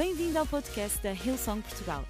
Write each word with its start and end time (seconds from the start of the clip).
Bem-vindo 0.00 0.38
ao 0.38 0.46
podcast 0.46 0.98
da 1.02 1.12
Hillsong 1.12 1.60
Portugal. 1.60 2.02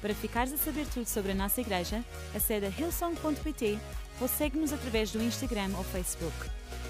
Para 0.00 0.12
ficares 0.12 0.52
a 0.52 0.56
saber 0.56 0.88
tudo 0.88 1.06
sobre 1.06 1.30
a 1.30 1.34
nossa 1.36 1.60
igreja, 1.60 2.04
acede 2.34 2.66
a 2.66 2.68
hillsong.pt 2.68 3.78
ou 4.20 4.26
segue-nos 4.26 4.72
através 4.72 5.12
do 5.12 5.22
Instagram 5.22 5.70
ou 5.76 5.84
Facebook. 5.84 6.34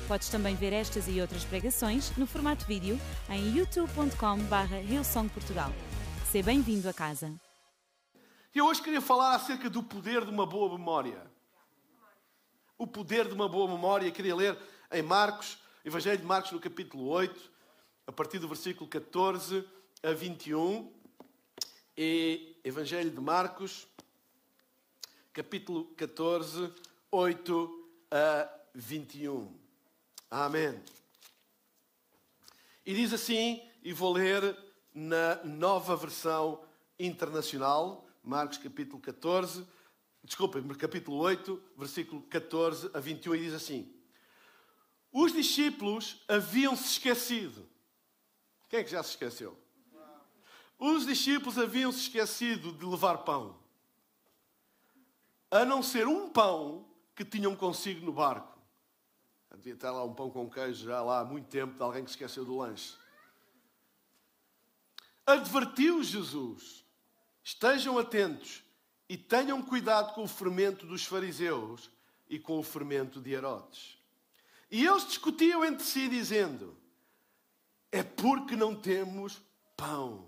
Podes 0.08 0.30
também 0.30 0.56
ver 0.56 0.72
estas 0.72 1.06
e 1.06 1.20
outras 1.20 1.44
pregações 1.44 2.16
no 2.16 2.26
formato 2.26 2.64
vídeo 2.64 2.98
em 3.28 3.58
youtube.com.br 3.58 4.74
hillsongportugal. 4.90 5.70
Seja 6.24 6.46
bem-vindo 6.46 6.88
a 6.88 6.94
casa. 6.94 7.30
Eu 8.54 8.64
hoje 8.68 8.80
queria 8.80 9.02
falar 9.02 9.34
acerca 9.34 9.68
do 9.68 9.82
poder 9.82 10.24
de 10.24 10.30
uma 10.30 10.46
boa 10.46 10.78
memória. 10.78 11.30
O 12.78 12.86
poder 12.86 13.28
de 13.28 13.34
uma 13.34 13.50
boa 13.50 13.70
memória. 13.70 14.10
Queria 14.10 14.34
ler 14.34 14.58
em 14.90 15.02
Marcos, 15.02 15.58
Evangelho 15.84 16.16
de 16.16 16.24
Marcos, 16.24 16.52
no 16.52 16.58
capítulo 16.58 17.06
8, 17.08 17.38
a 18.06 18.12
partir 18.12 18.38
do 18.38 18.48
versículo 18.48 18.88
14 18.88 19.76
a 20.02 20.12
21. 20.12 20.92
E 21.96 22.56
Evangelho 22.62 23.10
de 23.10 23.20
Marcos, 23.20 23.88
capítulo 25.32 25.86
14, 25.96 26.72
8 27.10 27.90
a 28.10 28.48
21. 28.74 29.52
Amém. 30.30 30.80
E 32.86 32.94
diz 32.94 33.12
assim, 33.12 33.60
e 33.82 33.92
vou 33.92 34.12
ler 34.12 34.56
na 34.94 35.42
nova 35.44 35.96
versão 35.96 36.64
internacional, 36.98 38.06
Marcos 38.22 38.58
capítulo 38.58 39.00
14, 39.00 39.66
desculpem, 40.22 40.62
capítulo 40.74 41.16
8, 41.18 41.62
versículo 41.76 42.22
14 42.22 42.90
a 42.94 43.00
21, 43.00 43.34
e 43.34 43.38
diz 43.38 43.54
assim: 43.54 43.92
Os 45.12 45.32
discípulos 45.32 46.22
haviam-se 46.28 46.84
esquecido. 46.84 47.68
Quem 48.68 48.80
é 48.80 48.84
que 48.84 48.90
já 48.90 49.02
se 49.02 49.10
esqueceu? 49.10 49.58
Os 50.78 51.04
discípulos 51.04 51.58
haviam-se 51.58 52.00
esquecido 52.00 52.72
de 52.72 52.84
levar 52.84 53.18
pão, 53.18 53.58
a 55.50 55.64
não 55.64 55.82
ser 55.82 56.06
um 56.06 56.28
pão 56.28 56.86
que 57.16 57.24
tinham 57.24 57.56
consigo 57.56 58.04
no 58.06 58.12
barco. 58.12 58.56
Devia 59.56 59.74
estar 59.74 59.90
lá 59.90 60.04
um 60.04 60.14
pão 60.14 60.30
com 60.30 60.48
queijo 60.48 60.84
já 60.84 61.02
lá 61.02 61.20
há 61.20 61.24
muito 61.24 61.48
tempo 61.48 61.74
de 61.74 61.82
alguém 61.82 62.04
que 62.04 62.10
se 62.10 62.16
esqueceu 62.16 62.44
do 62.44 62.58
lanche. 62.58 62.96
Advertiu 65.26 66.02
Jesus: 66.02 66.84
estejam 67.42 67.98
atentos 67.98 68.62
e 69.08 69.16
tenham 69.16 69.60
cuidado 69.60 70.14
com 70.14 70.22
o 70.22 70.28
fermento 70.28 70.86
dos 70.86 71.04
fariseus 71.04 71.90
e 72.30 72.38
com 72.38 72.58
o 72.58 72.62
fermento 72.62 73.20
de 73.20 73.32
Herodes. 73.32 73.98
E 74.70 74.86
eles 74.86 75.06
discutiam 75.08 75.64
entre 75.64 75.84
si, 75.84 76.08
dizendo: 76.08 76.76
É 77.90 78.04
porque 78.04 78.54
não 78.54 78.76
temos 78.76 79.42
pão. 79.76 80.27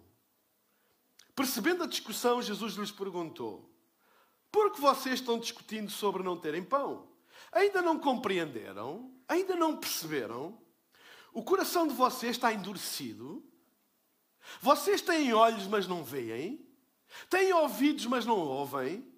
Percebendo 1.41 1.85
a 1.85 1.87
discussão, 1.87 2.43
Jesus 2.43 2.75
lhes 2.75 2.91
perguntou: 2.91 3.75
Por 4.53 4.71
que 4.73 4.79
vocês 4.79 5.21
estão 5.21 5.39
discutindo 5.39 5.91
sobre 5.91 6.23
não 6.23 6.37
terem 6.37 6.63
pão? 6.63 7.09
Ainda 7.51 7.81
não 7.81 7.99
compreenderam? 7.99 9.11
Ainda 9.27 9.57
não 9.57 9.75
perceberam? 9.75 10.61
O 11.33 11.43
coração 11.43 11.89
de 11.89 11.95
vocês 11.95 12.33
está 12.33 12.53
endurecido? 12.53 13.43
Vocês 14.61 15.01
têm 15.01 15.33
olhos, 15.33 15.67
mas 15.67 15.87
não 15.87 16.05
veem? 16.05 16.63
Têm 17.31 17.55
ouvidos, 17.55 18.05
mas 18.05 18.27
não 18.27 18.39
ouvem? 18.39 19.11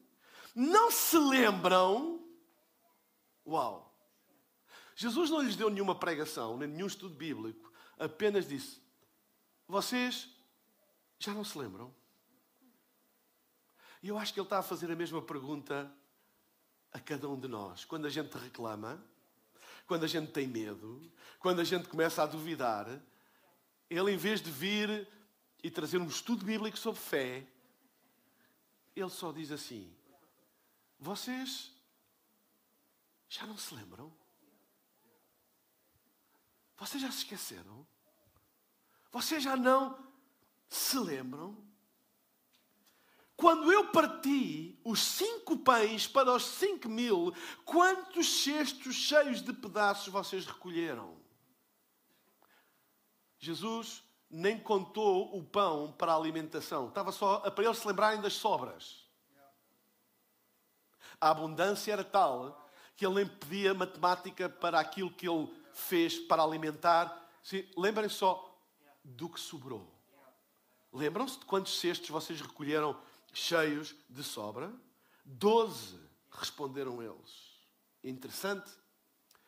Não 0.54 0.92
se 0.92 1.18
lembram? 1.18 2.24
Uau! 3.44 3.92
Jesus 4.94 5.28
não 5.28 5.42
lhes 5.42 5.56
deu 5.56 5.68
nenhuma 5.68 5.98
pregação, 5.98 6.56
nem 6.56 6.68
nenhum 6.68 6.86
estudo 6.86 7.16
bíblico, 7.16 7.72
apenas 7.98 8.46
disse: 8.46 8.80
Vocês 9.66 10.28
já 11.18 11.34
não 11.34 11.42
se 11.42 11.58
lembram? 11.58 11.92
E 14.02 14.08
eu 14.08 14.18
acho 14.18 14.34
que 14.34 14.40
ele 14.40 14.46
está 14.46 14.58
a 14.58 14.62
fazer 14.62 14.90
a 14.90 14.96
mesma 14.96 15.22
pergunta 15.22 15.90
a 16.92 16.98
cada 16.98 17.28
um 17.28 17.38
de 17.38 17.46
nós. 17.46 17.84
Quando 17.84 18.06
a 18.06 18.10
gente 18.10 18.36
reclama, 18.36 19.02
quando 19.86 20.04
a 20.04 20.08
gente 20.08 20.32
tem 20.32 20.46
medo, 20.46 21.00
quando 21.38 21.60
a 21.60 21.64
gente 21.64 21.88
começa 21.88 22.22
a 22.22 22.26
duvidar, 22.26 23.00
ele, 23.88 24.10
em 24.10 24.16
vez 24.16 24.40
de 24.40 24.50
vir 24.50 25.08
e 25.62 25.70
trazer 25.70 25.98
um 25.98 26.06
estudo 26.06 26.44
bíblico 26.44 26.76
sobre 26.76 27.00
fé, 27.00 27.46
ele 28.96 29.10
só 29.10 29.30
diz 29.30 29.52
assim: 29.52 29.94
Vocês 30.98 31.72
já 33.28 33.46
não 33.46 33.56
se 33.56 33.74
lembram? 33.74 34.12
Vocês 36.76 37.00
já 37.00 37.10
se 37.12 37.18
esqueceram? 37.18 37.86
Vocês 39.12 39.42
já 39.42 39.56
não 39.56 39.96
se 40.68 40.98
lembram? 40.98 41.71
Quando 43.36 43.72
eu 43.72 43.90
parti 43.90 44.78
os 44.84 45.00
cinco 45.00 45.58
pães 45.58 46.06
para 46.06 46.32
os 46.32 46.44
cinco 46.44 46.88
mil, 46.88 47.34
quantos 47.64 48.42
cestos 48.42 48.94
cheios 48.94 49.42
de 49.42 49.52
pedaços 49.52 50.12
vocês 50.12 50.46
recolheram? 50.46 51.16
Jesus 53.38 54.04
nem 54.30 54.58
contou 54.58 55.36
o 55.36 55.42
pão 55.42 55.92
para 55.92 56.12
a 56.12 56.16
alimentação. 56.16 56.88
Estava 56.88 57.10
só 57.10 57.38
para 57.50 57.64
eles 57.64 57.78
se 57.78 57.86
lembrarem 57.86 58.20
das 58.20 58.34
sobras. 58.34 59.04
A 61.20 61.30
abundância 61.30 61.92
era 61.92 62.04
tal 62.04 62.68
que 62.96 63.04
ele 63.04 63.16
nem 63.16 63.26
pedia 63.26 63.74
matemática 63.74 64.48
para 64.48 64.78
aquilo 64.78 65.10
que 65.10 65.28
ele 65.28 65.52
fez 65.72 66.18
para 66.18 66.42
alimentar. 66.42 67.28
Lembrem 67.76 68.08
só 68.08 68.56
do 69.04 69.28
que 69.28 69.40
sobrou. 69.40 69.92
Lembram-se 70.92 71.38
de 71.38 71.44
quantos 71.46 71.78
cestos 71.80 72.08
vocês 72.08 72.40
recolheram 72.40 72.96
cheios 73.32 73.94
de 74.08 74.22
sobra? 74.22 74.72
Doze, 75.24 75.98
responderam 76.30 77.02
eles. 77.02 77.52
Interessante 78.02 78.70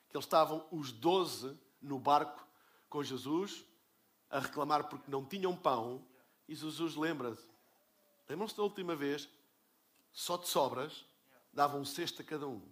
que 0.09 0.17
eles 0.17 0.25
estavam 0.25 0.67
os 0.71 0.93
doze 0.93 1.59
no 1.81 1.99
barco 1.99 2.47
com 2.89 3.03
Jesus 3.03 3.65
a 4.31 4.39
reclamar 4.39 4.89
porque 4.89 5.11
não 5.11 5.25
tinham 5.25 5.56
pão. 5.56 6.06
E 6.49 6.55
Jesus 6.55 6.95
lembra-se. 6.95 7.49
Lembram-se 8.28 8.56
da 8.56 8.62
última 8.62 8.95
vez? 8.95 9.28
Só 10.12 10.37
de 10.37 10.49
sobras 10.49 11.05
davam 11.53 11.81
um 11.81 11.84
cesto 11.84 12.22
a 12.22 12.25
cada 12.25 12.47
um. 12.47 12.62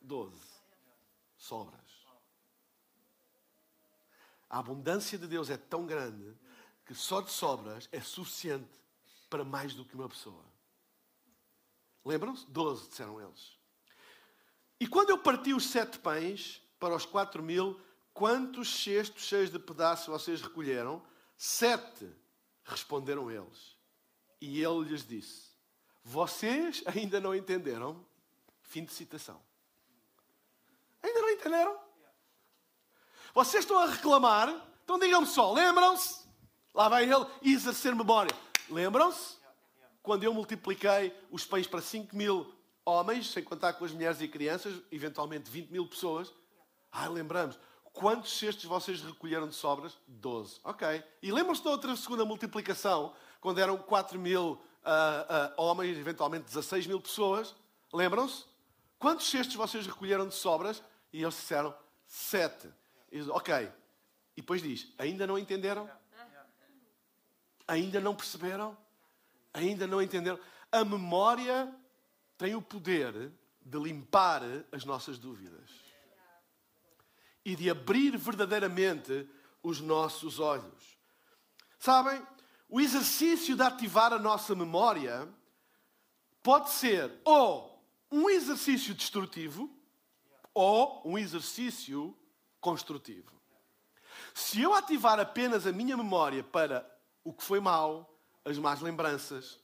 Doze. 0.00 0.54
Sobras. 1.36 1.80
A 4.48 4.58
abundância 4.58 5.18
de 5.18 5.26
Deus 5.26 5.50
é 5.50 5.56
tão 5.56 5.84
grande 5.84 6.34
que 6.86 6.94
só 6.94 7.20
de 7.20 7.30
sobras 7.30 7.88
é 7.90 8.00
suficiente 8.00 8.83
para 9.34 9.44
mais 9.44 9.74
do 9.74 9.84
que 9.84 9.96
uma 9.96 10.08
pessoa. 10.08 10.44
Lembram-se? 12.04 12.46
Doze, 12.46 12.88
disseram 12.88 13.20
eles. 13.20 13.58
E 14.78 14.86
quando 14.86 15.10
eu 15.10 15.18
parti 15.18 15.52
os 15.52 15.66
sete 15.66 15.98
pães 15.98 16.62
para 16.78 16.94
os 16.94 17.04
quatro 17.04 17.42
mil, 17.42 17.80
quantos 18.12 18.68
cestos 18.84 19.24
cheios 19.24 19.50
de 19.50 19.58
pedaços 19.58 20.06
vocês 20.06 20.40
recolheram? 20.40 21.04
Sete, 21.36 22.08
responderam 22.62 23.28
eles. 23.28 23.76
E 24.40 24.62
ele 24.62 24.84
lhes 24.84 25.04
disse: 25.04 25.50
Vocês 26.04 26.84
ainda 26.86 27.20
não 27.20 27.34
entenderam? 27.34 28.06
Fim 28.62 28.84
de 28.84 28.92
citação. 28.92 29.42
Ainda 31.02 31.20
não 31.20 31.30
entenderam? 31.30 31.76
Vocês 33.34 33.64
estão 33.64 33.80
a 33.80 33.86
reclamar? 33.86 34.48
Então 34.84 34.96
digam-me 34.96 35.26
só, 35.26 35.52
lembram-se? 35.52 36.24
Lá 36.72 36.88
vai 36.88 37.02
ele 37.02 37.26
exercer 37.42 37.96
memória. 37.96 38.44
Lembram-se? 38.70 39.36
Quando 40.02 40.24
eu 40.24 40.34
multipliquei 40.34 41.16
os 41.30 41.44
pães 41.44 41.66
para 41.66 41.80
5 41.80 42.14
mil 42.14 42.52
homens, 42.84 43.30
sem 43.30 43.42
contar 43.42 43.72
com 43.74 43.84
as 43.84 43.92
mulheres 43.92 44.20
e 44.20 44.28
crianças, 44.28 44.74
eventualmente 44.92 45.50
20 45.50 45.70
mil 45.70 45.86
pessoas. 45.86 46.32
Ah, 46.92 47.08
lembramos. 47.08 47.58
Quantos 47.92 48.38
cestos 48.38 48.64
vocês 48.64 49.00
recolheram 49.00 49.48
de 49.48 49.54
sobras? 49.54 49.96
12. 50.06 50.60
Ok. 50.64 51.02
E 51.22 51.32
lembram-se 51.32 51.62
da 51.64 51.70
outra 51.70 51.94
segunda 51.96 52.24
multiplicação, 52.24 53.14
quando 53.40 53.60
eram 53.60 53.78
4 53.78 54.18
mil 54.18 54.52
uh, 54.52 54.56
uh, 54.56 55.54
homens, 55.56 55.96
eventualmente 55.96 56.44
16 56.46 56.86
mil 56.86 57.00
pessoas? 57.00 57.54
Lembram-se? 57.92 58.44
Quantos 58.98 59.28
cestos 59.28 59.54
vocês 59.54 59.86
recolheram 59.86 60.26
de 60.26 60.34
sobras? 60.34 60.82
E 61.12 61.22
eles 61.22 61.34
disseram 61.34 61.74
7. 62.06 62.68
Ok. 63.30 63.54
E 64.36 64.40
depois 64.40 64.60
diz: 64.60 64.92
ainda 64.98 65.26
não 65.26 65.38
entenderam? 65.38 65.88
Ainda 67.66 68.00
não 68.00 68.14
perceberam? 68.14 68.76
Ainda 69.52 69.86
não 69.86 70.02
entenderam? 70.02 70.38
A 70.70 70.84
memória 70.84 71.74
tem 72.36 72.54
o 72.54 72.62
poder 72.62 73.32
de 73.60 73.78
limpar 73.78 74.42
as 74.70 74.84
nossas 74.84 75.18
dúvidas 75.18 75.70
e 77.44 77.54
de 77.56 77.70
abrir 77.70 78.16
verdadeiramente 78.16 79.28
os 79.62 79.80
nossos 79.80 80.38
olhos. 80.38 80.98
Sabem, 81.78 82.20
o 82.68 82.80
exercício 82.80 83.54
de 83.56 83.62
ativar 83.62 84.12
a 84.12 84.18
nossa 84.18 84.54
memória 84.54 85.28
pode 86.42 86.70
ser 86.70 87.12
ou 87.24 87.82
um 88.10 88.28
exercício 88.28 88.94
destrutivo 88.94 89.70
ou 90.52 91.02
um 91.04 91.18
exercício 91.18 92.16
construtivo. 92.60 93.32
Se 94.32 94.60
eu 94.60 94.74
ativar 94.74 95.18
apenas 95.18 95.66
a 95.66 95.72
minha 95.72 95.96
memória 95.96 96.42
para 96.42 96.93
o 97.24 97.32
que 97.32 97.42
foi 97.42 97.58
mau, 97.58 98.14
as 98.44 98.58
más 98.58 98.80
lembranças, 98.80 99.58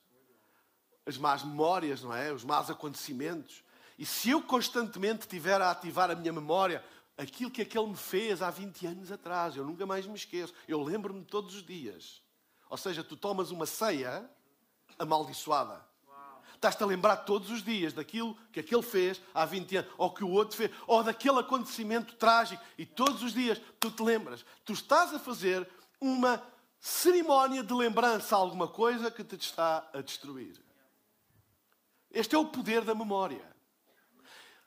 as 1.06 1.18
más 1.18 1.44
memórias, 1.44 2.02
não 2.02 2.14
é? 2.14 2.32
Os 2.32 2.42
maus 2.42 2.70
acontecimentos. 2.70 3.62
E 3.98 4.06
se 4.06 4.30
eu 4.30 4.42
constantemente 4.42 5.20
estiver 5.20 5.60
a 5.60 5.70
ativar 5.70 6.10
a 6.10 6.14
minha 6.14 6.32
memória, 6.32 6.82
aquilo 7.18 7.50
que 7.50 7.62
aquele 7.62 7.86
me 7.86 7.96
fez 7.96 8.40
há 8.40 8.50
20 8.50 8.86
anos 8.86 9.12
atrás, 9.12 9.54
eu 9.54 9.64
nunca 9.64 9.84
mais 9.84 10.06
me 10.06 10.14
esqueço. 10.14 10.54
Eu 10.66 10.82
lembro-me 10.82 11.22
todos 11.24 11.54
os 11.54 11.62
dias. 11.62 12.22
Ou 12.70 12.78
seja, 12.78 13.04
tu 13.04 13.16
tomas 13.16 13.50
uma 13.50 13.66
ceia 13.66 14.28
amaldiçoada. 14.98 15.84
Estás-te 16.54 16.82
a 16.82 16.86
lembrar 16.86 17.16
todos 17.18 17.50
os 17.50 17.62
dias 17.62 17.94
daquilo 17.94 18.36
que 18.52 18.60
aquele 18.60 18.82
fez 18.82 19.20
há 19.32 19.46
20 19.46 19.76
anos, 19.78 19.92
ou 19.96 20.12
que 20.12 20.22
o 20.22 20.28
outro 20.28 20.56
fez, 20.56 20.70
ou 20.86 21.02
daquele 21.02 21.38
acontecimento 21.38 22.14
trágico, 22.16 22.62
e 22.76 22.84
todos 22.84 23.22
os 23.22 23.32
dias 23.32 23.60
tu 23.80 23.90
te 23.90 24.02
lembras. 24.02 24.44
Tu 24.62 24.74
estás 24.74 25.14
a 25.14 25.18
fazer 25.18 25.66
uma 25.98 26.42
cerimónia 26.80 27.62
de 27.62 27.74
lembrança 27.74 28.34
a 28.34 28.38
alguma 28.38 28.66
coisa 28.66 29.10
que 29.10 29.22
te 29.22 29.36
está 29.36 29.88
a 29.92 30.00
destruir. 30.00 30.58
Este 32.10 32.34
é 32.34 32.38
o 32.38 32.46
poder 32.46 32.82
da 32.82 32.94
memória. 32.94 33.44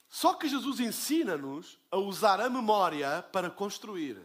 Só 0.08 0.36
que 0.36 0.48
Jesus 0.48 0.80
ensina-nos 0.80 1.80
a 1.90 1.98
usar 1.98 2.40
a 2.40 2.50
memória 2.50 3.26
para 3.32 3.50
construir. 3.50 4.22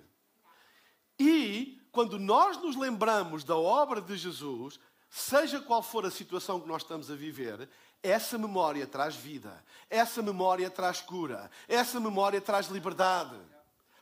E 1.18 1.80
quando 1.90 2.18
nós 2.18 2.58
nos 2.58 2.76
lembramos 2.76 3.42
da 3.42 3.56
obra 3.56 4.00
de 4.00 4.16
Jesus, 4.16 4.78
seja 5.08 5.60
qual 5.60 5.82
for 5.82 6.04
a 6.04 6.10
situação 6.10 6.60
que 6.60 6.68
nós 6.68 6.82
estamos 6.82 7.10
a 7.10 7.16
viver, 7.16 7.68
essa 8.02 8.36
memória 8.36 8.86
traz 8.86 9.16
vida, 9.16 9.64
essa 9.88 10.22
memória 10.22 10.70
traz 10.70 11.00
cura, 11.00 11.50
essa 11.66 11.98
memória 11.98 12.40
traz 12.40 12.68
liberdade, 12.68 13.36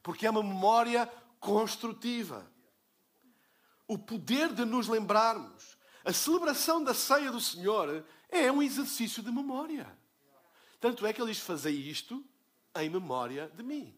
porque 0.03 0.27
é 0.27 0.31
uma 0.31 0.43
memória 0.43 1.11
construtiva. 1.39 2.45
O 3.89 3.97
poder 3.97 4.53
de 4.53 4.65
nos 4.65 4.89
lembrarmos, 4.89 5.77
a 6.05 6.13
celebração 6.13 6.83
da 6.83 6.95
ceia 6.95 7.31
do 7.31 7.41
Senhor 7.41 8.05
é 8.29 8.51
um 8.51 8.63
exercício 8.63 9.23
de 9.23 9.31
memória. 9.31 9.87
Tanto 10.81 11.07
é 11.07 11.13
que 11.13 11.21
ele 11.21 11.33
diz: 11.33 11.41
Fazei 11.41 11.75
isto 11.75 12.25
em 12.77 12.91
memória 12.91 13.51
de 13.55 13.63
mim. 13.63 13.97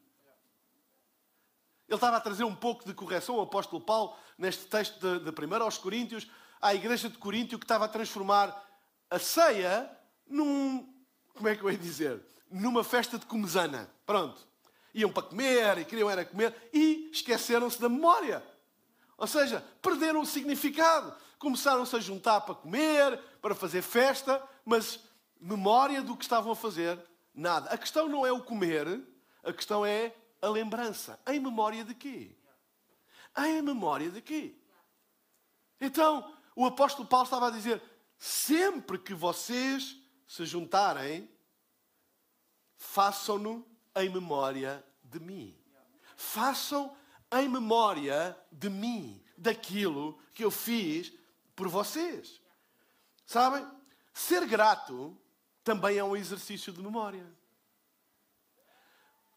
Ele 1.88 1.96
estava 1.96 2.18
a 2.18 2.20
trazer 2.20 2.44
um 2.44 2.54
pouco 2.54 2.84
de 2.84 2.92
correção 2.92 3.36
ao 3.36 3.42
apóstolo 3.42 3.80
Paulo 3.80 4.14
neste 4.36 4.66
texto 4.66 5.00
de, 5.00 5.30
de 5.30 5.30
1 5.30 5.62
aos 5.62 5.78
Coríntios, 5.78 6.30
à 6.60 6.74
igreja 6.74 7.08
de 7.08 7.16
Coríntio 7.16 7.58
que 7.58 7.64
estava 7.64 7.86
a 7.86 7.88
transformar 7.88 8.54
a 9.10 9.18
ceia 9.18 9.90
num. 10.26 10.86
Como 11.34 11.48
é 11.48 11.56
que 11.56 11.62
eu 11.62 11.70
ia 11.70 11.78
dizer? 11.78 12.22
Numa 12.50 12.84
festa 12.84 13.18
de 13.18 13.24
comesana. 13.24 13.90
Pronto. 14.04 14.46
Iam 14.94 15.10
para 15.10 15.22
comer 15.22 15.78
e 15.78 15.84
queriam 15.84 16.10
era 16.10 16.24
comer 16.24 16.54
e 16.72 17.10
esqueceram-se 17.12 17.80
da 17.80 17.88
memória. 17.88 18.42
Ou 19.18 19.26
seja, 19.26 19.60
perderam 19.82 20.20
o 20.20 20.26
significado. 20.26 21.14
Começaram-se 21.38 21.94
a 21.94 22.00
juntar 22.00 22.40
para 22.42 22.54
comer, 22.54 23.18
para 23.42 23.54
fazer 23.54 23.82
festa, 23.82 24.42
mas 24.64 25.00
memória 25.40 26.00
do 26.02 26.16
que 26.16 26.24
estavam 26.24 26.52
a 26.52 26.56
fazer, 26.56 26.98
nada. 27.34 27.68
A 27.70 27.76
questão 27.76 28.08
não 28.08 28.24
é 28.24 28.32
o 28.32 28.42
comer, 28.42 29.04
a 29.42 29.52
questão 29.52 29.84
é 29.84 30.14
a 30.40 30.48
lembrança. 30.48 31.18
Em 31.26 31.40
memória 31.40 31.84
de 31.84 31.94
quê? 31.94 32.36
Em 33.36 33.60
memória 33.60 34.10
de 34.10 34.22
quê? 34.22 34.56
Então, 35.80 36.34
o 36.56 36.64
apóstolo 36.64 37.06
Paulo 37.06 37.24
estava 37.24 37.48
a 37.48 37.50
dizer: 37.50 37.82
sempre 38.18 38.98
que 38.98 39.14
vocês 39.14 39.96
se 40.26 40.44
juntarem, 40.44 41.28
façam-no 42.76 43.66
em 43.96 44.08
memória 44.08 44.84
de 45.02 45.20
mim. 45.20 45.56
Façam 46.16 46.96
em 47.32 47.48
memória 47.48 48.36
de 48.50 48.68
mim, 48.68 49.22
daquilo 49.36 50.18
que 50.34 50.44
eu 50.44 50.50
fiz 50.50 51.12
por 51.54 51.68
vocês. 51.68 52.40
Sabem? 53.26 53.66
Ser 54.12 54.46
grato 54.46 55.16
também 55.62 55.98
é 55.98 56.04
um 56.04 56.16
exercício 56.16 56.72
de 56.72 56.80
memória. 56.80 57.26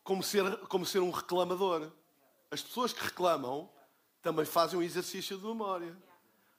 Como 0.04 0.24
ser, 0.24 0.58
como 0.68 0.86
ser 0.86 1.00
um 1.00 1.12
reclamador. 1.12 1.92
As 2.50 2.62
pessoas 2.62 2.94
que 2.94 3.04
reclamam 3.04 3.70
também 4.22 4.46
fazem 4.46 4.80
um 4.80 4.84
exercício 4.84 5.38
de 5.38 5.46
memória. 5.46 5.96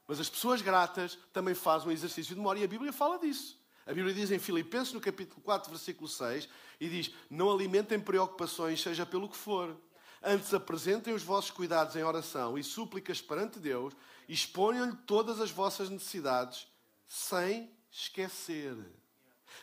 Mas 0.07 0.21
as 0.21 0.29
pessoas 0.29 0.61
gratas 0.61 1.19
também 1.33 1.55
fazem 1.55 1.89
um 1.89 1.93
exercício 1.93 2.35
de 2.35 2.41
memória. 2.41 2.61
E 2.61 2.65
a 2.65 2.69
Bíblia 2.69 2.93
fala 2.93 3.19
disso. 3.19 3.59
A 3.87 3.93
Bíblia 3.93 4.15
diz 4.15 4.31
em 4.31 4.39
Filipenses, 4.39 4.93
no 4.93 5.01
capítulo 5.01 5.41
4, 5.41 5.71
versículo 5.71 6.09
6, 6.09 6.49
e 6.79 6.89
diz: 6.89 7.11
Não 7.29 7.51
alimentem 7.51 7.99
preocupações, 7.99 8.81
seja 8.81 9.05
pelo 9.05 9.29
que 9.29 9.37
for. 9.37 9.77
Antes 10.23 10.55
apresentem 10.55 11.13
os 11.13 11.23
vossos 11.23 11.51
cuidados 11.51 11.97
em 11.97 12.05
oração 12.05 12.57
e 12.57 12.63
súplicas 12.63 13.21
perante 13.21 13.59
Deus, 13.59 13.93
e 14.29 14.33
exponham-lhe 14.33 14.97
todas 15.05 15.41
as 15.41 15.51
vossas 15.51 15.91
necessidades, 15.91 16.69
sem 17.09 17.69
esquecer 17.91 18.77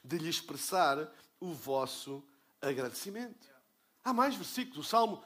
de 0.03 0.17
lhe 0.17 0.29
expressar 0.29 1.09
o 1.39 1.53
vosso 1.53 2.23
agradecimento. 2.61 3.47
Há 4.03 4.13
mais 4.13 4.35
versículos. 4.35 4.85
O 4.85 4.89
Salmo 4.89 5.23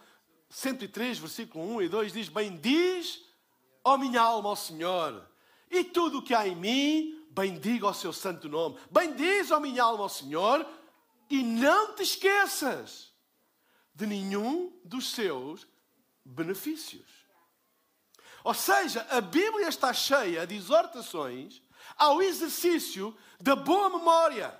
103, 0.49 1.17
versículo 1.17 1.65
1 1.77 1.81
e 1.81 1.89
2 1.89 2.13
diz: 2.13 2.29
Bendiz, 2.29 3.25
ó 3.83 3.97
minha 3.97 4.21
alma, 4.21 4.49
ao 4.49 4.55
Senhor, 4.55 5.27
e 5.69 5.83
tudo 5.83 6.19
o 6.19 6.21
que 6.21 6.35
há 6.35 6.47
em 6.47 6.55
mim, 6.55 7.27
bendiga 7.31 7.87
o 7.87 7.93
seu 7.93 8.13
santo 8.13 8.47
nome. 8.47 8.77
Bendiz, 8.91 9.49
ó 9.49 9.59
minha 9.59 9.83
alma, 9.83 10.03
ao 10.03 10.09
Senhor, 10.09 10.63
e 11.27 11.41
não 11.41 11.95
te 11.95 12.03
esqueças 12.03 13.12
de 13.93 14.05
nenhum 14.05 14.71
dos 14.83 15.11
seus 15.11 15.67
benefícios. 16.25 17.23
Ou 18.43 18.53
seja, 18.53 19.05
a 19.09 19.21
Bíblia 19.21 19.69
está 19.69 19.93
cheia 19.93 20.45
de 20.45 20.55
exortações 20.55 21.61
ao 21.95 22.21
exercício 22.21 23.15
da 23.39 23.55
boa 23.55 23.89
memória. 23.89 24.59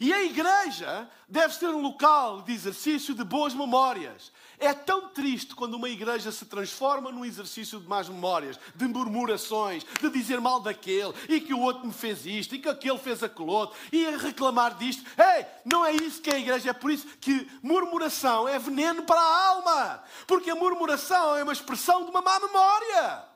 E 0.00 0.12
a 0.12 0.22
igreja 0.22 1.08
deve 1.28 1.54
ser 1.54 1.68
um 1.68 1.80
local 1.80 2.42
de 2.42 2.52
exercício 2.52 3.14
de 3.14 3.24
boas 3.24 3.54
memórias. 3.54 4.32
É 4.58 4.72
tão 4.72 5.08
triste 5.08 5.54
quando 5.54 5.74
uma 5.74 5.88
igreja 5.88 6.32
se 6.32 6.46
transforma 6.46 7.10
num 7.12 7.24
exercício 7.24 7.78
de 7.78 7.86
más 7.86 8.08
memórias, 8.08 8.58
de 8.74 8.86
murmurações, 8.86 9.84
de 10.00 10.10
dizer 10.10 10.40
mal 10.40 10.60
daquele, 10.60 11.12
e 11.28 11.40
que 11.40 11.52
o 11.52 11.60
outro 11.60 11.86
me 11.86 11.92
fez 11.92 12.24
isto, 12.24 12.54
e 12.54 12.58
que 12.58 12.68
aquele 12.68 12.98
fez 12.98 13.22
aquele 13.22 13.50
outro, 13.50 13.76
e 13.92 14.06
a 14.06 14.16
reclamar 14.16 14.76
disto. 14.76 15.04
Ei, 15.18 15.46
não 15.64 15.84
é 15.84 15.92
isso 15.92 16.20
que 16.20 16.30
é 16.30 16.34
a 16.34 16.38
igreja, 16.38 16.70
é 16.70 16.72
por 16.72 16.90
isso 16.90 17.06
que 17.20 17.50
murmuração 17.62 18.48
é 18.48 18.58
veneno 18.58 19.02
para 19.02 19.20
a 19.20 19.48
alma. 19.48 20.02
Porque 20.26 20.50
a 20.50 20.54
murmuração 20.54 21.36
é 21.36 21.42
uma 21.42 21.52
expressão 21.52 22.04
de 22.04 22.10
uma 22.10 22.22
má 22.22 22.40
memória. 22.40 23.35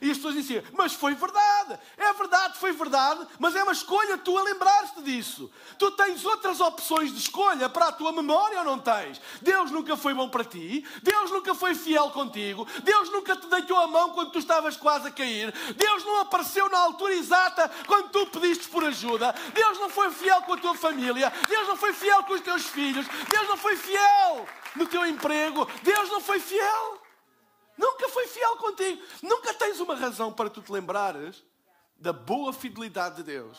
E 0.00 0.10
as 0.10 0.16
pessoas 0.16 0.34
diziam, 0.34 0.62
mas 0.72 0.94
foi 0.94 1.14
verdade. 1.14 1.78
É 1.96 2.12
verdade, 2.12 2.58
foi 2.58 2.72
verdade, 2.72 3.26
mas 3.38 3.56
é 3.56 3.62
uma 3.62 3.72
escolha 3.72 4.16
tu 4.16 4.36
a 4.38 4.42
lembrar-te 4.42 5.02
disso. 5.02 5.50
Tu 5.78 5.90
tens 5.92 6.24
outras 6.24 6.60
opções 6.60 7.12
de 7.12 7.18
escolha 7.18 7.68
para 7.68 7.88
a 7.88 7.92
tua 7.92 8.12
memória 8.12 8.58
ou 8.60 8.64
não 8.64 8.78
tens? 8.78 9.20
Deus 9.42 9.70
nunca 9.70 9.96
foi 9.96 10.14
bom 10.14 10.28
para 10.28 10.44
ti. 10.44 10.86
Deus 11.02 11.30
nunca 11.30 11.54
foi 11.54 11.74
fiel 11.74 12.10
contigo. 12.10 12.66
Deus 12.82 13.10
nunca 13.10 13.36
te 13.36 13.46
deitou 13.48 13.78
a 13.78 13.86
mão 13.86 14.10
quando 14.10 14.30
tu 14.30 14.38
estavas 14.38 14.76
quase 14.76 15.08
a 15.08 15.10
cair. 15.10 15.52
Deus 15.76 16.04
não 16.04 16.20
apareceu 16.20 16.68
na 16.68 16.78
altura 16.78 17.14
exata 17.14 17.70
quando 17.86 18.10
tu 18.10 18.26
pediste 18.26 18.68
por 18.68 18.84
ajuda. 18.84 19.34
Deus 19.52 19.78
não 19.78 19.90
foi 19.90 20.10
fiel 20.10 20.42
com 20.42 20.54
a 20.54 20.56
tua 20.56 20.74
família. 20.74 21.32
Deus 21.48 21.66
não 21.66 21.76
foi 21.76 21.92
fiel 21.92 22.22
com 22.24 22.34
os 22.34 22.40
teus 22.40 22.64
filhos. 22.64 23.06
Deus 23.28 23.48
não 23.48 23.56
foi 23.56 23.76
fiel 23.76 24.46
no 24.76 24.86
teu 24.86 25.04
emprego. 25.04 25.68
Deus 25.82 26.08
não 26.10 26.20
foi 26.20 26.38
fiel. 26.38 27.00
Nunca 27.80 28.10
foi 28.10 28.26
fiel 28.26 28.56
contigo. 28.58 29.02
Nunca 29.22 29.54
tens 29.54 29.80
uma 29.80 29.94
razão 29.94 30.30
para 30.30 30.50
tu 30.50 30.60
te 30.60 30.70
lembrares 30.70 31.42
da 31.96 32.12
boa 32.12 32.52
fidelidade 32.52 33.16
de 33.16 33.22
Deus. 33.22 33.58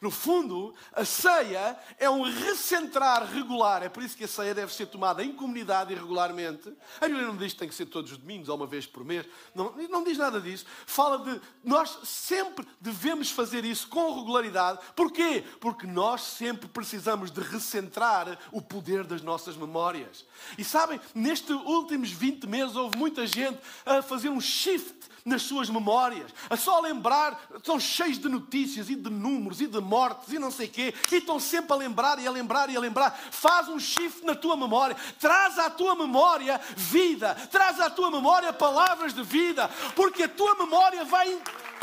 No 0.00 0.10
fundo, 0.10 0.74
a 0.92 1.04
ceia 1.04 1.78
é 1.98 2.08
um 2.08 2.22
recentrar 2.22 3.26
regular. 3.30 3.82
É 3.82 3.88
por 3.88 4.02
isso 4.02 4.16
que 4.16 4.24
a 4.24 4.28
ceia 4.28 4.54
deve 4.54 4.72
ser 4.74 4.86
tomada 4.86 5.22
em 5.22 5.32
comunidade 5.32 5.92
e 5.92 5.96
regularmente. 5.96 6.72
A 7.00 7.06
Bíblia 7.06 7.26
não 7.26 7.36
diz 7.36 7.52
que 7.52 7.58
tem 7.58 7.68
que 7.68 7.74
ser 7.74 7.86
todos 7.86 8.12
os 8.12 8.18
domingos 8.18 8.48
ou 8.48 8.56
uma 8.56 8.66
vez 8.66 8.86
por 8.86 9.04
mês. 9.04 9.26
Não, 9.54 9.72
não 9.88 10.04
diz 10.04 10.18
nada 10.18 10.40
disso. 10.40 10.66
Fala 10.86 11.18
de 11.18 11.40
nós 11.64 11.98
sempre 12.04 12.66
devemos 12.80 13.30
fazer 13.30 13.64
isso 13.64 13.88
com 13.88 14.14
regularidade. 14.14 14.80
Porquê? 14.94 15.44
Porque 15.60 15.86
nós 15.86 16.22
sempre 16.22 16.68
precisamos 16.68 17.30
de 17.30 17.40
recentrar 17.40 18.38
o 18.52 18.60
poder 18.60 19.04
das 19.04 19.22
nossas 19.22 19.56
memórias. 19.56 20.24
E 20.58 20.64
sabem, 20.64 21.00
nestes 21.14 21.50
últimos 21.50 22.10
20 22.10 22.46
meses 22.46 22.76
houve 22.76 22.96
muita 22.96 23.26
gente 23.26 23.58
a 23.84 24.02
fazer 24.02 24.28
um 24.28 24.40
shift 24.40 25.15
nas 25.26 25.42
suas 25.42 25.68
memórias, 25.68 26.32
a 26.48 26.56
só 26.56 26.78
lembrar, 26.78 27.48
estão 27.56 27.80
cheios 27.80 28.16
de 28.16 28.28
notícias 28.28 28.88
e 28.88 28.94
de 28.94 29.10
números 29.10 29.60
e 29.60 29.66
de 29.66 29.80
mortes 29.80 30.32
e 30.32 30.38
não 30.38 30.52
sei 30.52 30.68
quê, 30.68 30.94
e 31.10 31.16
estão 31.16 31.40
sempre 31.40 31.72
a 31.72 31.76
lembrar 31.76 32.20
e 32.20 32.26
a 32.28 32.30
lembrar 32.30 32.70
e 32.70 32.76
a 32.76 32.80
lembrar. 32.80 33.10
Faz 33.10 33.68
um 33.68 33.78
shift 33.78 34.24
na 34.24 34.36
tua 34.36 34.56
memória, 34.56 34.96
traz 35.18 35.58
à 35.58 35.68
tua 35.68 35.96
memória 35.96 36.60
vida, 36.76 37.34
traz 37.50 37.80
à 37.80 37.90
tua 37.90 38.08
memória 38.08 38.52
palavras 38.52 39.12
de 39.12 39.24
vida, 39.24 39.68
porque 39.96 40.22
a 40.22 40.28
tua 40.28 40.54
memória 40.54 41.04
vai 41.04 41.36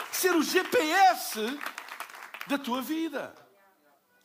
ser 0.10 0.34
o 0.34 0.42
GPS 0.42 1.60
da 2.48 2.58
tua 2.58 2.82
vida. 2.82 3.36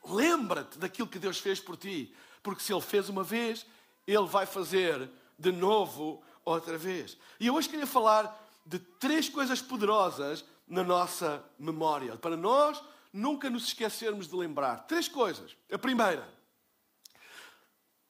Lembra-te 0.05 0.79
daquilo 0.79 1.09
que 1.09 1.19
Deus 1.19 1.39
fez 1.39 1.59
por 1.59 1.77
ti, 1.77 2.15
porque 2.41 2.63
se 2.63 2.73
Ele 2.73 2.81
fez 2.81 3.09
uma 3.09 3.25
vez, 3.25 3.67
Ele 4.07 4.27
vai 4.27 4.47
fazer 4.47 5.11
de 5.37 5.51
novo 5.51 6.23
outra 6.45 6.79
vez. 6.79 7.19
E 7.41 7.49
eu 7.49 7.55
hoje 7.57 7.69
queria 7.69 7.87
falar 7.87 8.48
de 8.69 8.79
três 8.79 9.31
coisas 9.31 9.63
poderosas 9.63 10.45
na 10.67 10.85
nossa 10.85 11.43
memória, 11.59 12.17
para 12.17 12.37
nós 12.37 12.83
nunca 13.11 13.49
nos 13.49 13.65
esquecermos 13.65 14.29
de 14.29 14.37
lembrar. 14.37 14.87
Três 14.87 15.09
coisas. 15.09 15.57
A 15.73 15.79
primeira, 15.79 16.29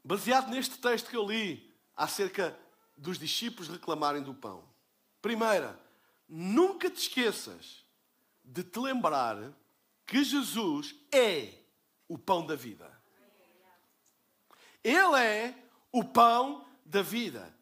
baseado 0.03 0.51
neste 0.51 0.77
texto 0.79 1.09
que 1.09 1.17
eu 1.17 1.25
li 1.25 1.73
acerca 1.97 2.59
dos 2.97 3.21
discípulos 3.21 3.69
reclamarem 3.69 4.21
do 4.21 4.35
pão. 4.35 4.65
Primeira, 5.23 5.79
nunca 6.29 6.91
te 6.91 7.03
esqueças 7.03 7.85
de 8.45 8.65
te 8.65 8.81
lembrar 8.81 9.37
que 10.05 10.25
Jesus 10.25 10.97
é 11.13 11.55
o 12.09 12.19
pão 12.19 12.45
da 12.45 12.57
vida. 12.57 12.91
Ele 14.83 15.21
é 15.21 15.55
o 15.93 16.03
pão 16.03 16.67
da 16.85 17.03
vida. 17.03 17.57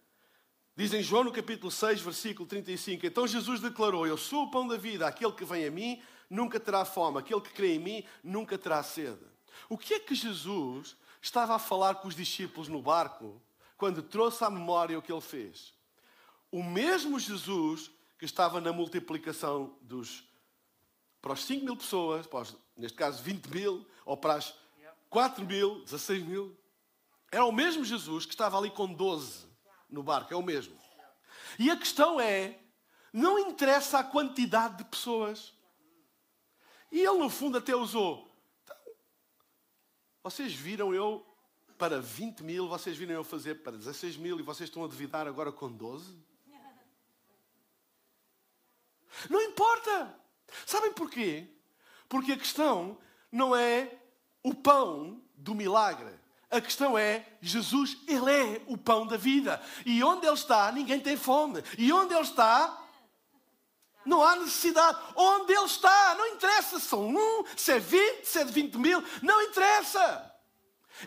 Diz 0.79 0.93
em 0.93 1.03
João 1.03 1.25
no 1.25 1.33
capítulo 1.33 1.71
6, 1.71 2.03
versículo 2.03 2.47
35. 2.47 3.07
Então 3.07 3.27
Jesus 3.27 3.61
declarou: 3.61 4.07
Eu 4.07 4.19
sou 4.19 4.45
o 4.45 4.51
pão 4.51 4.69
da 4.69 4.77
vida, 4.77 5.07
aquele 5.07 5.33
que 5.33 5.45
vem 5.45 5.65
a 5.65 5.71
mim 5.71 6.03
nunca 6.29 6.61
terá 6.61 6.85
fome, 6.85 7.19
aquele 7.19 7.41
que 7.41 7.49
crê 7.49 7.77
em 7.77 7.79
mim 7.79 8.05
nunca 8.23 8.59
terá 8.59 8.83
sede. 8.83 9.25
O 9.71 9.79
que 9.79 9.95
é 9.95 9.99
que 9.99 10.15
Jesus 10.15 10.95
estava 11.23 11.55
a 11.55 11.59
falar 11.59 11.95
com 11.95 12.09
os 12.09 12.15
discípulos 12.15 12.69
no 12.69 12.83
barco 12.83 13.41
quando 13.79 14.03
trouxe 14.03 14.45
à 14.45 14.51
memória 14.51 14.99
o 14.99 15.03
que 15.03 15.11
ele 15.11 15.23
fez? 15.23 15.73
O 16.53 16.63
mesmo 16.63 17.19
Jesus 17.19 17.91
que 18.19 18.27
estava 18.27 18.61
na 18.61 18.71
multiplicação 18.71 19.75
dos 19.81 20.25
para 21.23 21.33
os 21.33 21.43
5 21.45 21.65
mil 21.65 21.77
pessoas, 21.77 22.27
para 22.27 22.41
os, 22.41 22.55
neste 22.77 22.99
caso 22.99 23.23
20 23.23 23.47
mil, 23.47 23.87
ou 24.05 24.17
para 24.17 24.35
as 24.35 24.55
4 25.09 25.43
mil, 25.43 25.83
16 25.85 26.23
mil, 26.23 26.55
era 27.33 27.47
o 27.47 27.51
mesmo 27.51 27.83
Jesus 27.83 28.27
que 28.27 28.33
estava 28.33 28.59
ali 28.59 28.71
com 28.71 28.87
12 28.93 29.46
no 29.97 30.03
barco, 30.03 30.33
é 30.33 30.37
o 30.37 30.43
mesmo. 30.43 30.79
E 31.59 31.71
a 31.71 31.77
questão 31.77 32.21
é: 32.21 32.59
não 33.13 33.39
interessa 33.39 33.99
a 33.99 34.05
quantidade 34.05 34.79
de 34.79 34.85
pessoas. 34.85 35.53
E 36.93 37.01
ele, 37.01 37.19
no 37.19 37.29
fundo, 37.29 37.59
até 37.59 37.75
usou. 37.75 38.31
Então, 38.63 38.77
vocês 40.23 40.55
viram 40.55 40.95
eu 40.95 41.27
para 41.77 42.01
20 42.01 42.43
mil, 42.43 42.69
vocês 42.69 42.97
viram 42.97 43.15
eu 43.15 43.25
fazer 43.25 43.57
para 43.57 43.77
16 43.77 44.17
mil 44.17 44.39
e 44.39 44.43
vocês 44.43 44.69
estão 44.69 44.85
a 44.85 44.87
duvidar 44.87 45.27
agora 45.27 45.51
com 45.51 45.71
12? 45.71 46.17
Não 49.29 49.41
importa. 49.43 50.15
Sabem 50.65 50.93
porquê? 50.93 51.49
Porque 52.09 52.33
a 52.33 52.39
questão 52.39 52.99
não 53.33 53.55
é 53.55 53.99
o 54.43 54.55
pão 54.55 55.21
do 55.35 55.55
milagre. 55.55 56.15
A 56.51 56.61
questão 56.61 56.97
é, 56.97 57.27
Jesus, 57.41 57.97
Ele 58.07 58.31
é 58.31 58.63
o 58.67 58.79
pão 58.79 59.07
da 59.07 59.17
vida. 59.17 59.61
E 59.85 60.03
onde 60.03 60.27
Ele 60.27 60.35
está, 60.35 60.71
ninguém 60.71 61.01
tem 61.01 61.17
fome. 61.17 61.63
E 61.77 61.93
onde 61.93 62.15
Ele 62.15 62.23
está, 62.23 62.83
não 64.05 64.23
há 64.23 64.37
necessidade. 64.37 64.99
Onde 65.17 65.53
Ele 65.53 65.65
está, 65.65 66.15
não 66.15 66.27
interessa 66.29 66.79
se 66.79 66.87
são 66.87 67.09
um, 67.09 67.45
se 67.57 67.73
é 67.73 67.79
vinte, 67.79 68.25
se 68.25 68.39
é 68.39 68.45
vinte 68.45 68.79
mil, 68.79 69.03
não 69.23 69.43
interessa. 69.43 70.33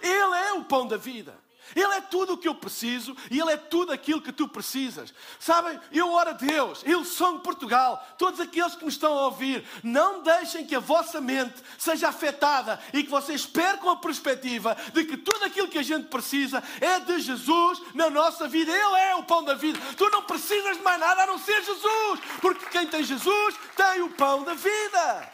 Ele 0.02 0.36
é 0.36 0.54
o 0.54 0.66
pão 0.66 0.86
da 0.86 0.98
vida. 0.98 1.38
Ele 1.76 1.94
é 1.94 2.02
tudo 2.02 2.34
o 2.34 2.38
que 2.38 2.48
eu 2.48 2.56
preciso 2.56 3.16
e 3.30 3.40
Ele 3.40 3.52
é 3.52 3.58
tudo 3.58 3.92
aquilo 3.92 4.22
que 4.22 4.32
tu 4.32 4.48
precisas. 4.48 5.14
Sabem, 5.40 5.80
eu 5.92 6.12
oro 6.12 6.30
a 6.30 6.34
Deus, 6.34 6.82
eu 6.86 7.04
sou 7.06 7.38
de 7.38 7.44
Portugal, 7.44 8.06
todos 8.18 8.40
aqueles 8.40 8.76
que 8.76 8.84
me 8.84 8.92
estão 8.92 9.18
a 9.18 9.26
ouvir, 9.26 9.66
não 9.84 10.22
deixem 10.22 10.66
que 10.66 10.76
a 10.76 10.80
vossa 10.80 11.22
mente 11.22 11.62
seja 11.78 12.10
afetada 12.10 12.80
e 12.94 13.04
que 13.04 13.10
vocês 13.10 13.46
percam 13.46 13.90
a 13.90 13.98
perspectiva 13.98 14.76
de 14.94 15.06
que 15.06 15.18
tudo 15.18 15.46
aquilo 15.46 15.68
que 15.68 15.80
a 15.80 15.84
gente 15.84 16.08
precisa 16.08 16.64
é 16.80 17.00
de 17.00 17.20
Jesus 17.20 17.82
na 17.94 18.10
nossa 18.10 18.48
vida. 18.48 18.72
Ele 18.72 18.96
é 18.98 19.16
o 19.16 19.24
pão 19.24 19.44
da 19.44 19.54
vida. 19.54 19.80
Tu 19.98 20.10
não 20.10 20.24
precisas 20.24 20.78
de 20.78 20.84
mais 20.84 21.00
nada 21.00 21.24
a 21.24 21.28
não 21.28 21.38
ser 21.38 21.64
Jesus, 21.64 22.20
porque 22.42 22.66
quem 22.68 22.88
tem 22.88 23.04
Jesus 23.04 23.56
tem 23.76 24.02
o 24.02 24.10
pão 24.10 24.44
da 24.44 24.54
vida. 24.54 25.34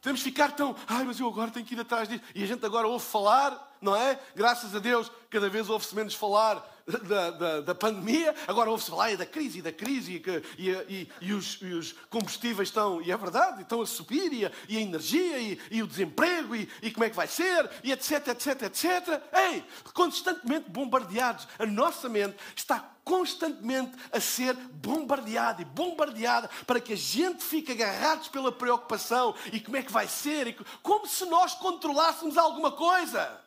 Temos 0.00 0.22
que 0.22 0.30
ficar 0.30 0.52
tão, 0.52 0.76
ai, 0.86 1.02
mas 1.02 1.18
eu 1.18 1.26
agora 1.26 1.50
tenho 1.50 1.66
que 1.66 1.74
ir 1.74 1.80
atrás 1.80 2.08
disso. 2.08 2.22
E 2.32 2.44
a 2.44 2.46
gente 2.46 2.64
agora 2.64 2.86
ouve 2.86 3.04
falar 3.04 3.65
não 3.80 3.94
é? 3.94 4.18
Graças 4.34 4.74
a 4.74 4.78
Deus, 4.78 5.10
cada 5.30 5.48
vez 5.48 5.68
ouve-se 5.68 5.94
menos 5.94 6.14
falar 6.14 6.76
da, 6.86 7.30
da, 7.30 7.60
da 7.62 7.74
pandemia, 7.74 8.32
agora 8.46 8.70
ouve-se 8.70 8.90
falar 8.90 9.16
da 9.16 9.26
crise, 9.26 9.60
da 9.60 9.72
crise, 9.72 10.22
e, 10.56 10.70
e, 10.70 11.08
e, 11.20 11.32
os, 11.32 11.58
e, 11.60 11.72
os, 11.72 11.92
combustíveis 12.08 12.68
estão, 12.68 13.02
e 13.02 13.10
é 13.10 13.16
verdade, 13.16 13.62
estão 13.62 13.80
a 13.82 13.86
subir, 13.86 14.32
e 14.32 14.46
a, 14.46 14.50
a 14.50 14.72
energia, 14.72 15.58
e, 15.70 15.82
o 15.82 15.86
desemprego, 15.86 16.54
e, 16.54 16.90
como 16.92 17.04
é 17.04 17.10
que 17.10 17.16
vai 17.16 17.26
ser, 17.26 17.68
e 17.82 17.90
etc, 17.90 18.28
etc, 18.28 18.62
etc. 18.62 19.22
Ei, 19.32 19.64
constantemente 19.92 20.70
bombardeados. 20.70 21.48
A 21.58 21.66
nossa 21.66 22.08
mente 22.08 22.36
está 22.54 22.92
constantemente 23.02 23.92
a 24.12 24.20
ser 24.20 24.54
bombardeada 24.54 25.62
e 25.62 25.64
bombardeada 25.64 26.50
para 26.66 26.80
que 26.80 26.92
a 26.92 26.96
gente 26.96 27.42
fique 27.42 27.72
agarrados 27.72 28.28
pela 28.28 28.50
preocupação 28.50 29.34
e 29.52 29.60
como 29.60 29.76
é 29.76 29.82
que 29.82 29.92
vai 29.92 30.08
ser, 30.08 30.48
e 30.48 30.56
como 30.82 31.06
se 31.06 31.24
nós 31.26 31.54
controlássemos 31.54 32.36
alguma 32.36 32.72
coisa. 32.72 33.45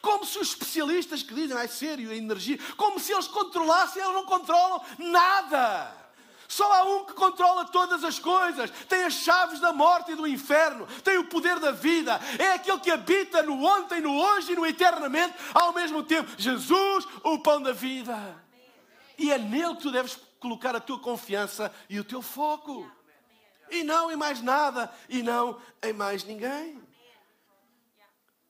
Como 0.00 0.24
se 0.24 0.38
os 0.38 0.48
especialistas 0.48 1.22
que 1.22 1.34
dizem, 1.34 1.56
ai 1.56 1.68
sério, 1.68 2.10
a 2.10 2.14
energia, 2.14 2.58
como 2.76 2.98
se 2.98 3.12
eles 3.12 3.26
controlassem, 3.26 4.02
eles 4.02 4.14
não 4.14 4.24
controlam 4.24 4.82
nada. 4.98 5.98
Só 6.48 6.72
há 6.72 6.82
um 6.84 7.04
que 7.04 7.12
controla 7.12 7.66
todas 7.66 8.02
as 8.02 8.18
coisas, 8.18 8.70
tem 8.88 9.04
as 9.04 9.12
chaves 9.12 9.60
da 9.60 9.70
morte 9.70 10.12
e 10.12 10.14
do 10.14 10.26
inferno, 10.26 10.86
tem 11.04 11.18
o 11.18 11.28
poder 11.28 11.60
da 11.60 11.72
vida, 11.72 12.18
é 12.38 12.52
aquele 12.52 12.80
que 12.80 12.90
habita 12.90 13.42
no 13.42 13.62
ontem, 13.62 14.00
no 14.00 14.18
hoje 14.18 14.52
e 14.52 14.56
no 14.56 14.64
eternamente 14.64 15.34
ao 15.52 15.74
mesmo 15.74 16.02
tempo. 16.02 16.30
Jesus, 16.38 17.06
o 17.22 17.38
pão 17.40 17.60
da 17.60 17.72
vida. 17.72 18.42
E 19.18 19.30
é 19.30 19.36
nele 19.36 19.76
que 19.76 19.82
tu 19.82 19.90
deves 19.90 20.18
colocar 20.40 20.74
a 20.74 20.80
tua 20.80 20.98
confiança 20.98 21.70
e 21.88 22.00
o 22.00 22.04
teu 22.04 22.22
foco. 22.22 22.90
E 23.70 23.82
não 23.82 24.10
em 24.10 24.16
mais 24.16 24.40
nada, 24.40 24.90
e 25.06 25.22
não 25.22 25.60
em 25.82 25.92
mais 25.92 26.24
ninguém. 26.24 26.82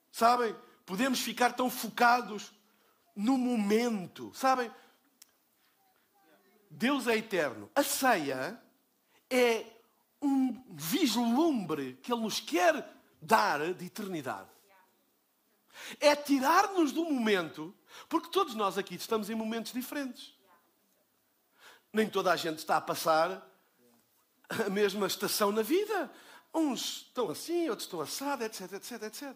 Sabem? 0.09 0.55
Podemos 0.89 1.19
ficar 1.19 1.53
tão 1.53 1.69
focados 1.69 2.51
no 3.15 3.37
momento. 3.37 4.31
Sabem? 4.33 4.71
Deus 6.67 7.05
é 7.05 7.15
eterno. 7.15 7.69
A 7.75 7.83
ceia 7.83 8.59
é 9.29 9.67
um 10.19 10.65
vislumbre 10.71 11.99
que 12.01 12.11
Ele 12.11 12.21
nos 12.21 12.39
quer 12.39 12.91
dar 13.21 13.71
de 13.75 13.85
eternidade. 13.85 14.49
É 15.99 16.15
tirar-nos 16.15 16.91
do 16.91 17.05
momento, 17.05 17.71
porque 18.09 18.31
todos 18.31 18.55
nós 18.55 18.75
aqui 18.75 18.95
estamos 18.95 19.29
em 19.29 19.35
momentos 19.35 19.71
diferentes. 19.71 20.33
Nem 21.93 22.09
toda 22.09 22.31
a 22.31 22.35
gente 22.35 22.57
está 22.57 22.77
a 22.77 22.81
passar 22.81 23.47
a 24.49 24.71
mesma 24.71 25.05
estação 25.05 25.51
na 25.51 25.61
vida. 25.61 26.11
Uns 26.53 27.07
estão 27.07 27.29
assim, 27.29 27.69
outros 27.69 27.85
estão 27.85 28.01
assados, 28.01 28.45
etc, 28.45 28.73
etc, 28.73 29.03
etc. 29.03 29.35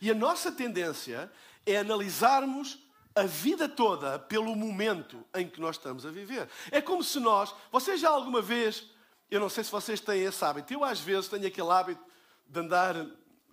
E 0.00 0.10
a 0.10 0.14
nossa 0.14 0.50
tendência 0.50 1.30
é 1.66 1.76
analisarmos 1.78 2.78
a 3.14 3.22
vida 3.24 3.68
toda 3.68 4.18
pelo 4.18 4.56
momento 4.56 5.24
em 5.34 5.48
que 5.48 5.60
nós 5.60 5.76
estamos 5.76 6.04
a 6.04 6.10
viver. 6.10 6.48
É 6.70 6.80
como 6.80 7.02
se 7.02 7.20
nós, 7.20 7.54
vocês 7.70 8.00
já 8.00 8.08
alguma 8.08 8.42
vez, 8.42 8.84
eu 9.30 9.38
não 9.38 9.48
sei 9.48 9.62
se 9.62 9.70
vocês 9.70 10.00
têm 10.00 10.22
esse 10.22 10.44
hábito, 10.44 10.72
eu 10.72 10.82
às 10.82 11.00
vezes 11.00 11.28
tenho 11.28 11.46
aquele 11.46 11.70
hábito 11.70 12.02
de 12.46 12.60
andar 12.60 12.94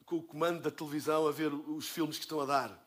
com 0.05 0.17
o 0.17 0.23
comando 0.23 0.61
da 0.61 0.71
televisão 0.71 1.27
a 1.27 1.31
ver 1.31 1.53
os 1.53 1.87
filmes 1.87 2.17
que 2.17 2.23
estão 2.23 2.39
a 2.41 2.45
dar. 2.45 2.81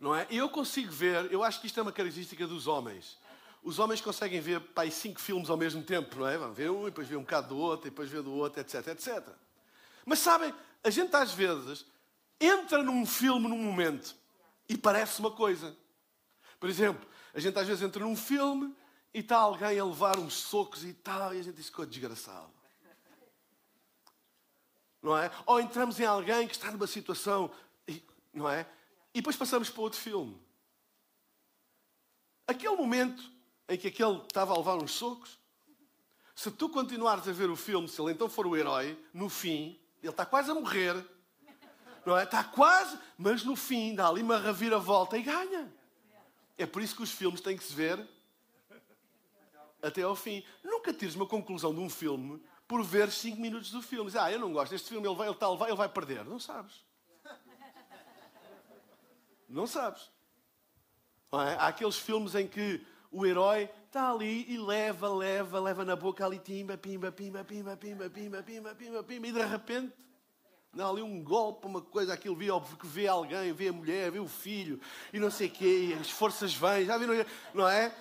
Não 0.00 0.14
é? 0.14 0.26
E 0.30 0.36
eu 0.36 0.48
consigo 0.48 0.90
ver, 0.90 1.30
eu 1.32 1.42
acho 1.42 1.60
que 1.60 1.66
isto 1.66 1.78
é 1.78 1.82
uma 1.82 1.92
característica 1.92 2.46
dos 2.46 2.66
homens 2.66 3.18
os 3.64 3.78
homens 3.78 4.02
conseguem 4.02 4.40
ver 4.42 4.60
pai, 4.60 4.90
cinco 4.90 5.18
filmes 5.18 5.48
ao 5.48 5.56
mesmo 5.56 5.82
tempo, 5.82 6.18
não 6.18 6.28
é? 6.28 6.36
Vão 6.36 6.52
ver 6.52 6.70
um, 6.70 6.82
e 6.82 6.90
depois 6.90 7.08
ver 7.08 7.16
um 7.16 7.22
bocado 7.22 7.48
do 7.48 7.56
outro, 7.56 7.88
e 7.88 7.90
depois 7.90 8.10
ver 8.10 8.22
do 8.22 8.32
outro, 8.34 8.60
etc, 8.60 8.86
etc. 8.88 9.26
Mas 10.04 10.18
sabem, 10.18 10.54
a 10.84 10.90
gente 10.90 11.16
às 11.16 11.32
vezes 11.32 11.86
entra 12.38 12.82
num 12.82 13.06
filme 13.06 13.48
num 13.48 13.56
momento 13.56 14.14
e 14.68 14.76
parece 14.76 15.18
uma 15.18 15.30
coisa. 15.30 15.74
Por 16.60 16.68
exemplo, 16.68 17.08
a 17.32 17.40
gente 17.40 17.58
às 17.58 17.66
vezes 17.66 17.82
entra 17.82 18.04
num 18.04 18.14
filme 18.14 18.76
e 19.14 19.20
está 19.20 19.38
alguém 19.38 19.80
a 19.80 19.84
levar 19.84 20.18
uns 20.18 20.34
socos 20.34 20.84
e 20.84 20.92
tal, 20.92 21.34
e 21.34 21.40
a 21.40 21.42
gente 21.42 21.56
diz 21.56 21.70
que 21.70 21.86
desgraçado. 21.86 22.52
Não 25.02 25.16
é? 25.16 25.30
Ou 25.46 25.58
entramos 25.58 25.98
em 25.98 26.04
alguém 26.04 26.46
que 26.46 26.54
está 26.54 26.70
numa 26.70 26.86
situação, 26.86 27.50
não 28.32 28.48
é? 28.48 28.66
E 29.14 29.20
depois 29.20 29.36
passamos 29.36 29.70
para 29.70 29.82
outro 29.82 29.98
filme. 29.98 30.38
Aquele 32.46 32.76
momento 32.76 33.33
em 33.68 33.78
que 33.78 33.88
aquele 33.88 34.18
estava 34.18 34.52
a 34.52 34.56
levar 34.56 34.76
uns 34.76 34.92
socos, 34.92 35.38
se 36.34 36.50
tu 36.50 36.68
continuares 36.68 37.26
a 37.28 37.32
ver 37.32 37.48
o 37.48 37.56
filme, 37.56 37.88
se 37.88 38.00
ele 38.00 38.12
então 38.12 38.28
for 38.28 38.46
o 38.46 38.56
herói, 38.56 38.98
no 39.12 39.28
fim, 39.28 39.80
ele 40.02 40.10
está 40.10 40.26
quase 40.26 40.50
a 40.50 40.54
morrer, 40.54 40.94
não 42.04 42.18
é? 42.18 42.24
Está 42.24 42.44
quase, 42.44 42.98
mas 43.16 43.44
no 43.44 43.56
fim 43.56 43.94
dá 43.94 44.08
ali 44.08 44.22
uma 44.22 44.38
reviravolta 44.38 45.16
e 45.16 45.22
ganha. 45.22 45.72
É 46.58 46.66
por 46.66 46.82
isso 46.82 46.94
que 46.94 47.02
os 47.02 47.10
filmes 47.10 47.40
têm 47.40 47.56
que 47.56 47.64
se 47.64 47.74
ver 47.74 48.06
até 49.82 50.02
ao 50.02 50.14
fim. 50.14 50.44
Nunca 50.62 50.92
tires 50.92 51.14
uma 51.14 51.26
conclusão 51.26 51.74
de 51.74 51.80
um 51.80 51.88
filme 51.88 52.42
por 52.66 52.82
ver 52.82 53.10
5 53.10 53.40
minutos 53.40 53.70
do 53.70 53.82
filme. 53.82 54.10
Diz, 54.10 54.16
ah, 54.16 54.30
eu 54.30 54.38
não 54.38 54.52
gosto 54.52 54.70
deste 54.70 54.88
filme, 54.88 55.06
ele 55.06 55.14
vai, 55.14 55.26
ele, 55.28 55.34
está, 55.34 55.48
ele, 55.48 55.56
vai, 55.56 55.68
ele 55.70 55.76
vai 55.76 55.88
perder. 55.88 56.24
Não 56.24 56.38
sabes. 56.38 56.84
Não 59.48 59.66
sabes. 59.66 60.10
Não 61.30 61.40
é? 61.40 61.54
Há 61.54 61.68
aqueles 61.68 61.96
filmes 61.96 62.34
em 62.34 62.46
que 62.46 62.84
o 63.14 63.24
herói 63.24 63.70
está 63.86 64.10
ali 64.10 64.44
e 64.52 64.58
leva, 64.58 65.08
leva, 65.08 65.60
leva 65.60 65.84
na 65.84 65.94
boca 65.94 66.26
ali, 66.26 66.40
pimba, 66.40 66.76
pimba, 66.76 67.12
pimba, 67.12 67.44
pimba, 67.44 67.76
pimba, 67.76 68.08
pimba, 68.08 68.42
pimba, 68.42 68.74
pimba, 68.74 69.04
pimba, 69.04 69.26
e 69.28 69.32
de 69.32 69.44
repente 69.44 69.94
dá 70.72 70.88
ali 70.88 71.00
um 71.00 71.22
golpe, 71.22 71.64
uma 71.64 71.80
coisa, 71.80 72.12
aquilo 72.12 72.34
vê, 72.34 72.46
que 72.76 72.86
vê 72.86 73.06
alguém, 73.06 73.52
vê 73.52 73.68
a 73.68 73.72
mulher, 73.72 74.10
vê 74.10 74.18
o 74.18 74.26
filho, 74.26 74.80
e 75.12 75.20
não 75.20 75.30
sei 75.30 75.46
o 75.46 75.50
quê, 75.50 75.90
e 75.90 75.94
as 75.94 76.10
forças 76.10 76.52
vêm, 76.52 76.84
já 76.84 76.98
viram, 76.98 77.14
não 77.54 77.68
é? 77.68 77.94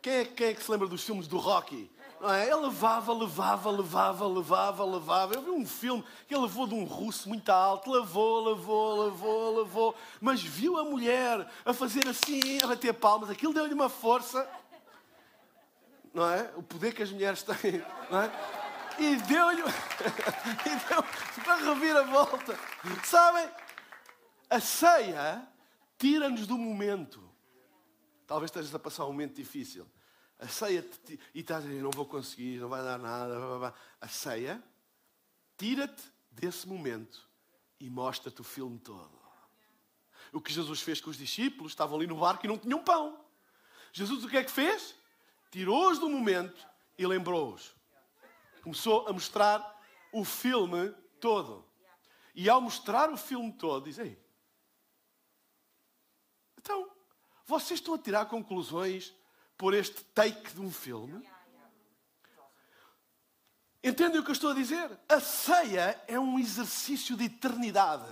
Quem 0.00 0.12
é, 0.12 0.24
quem 0.24 0.46
é 0.46 0.54
que 0.54 0.62
se 0.62 0.70
lembra 0.70 0.86
dos 0.86 1.02
filmes 1.02 1.26
do 1.26 1.38
Rocky? 1.38 1.90
Não 2.20 2.32
é? 2.32 2.46
Ele 2.46 2.56
levava, 2.56 3.12
levava, 3.12 3.70
levava, 3.70 4.26
levava, 4.26 4.84
levava. 4.84 5.34
Eu 5.34 5.42
vi 5.42 5.50
um 5.50 5.66
filme 5.66 6.04
que 6.26 6.34
ele 6.34 6.42
levou 6.42 6.66
de 6.66 6.74
um 6.74 6.84
russo 6.84 7.28
muito 7.28 7.48
alto, 7.50 7.90
levou, 7.90 8.48
levou, 8.48 9.04
levou, 9.04 9.58
levou, 9.58 9.94
mas 10.20 10.42
viu 10.42 10.78
a 10.78 10.84
mulher 10.84 11.48
a 11.64 11.72
fazer 11.72 12.08
assim, 12.08 12.58
a 12.62 12.66
bater 12.66 12.92
palmas, 12.94 13.30
aquilo 13.30 13.54
deu-lhe 13.54 13.74
uma 13.74 13.88
força 13.88 14.48
não 16.18 16.28
é? 16.28 16.50
O 16.56 16.62
poder 16.62 16.92
que 16.92 17.02
as 17.02 17.12
mulheres 17.12 17.42
têm, 17.42 17.82
não 18.10 18.20
é? 18.20 18.30
E 18.98 19.16
deu-lhe 19.16 19.62
e 19.62 20.88
deu 20.88 21.02
para 21.44 21.56
revir 21.56 21.96
a 21.96 22.02
volta. 22.02 22.58
Sabem? 23.04 23.48
A 24.50 24.58
ceia 24.58 25.46
tira-nos 25.96 26.46
do 26.46 26.58
momento. 26.58 27.22
Talvez 28.26 28.50
estejas 28.50 28.74
a 28.74 28.78
passar 28.78 29.04
um 29.04 29.08
momento 29.08 29.36
difícil. 29.36 29.86
A 30.38 30.46
ceia, 30.46 30.88
e 31.34 31.40
estás 31.40 31.64
a 31.64 31.68
dizer, 31.68 31.82
não 31.82 31.90
vou 31.90 32.06
conseguir, 32.06 32.58
não 32.60 32.68
vai 32.68 32.82
dar 32.82 32.98
nada. 32.98 33.34
Blá, 33.34 33.58
blá. 33.58 33.74
A 34.00 34.08
ceia 34.08 34.62
tira-te 35.56 36.02
desse 36.30 36.68
momento 36.68 37.28
e 37.80 37.90
mostra-te 37.90 38.40
o 38.40 38.44
filme 38.44 38.78
todo. 38.78 39.18
O 40.32 40.40
que 40.40 40.52
Jesus 40.52 40.80
fez 40.80 41.00
com 41.00 41.10
os 41.10 41.16
discípulos, 41.16 41.72
estavam 41.72 41.96
ali 41.96 42.06
no 42.06 42.18
barco 42.18 42.44
e 42.44 42.48
não 42.48 42.58
tinham 42.58 42.82
pão. 42.82 43.24
Jesus 43.92 44.24
o 44.24 44.28
que 44.28 44.36
é 44.36 44.44
que 44.44 44.50
fez? 44.50 44.98
tirou-os 45.50 45.98
do 45.98 46.08
momento 46.08 46.66
e 46.96 47.06
lembrou-os. 47.06 47.74
Começou 48.62 49.06
a 49.08 49.12
mostrar 49.12 49.82
o 50.12 50.24
filme 50.24 50.90
todo. 51.20 51.64
E 52.34 52.48
ao 52.48 52.60
mostrar 52.60 53.10
o 53.10 53.16
filme 53.16 53.52
todo, 53.52 53.84
diz: 53.84 53.98
Ei, 53.98 54.18
então, 56.58 56.90
vocês 57.46 57.80
estão 57.80 57.94
a 57.94 57.98
tirar 57.98 58.26
conclusões 58.26 59.14
por 59.58 59.74
este 59.74 60.04
take 60.14 60.54
de 60.54 60.60
um 60.60 60.70
filme? 60.70 61.28
Entendem 63.82 64.20
o 64.20 64.24
que 64.24 64.30
eu 64.30 64.34
estou 64.34 64.50
a 64.50 64.54
dizer? 64.54 64.98
A 65.08 65.20
ceia 65.20 66.00
é 66.06 66.18
um 66.18 66.38
exercício 66.38 67.16
de 67.16 67.24
eternidade. 67.24 68.08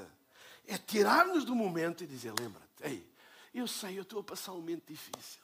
É 0.67 0.76
tirar-nos 0.76 1.45
do 1.45 1.55
momento 1.55 2.03
e 2.03 2.07
dizer: 2.07 2.35
lembra-te, 2.38 2.83
ei, 2.83 3.12
eu 3.55 3.67
sei, 3.67 3.97
eu 3.97 4.03
estou 4.03 4.21
a 4.21 4.25
passar 4.25 4.53
um 4.53 4.57
momento 4.57 4.85
difícil. 4.88 5.43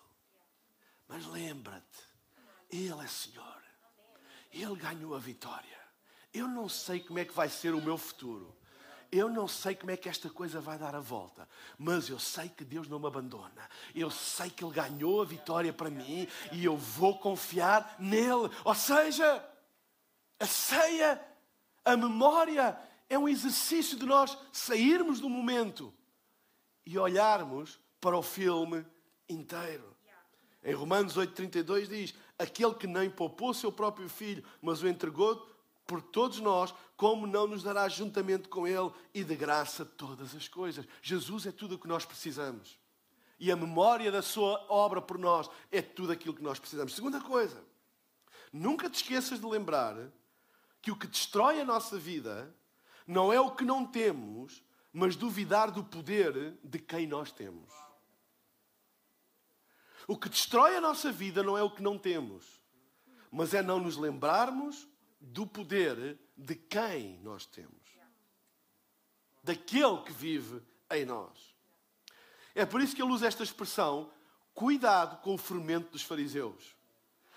Mas 1.07 1.25
lembra-te, 1.27 1.99
Ele 2.69 3.01
é 3.03 3.07
Senhor. 3.07 3.63
Ele 4.53 4.77
ganhou 4.77 5.15
a 5.15 5.19
vitória. 5.19 5.81
Eu 6.33 6.49
não 6.49 6.69
sei 6.69 7.01
como 7.01 7.19
é 7.19 7.25
que 7.25 7.33
vai 7.33 7.49
ser 7.49 7.75
o 7.75 7.81
meu 7.81 7.97
futuro. 7.97 8.57
Eu 9.13 9.29
não 9.29 9.47
sei 9.47 9.75
como 9.75 9.91
é 9.91 9.97
que 9.97 10.09
esta 10.09 10.31
coisa 10.31 10.59
vai 10.59 10.79
dar 10.79 10.95
a 10.95 11.01
volta, 11.01 11.47
mas 11.77 12.09
eu 12.09 12.19
sei 12.19 12.49
que 12.49 12.65
Deus 12.65 12.89
não 12.89 12.99
me 12.99 13.07
abandona. 13.07 13.69
Eu 13.95 14.11
sei 14.11 14.49
que 14.49 14.65
Ele 14.65 14.73
ganhou 14.73 15.21
a 15.21 15.27
vitória 15.27 15.71
para 15.71 15.91
mim 15.91 16.27
e 16.51 16.65
eu 16.65 16.79
vou 16.79 17.19
confiar 17.19 17.95
nele. 17.99 18.51
Ou 18.65 18.75
seja, 18.75 19.47
a 20.41 20.47
ceia, 20.47 21.23
a 21.85 21.95
memória, 21.95 22.75
é 23.07 23.19
um 23.19 23.29
exercício 23.29 23.99
de 23.99 24.07
nós 24.07 24.39
sairmos 24.51 25.21
do 25.21 25.29
momento 25.29 25.93
e 26.87 26.99
olharmos 26.99 27.79
para 28.01 28.17
o 28.17 28.23
filme 28.23 28.83
inteiro. 29.29 29.95
Em 30.65 30.73
Romanos 30.73 31.19
8,32 31.19 31.87
diz: 31.87 32.15
Aquele 32.39 32.75
que 32.75 32.87
nem 32.87 33.11
poupou 33.11 33.53
seu 33.53 33.71
próprio 33.71 34.09
filho, 34.09 34.43
mas 34.63 34.83
o 34.83 34.89
entregou 34.89 35.52
por 35.93 36.01
todos 36.01 36.41
nós, 36.41 36.75
como 36.97 37.27
não 37.27 37.47
nos 37.47 37.63
dará 37.63 37.87
juntamente 37.87 38.49
com 38.49 38.67
ele 38.67 38.91
e 39.13 39.23
de 39.23 39.37
graça 39.37 39.85
todas 39.85 40.35
as 40.35 40.49
coisas? 40.49 40.87
Jesus 41.03 41.45
é 41.45 41.53
tudo 41.53 41.75
o 41.75 41.79
que 41.79 41.87
nós 41.87 42.03
precisamos. 42.07 42.79
E 43.39 43.53
a 43.53 43.57
memória 43.57 44.11
da 44.11 44.23
sua 44.23 44.65
obra 44.71 45.03
por 45.03 45.19
nós 45.19 45.51
é 45.71 45.83
tudo 45.83 46.11
aquilo 46.11 46.33
que 46.33 46.43
nós 46.43 46.59
precisamos. 46.59 46.95
Segunda 46.95 47.21
coisa, 47.21 47.63
nunca 48.51 48.89
te 48.89 49.03
esqueças 49.03 49.39
de 49.39 49.45
lembrar 49.45 49.95
que 50.81 50.91
o 50.91 50.97
que 50.97 51.07
destrói 51.07 51.61
a 51.61 51.65
nossa 51.67 51.99
vida 51.99 52.57
não 53.07 53.31
é 53.31 53.39
o 53.39 53.51
que 53.51 53.67
não 53.67 53.85
temos, 53.85 54.63
mas 54.95 55.15
duvidar 55.15 55.71
do 55.71 55.85
poder 55.85 56.57
de 56.65 56.79
quem 56.79 57.07
nós 57.07 57.31
temos. 57.31 57.71
O 60.09 60.17
que 60.17 60.31
destrói 60.31 60.75
a 60.75 60.81
nossa 60.81 61.13
vida 61.13 61.43
não 61.43 61.59
é 61.59 61.63
o 61.63 61.71
que 61.71 61.83
não 61.83 61.99
temos, 61.99 62.63
mas 63.31 63.53
é 63.53 63.61
não 63.61 63.79
nos 63.79 63.99
lembrarmos 63.99 64.91
do 65.23 65.47
poder 65.47 66.19
de 66.37 66.57
quem 66.57 67.19
nós 67.23 67.47
temos. 67.47 67.73
Daquele 69.43 70.03
que 70.03 70.13
vive 70.13 70.61
em 70.91 71.05
nós. 71.05 71.55
É 72.55 72.67
por 72.67 72.81
isso 72.81 72.95
que 72.95 73.03
ele 73.03 73.13
usa 73.13 73.27
esta 73.27 73.43
expressão: 73.43 74.13
cuidado 74.53 75.21
com 75.23 75.35
o 75.35 75.39
fermento 75.39 75.91
dos 75.93 76.03
fariseus. 76.03 76.77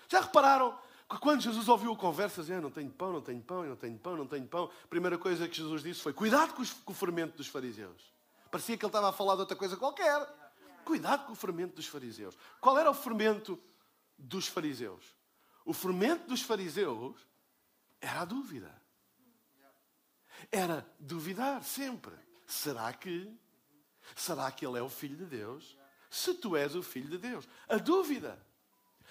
Já 0.08 0.20
repararam 0.20 0.76
que 1.08 1.18
quando 1.18 1.40
Jesus 1.40 1.68
ouviu 1.68 1.92
a 1.92 1.96
conversa, 1.96 2.42
dizendo: 2.42 2.62
Não 2.62 2.70
tenho 2.70 2.90
pão, 2.90 3.12
não 3.12 3.22
tenho 3.22 3.40
pão, 3.40 3.64
não 3.64 3.76
tenho 3.76 3.98
pão, 3.98 4.16
não 4.16 4.26
tenho 4.26 4.46
pão, 4.46 4.70
a 4.84 4.88
primeira 4.88 5.16
coisa 5.16 5.48
que 5.48 5.56
Jesus 5.56 5.82
disse 5.82 6.00
foi: 6.00 6.12
Cuidado 6.12 6.54
com 6.54 6.92
o 6.92 6.94
fermento 6.94 7.36
dos 7.36 7.46
fariseus. 7.46 8.12
Parecia 8.50 8.76
que 8.76 8.84
ele 8.84 8.88
estava 8.88 9.08
a 9.08 9.12
falar 9.12 9.34
de 9.34 9.40
outra 9.40 9.56
coisa 9.56 9.76
qualquer. 9.76 10.26
Cuidado 10.84 11.26
com 11.26 11.32
o 11.32 11.36
fermento 11.36 11.74
dos 11.76 11.86
fariseus. 11.86 12.36
Qual 12.60 12.78
era 12.78 12.90
o 12.90 12.94
fermento 12.94 13.60
dos 14.16 14.46
fariseus? 14.46 15.04
O 15.64 15.72
fermento 15.72 16.28
dos 16.28 16.42
fariseus 16.42 17.16
era 18.00 18.22
a 18.22 18.24
dúvida. 18.24 18.82
Era 20.50 20.86
duvidar 20.98 21.62
sempre. 21.62 22.14
Será 22.46 22.92
que? 22.92 23.32
Será 24.14 24.50
que 24.52 24.64
ele 24.64 24.78
é 24.78 24.82
o 24.82 24.88
filho 24.88 25.16
de 25.16 25.24
Deus? 25.26 25.76
Se 26.10 26.34
tu 26.34 26.56
és 26.56 26.74
o 26.74 26.82
filho 26.82 27.10
de 27.10 27.18
Deus. 27.18 27.48
A 27.68 27.76
dúvida. 27.76 28.44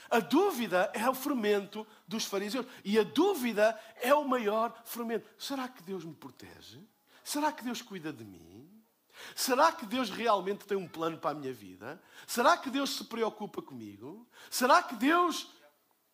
A 0.10 0.20
dúvida 0.20 0.92
é 0.94 1.10
o 1.10 1.16
fermento 1.16 1.86
dos 2.08 2.26
fariseus. 2.26 2.66
E 2.84 2.98
a 2.98 3.04
dúvida 3.04 3.80
é 4.02 4.14
o 4.14 4.28
maior 4.28 4.82
fermento. 4.86 5.28
Será 5.38 5.68
que 5.68 5.84
Deus 5.84 6.06
me 6.06 6.14
protege? 6.14 6.80
Será 7.24 7.52
que 7.52 7.64
Deus 7.64 7.82
cuida 7.82 8.14
de 8.14 8.24
mim? 8.24 8.72
Será 9.36 9.72
que 9.72 9.86
Deus 9.86 10.10
realmente 10.10 10.66
tem 10.66 10.78
um 10.78 10.88
plano 10.88 11.18
para 11.18 11.32
a 11.32 11.34
minha 11.34 11.54
vida? 11.54 12.02
Será 12.28 12.58
que 12.58 12.70
Deus 12.70 12.96
se 12.96 13.06
preocupa 13.06 13.62
comigo? 13.62 14.28
Será 14.50 14.84
que 14.84 14.96
Deus 14.96 15.55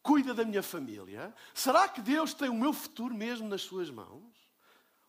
cuida 0.02 0.34
da 0.34 0.44
minha 0.44 0.64
família? 0.64 1.34
Será 1.54 1.88
que 1.88 2.02
Deus 2.02 2.34
tem 2.34 2.50
o 2.50 2.54
meu 2.54 2.74
futuro 2.74 3.14
mesmo 3.14 3.48
nas 3.48 3.62
suas 3.62 3.90
mãos? 3.90 4.24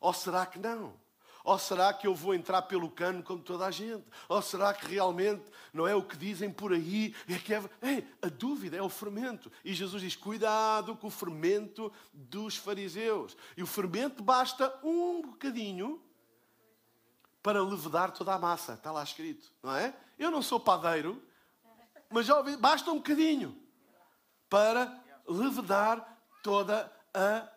Ou 0.00 0.12
será 0.12 0.44
que 0.46 0.58
não? 0.58 1.00
Ou 1.44 1.58
será 1.58 1.92
que 1.92 2.06
eu 2.06 2.14
vou 2.14 2.34
entrar 2.34 2.62
pelo 2.62 2.88
cano 2.88 3.22
como 3.22 3.42
toda 3.42 3.66
a 3.66 3.70
gente? 3.70 4.04
Ou 4.28 4.40
será 4.40 4.72
que 4.72 4.86
realmente 4.86 5.42
não 5.72 5.86
é 5.88 5.94
o 5.94 6.02
que 6.02 6.16
dizem 6.16 6.50
por 6.50 6.72
aí? 6.72 7.14
É 7.28 7.36
que 7.36 7.52
é... 7.52 7.62
Ei, 7.82 8.08
a 8.22 8.28
dúvida 8.28 8.76
é 8.76 8.82
o 8.82 8.88
fermento. 8.88 9.50
E 9.64 9.74
Jesus 9.74 10.02
diz: 10.02 10.14
cuidado 10.14 10.96
com 10.96 11.08
o 11.08 11.10
fermento 11.10 11.92
dos 12.12 12.56
fariseus. 12.56 13.36
E 13.56 13.62
o 13.62 13.66
fermento 13.66 14.22
basta 14.22 14.72
um 14.84 15.22
bocadinho 15.22 16.00
para 17.42 17.60
levedar 17.60 18.12
toda 18.12 18.32
a 18.34 18.38
massa. 18.38 18.74
Está 18.74 18.92
lá 18.92 19.02
escrito, 19.02 19.52
não 19.62 19.74
é? 19.74 19.96
Eu 20.16 20.30
não 20.30 20.42
sou 20.42 20.60
padeiro, 20.60 21.20
mas 22.08 22.26
já 22.26 22.38
ouvi, 22.38 22.56
basta 22.56 22.88
um 22.92 22.96
bocadinho 22.96 23.61
para 24.52 25.02
levedar 25.26 26.22
toda 26.42 26.92
a 27.14 27.50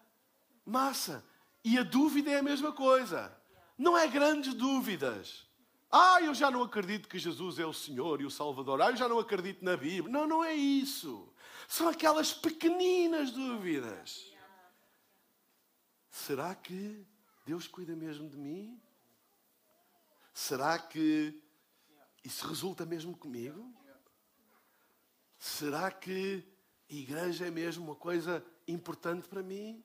massa. 0.65 1.25
E 1.61 1.77
a 1.77 1.83
dúvida 1.83 2.31
é 2.31 2.39
a 2.39 2.43
mesma 2.43 2.71
coisa. 2.71 3.37
Não 3.77 3.97
é 3.97 4.07
grandes 4.07 4.53
dúvidas. 4.53 5.45
Ah, 5.91 6.21
eu 6.21 6.33
já 6.33 6.49
não 6.49 6.63
acredito 6.63 7.09
que 7.09 7.19
Jesus 7.19 7.59
é 7.59 7.65
o 7.65 7.73
Senhor 7.73 8.21
e 8.21 8.25
o 8.25 8.31
Salvador. 8.31 8.81
Ah, 8.81 8.91
eu 8.91 8.95
já 8.95 9.09
não 9.09 9.19
acredito 9.19 9.65
na 9.65 9.75
Bíblia. 9.75 10.09
Não, 10.09 10.25
não 10.25 10.41
é 10.41 10.53
isso. 10.53 11.27
São 11.67 11.89
aquelas 11.89 12.33
pequeninas 12.33 13.29
dúvidas. 13.29 14.31
Será 16.09 16.55
que 16.55 17.05
Deus 17.45 17.67
cuida 17.67 17.93
mesmo 17.93 18.29
de 18.29 18.37
mim? 18.37 18.81
Será 20.33 20.79
que 20.79 21.43
isso 22.23 22.47
resulta 22.47 22.85
mesmo 22.85 23.17
comigo? 23.17 23.69
Será 25.37 25.91
que 25.91 26.54
igreja 26.89 27.47
é 27.47 27.51
mesmo 27.51 27.85
uma 27.85 27.95
coisa 27.95 28.45
importante 28.67 29.27
para 29.27 29.43
mim? 29.43 29.83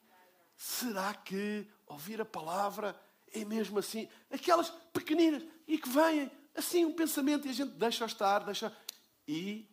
Será 0.56 1.14
que 1.14 1.66
ouvir 1.86 2.20
a 2.20 2.24
palavra 2.24 2.98
é 3.32 3.44
mesmo 3.44 3.78
assim? 3.78 4.08
Aquelas 4.30 4.70
pequeninas 4.92 5.42
e 5.66 5.78
que 5.78 5.88
vêm 5.88 6.30
assim 6.54 6.84
um 6.84 6.92
pensamento 6.92 7.46
e 7.46 7.50
a 7.50 7.54
gente 7.54 7.72
deixa 7.72 8.04
estar, 8.04 8.40
deixa. 8.40 8.76
E 9.26 9.68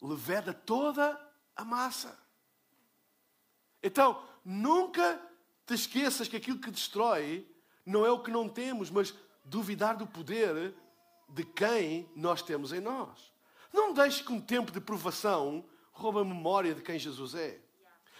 leveda 0.00 0.52
toda 0.52 1.20
a 1.56 1.64
massa. 1.64 2.18
Então, 3.82 4.22
nunca 4.44 5.20
te 5.66 5.74
esqueças 5.74 6.28
que 6.28 6.36
aquilo 6.36 6.58
que 6.58 6.70
destrói 6.70 7.46
não 7.84 8.04
é 8.04 8.10
o 8.10 8.22
que 8.22 8.30
não 8.30 8.48
temos, 8.48 8.90
mas 8.90 9.14
duvidar 9.44 9.96
do 9.96 10.06
poder 10.06 10.74
de 11.28 11.44
quem 11.44 12.08
nós 12.14 12.42
temos 12.42 12.72
em 12.72 12.80
nós. 12.80 13.32
Não 13.72 13.92
deixe 13.92 14.22
que 14.22 14.32
um 14.32 14.40
tempo 14.40 14.72
de 14.72 14.80
provação 14.80 15.64
roube 15.94 16.18
a 16.18 16.24
memória 16.24 16.74
de 16.74 16.82
quem 16.82 16.98
Jesus 16.98 17.34
é. 17.34 17.58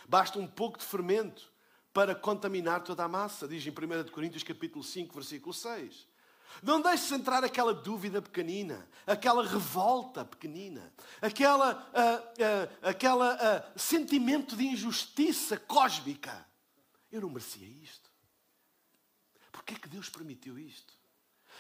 Basta 0.09 0.39
um 0.39 0.47
pouco 0.47 0.79
de 0.79 0.85
fermento 0.85 1.53
para 1.93 2.15
contaminar 2.15 2.83
toda 2.83 3.05
a 3.05 3.09
massa, 3.09 3.47
diz 3.47 3.65
em 3.67 3.71
1 3.71 4.11
Coríntios 4.11 4.43
capítulo 4.43 4.83
5, 4.83 5.15
versículo 5.15 5.53
6. 5.53 6.07
Não 6.63 6.81
deixes 6.81 7.11
entrar 7.11 7.43
aquela 7.43 7.75
dúvida 7.75 8.23
pequenina, 8.23 8.89
aquela 9.07 9.45
revolta 9.45 10.25
pequenina, 10.25 10.93
aquela, 11.21 11.73
uh, 11.75 12.43
uh, 12.43 12.89
aquela 12.89 13.35
uh, 13.35 13.79
sentimento 13.79 14.57
de 14.57 14.65
injustiça 14.65 15.57
cósmica. 15.57 16.47
Eu 17.11 17.23
não 17.23 17.29
merecia 17.29 17.67
isto. 17.67 18.11
Porquê 19.51 19.75
é 19.75 19.79
que 19.79 19.89
Deus 19.89 20.09
permitiu 20.09 20.59
isto? 20.59 20.95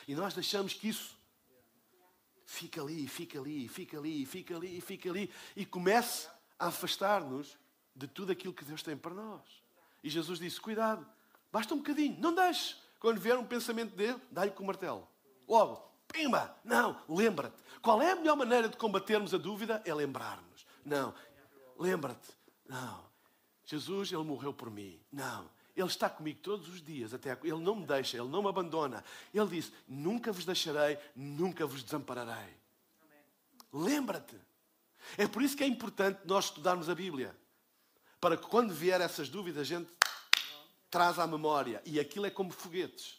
E 0.06 0.14
nós 0.14 0.34
deixamos 0.34 0.74
que 0.74 0.88
isso 0.88 1.16
fica 2.44 2.80
ali, 2.82 3.06
fica 3.08 3.38
ali, 3.38 3.68
fica 3.68 3.98
ali, 3.98 4.26
fica 4.26 4.56
ali, 4.56 4.80
fica 4.80 5.10
ali, 5.10 5.30
e 5.56 5.64
comece 5.64 6.28
a 6.58 6.66
afastar-nos 6.68 7.56
de 7.94 8.06
tudo 8.06 8.32
aquilo 8.32 8.52
que 8.52 8.64
Deus 8.64 8.82
tem 8.82 8.96
para 8.96 9.14
nós. 9.14 9.42
E 10.02 10.10
Jesus 10.10 10.38
disse: 10.38 10.60
Cuidado, 10.60 11.06
basta 11.52 11.74
um 11.74 11.78
bocadinho, 11.78 12.16
não 12.20 12.34
deixe. 12.34 12.76
Quando 12.98 13.20
vier 13.20 13.36
um 13.36 13.44
pensamento 13.44 13.94
dele, 13.94 14.20
dá-lhe 14.30 14.50
com 14.50 14.62
o 14.62 14.66
martelo. 14.66 15.06
Logo, 15.46 15.82
pimba! 16.08 16.56
Não, 16.64 17.00
lembra-te. 17.08 17.62
Qual 17.82 18.00
é 18.00 18.12
a 18.12 18.16
melhor 18.16 18.36
maneira 18.36 18.68
de 18.68 18.76
combatermos 18.76 19.34
a 19.34 19.38
dúvida? 19.38 19.82
É 19.84 19.94
lembrar-nos. 19.94 20.66
Não, 20.84 21.14
lembra-te. 21.78 22.30
Não, 22.66 23.04
Jesus, 23.64 24.10
ele 24.10 24.22
morreu 24.22 24.52
por 24.52 24.70
mim. 24.70 24.98
Não, 25.12 25.50
ele 25.76 25.86
está 25.88 26.08
comigo 26.08 26.38
todos 26.40 26.68
os 26.68 26.80
dias, 26.80 27.12
até 27.12 27.36
ele 27.42 27.58
não 27.58 27.76
me 27.76 27.86
deixa, 27.86 28.16
ele 28.16 28.28
não 28.28 28.42
me 28.42 28.48
abandona. 28.48 29.04
Ele 29.32 29.46
disse: 29.48 29.72
Nunca 29.88 30.32
vos 30.32 30.44
deixarei, 30.44 30.98
nunca 31.14 31.66
vos 31.66 31.82
desampararei. 31.82 32.54
Lembra-te. 33.72 34.36
É 35.18 35.26
por 35.26 35.42
isso 35.42 35.56
que 35.56 35.64
é 35.64 35.66
importante 35.66 36.20
nós 36.24 36.46
estudarmos 36.46 36.88
a 36.88 36.94
Bíblia. 36.94 37.36
Para 38.20 38.36
que 38.36 38.46
quando 38.46 38.72
vier 38.72 39.00
essas 39.00 39.28
dúvidas, 39.28 39.62
a 39.62 39.64
gente 39.64 39.90
traz 40.88 41.18
à 41.18 41.26
memória. 41.26 41.82
E 41.84 41.98
aquilo 41.98 42.24
é 42.24 42.30
como 42.30 42.52
foguetes. 42.52 43.18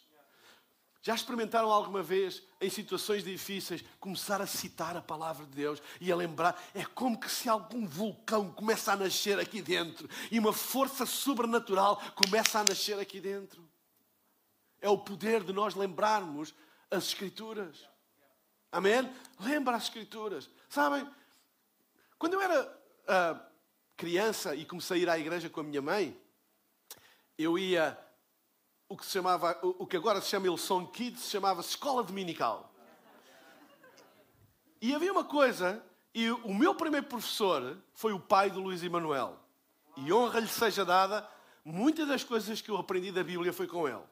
Já 1.06 1.14
experimentaram 1.14 1.70
alguma 1.70 2.02
vez, 2.02 2.42
em 2.60 2.68
situações 2.68 3.22
difíceis, 3.22 3.84
começar 4.00 4.42
a 4.42 4.46
citar 4.46 4.96
a 4.96 5.00
palavra 5.00 5.46
de 5.46 5.52
Deus 5.52 5.80
e 6.00 6.10
a 6.10 6.16
lembrar? 6.16 6.60
É 6.74 6.84
como 6.84 7.16
que 7.16 7.30
se 7.30 7.48
algum 7.48 7.86
vulcão 7.86 8.50
começa 8.50 8.90
a 8.90 8.96
nascer 8.96 9.38
aqui 9.38 9.62
dentro 9.62 10.10
e 10.32 10.38
uma 10.40 10.52
força 10.52 11.06
sobrenatural 11.06 12.02
começa 12.16 12.58
a 12.58 12.64
nascer 12.64 12.98
aqui 12.98 13.20
dentro. 13.20 13.64
É 14.80 14.88
o 14.88 14.98
poder 14.98 15.44
de 15.44 15.52
nós 15.52 15.76
lembrarmos 15.76 16.52
as 16.90 17.04
Escrituras. 17.04 17.88
Amém? 18.72 19.08
Lembra 19.38 19.76
as 19.76 19.84
Escrituras. 19.84 20.50
Sabem, 20.68 21.08
quando 22.18 22.34
eu 22.34 22.40
era 22.40 22.62
uh, 22.64 23.40
criança 23.96 24.56
e 24.56 24.64
comecei 24.64 24.96
a 24.96 25.02
ir 25.02 25.08
à 25.08 25.16
igreja 25.16 25.48
com 25.48 25.60
a 25.60 25.62
minha 25.62 25.80
mãe, 25.80 26.20
eu 27.38 27.56
ia 27.56 27.96
o 28.88 28.96
que 28.96 29.04
se 29.04 29.12
chamava, 29.12 29.58
o 29.62 29.86
que 29.86 29.96
agora 29.96 30.20
se 30.20 30.28
chama 30.28 30.46
Ilson 30.46 30.86
Kids, 30.86 31.22
se 31.22 31.30
chamava 31.30 31.60
Escola 31.60 32.02
Dominical. 32.02 32.72
E 34.80 34.94
havia 34.94 35.12
uma 35.12 35.24
coisa, 35.24 35.84
e 36.14 36.30
o 36.30 36.54
meu 36.54 36.74
primeiro 36.74 37.06
professor 37.06 37.76
foi 37.94 38.12
o 38.12 38.20
pai 38.20 38.50
do 38.50 38.60
Luís 38.60 38.82
Emanuel. 38.82 39.38
E 39.96 40.12
honra 40.12 40.40
lhe 40.40 40.48
seja 40.48 40.84
dada, 40.84 41.28
muitas 41.64 42.06
das 42.06 42.22
coisas 42.22 42.60
que 42.60 42.70
eu 42.70 42.76
aprendi 42.76 43.10
da 43.10 43.24
Bíblia 43.24 43.52
foi 43.52 43.66
com 43.66 43.88
ele. 43.88 44.02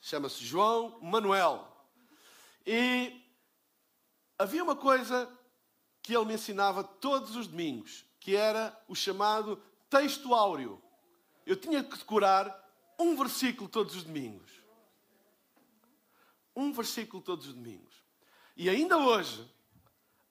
Chama-se 0.00 0.44
João 0.44 0.98
Manuel. 1.00 1.66
E 2.66 3.24
havia 4.38 4.62
uma 4.62 4.76
coisa 4.76 5.30
que 6.02 6.14
ele 6.14 6.24
me 6.26 6.34
ensinava 6.34 6.82
todos 6.82 7.36
os 7.36 7.46
domingos, 7.46 8.04
que 8.18 8.36
era 8.36 8.76
o 8.88 8.94
chamado 8.94 9.62
texto 9.88 10.34
áureo. 10.34 10.82
Eu 11.46 11.56
tinha 11.56 11.82
que 11.82 11.96
decorar 11.96 12.61
um 13.02 13.16
versículo 13.16 13.68
todos 13.68 13.96
os 13.96 14.04
domingos. 14.04 14.50
Um 16.54 16.72
versículo 16.72 17.22
todos 17.22 17.46
os 17.46 17.54
domingos. 17.54 17.94
E 18.56 18.68
ainda 18.68 18.98
hoje, 18.98 19.50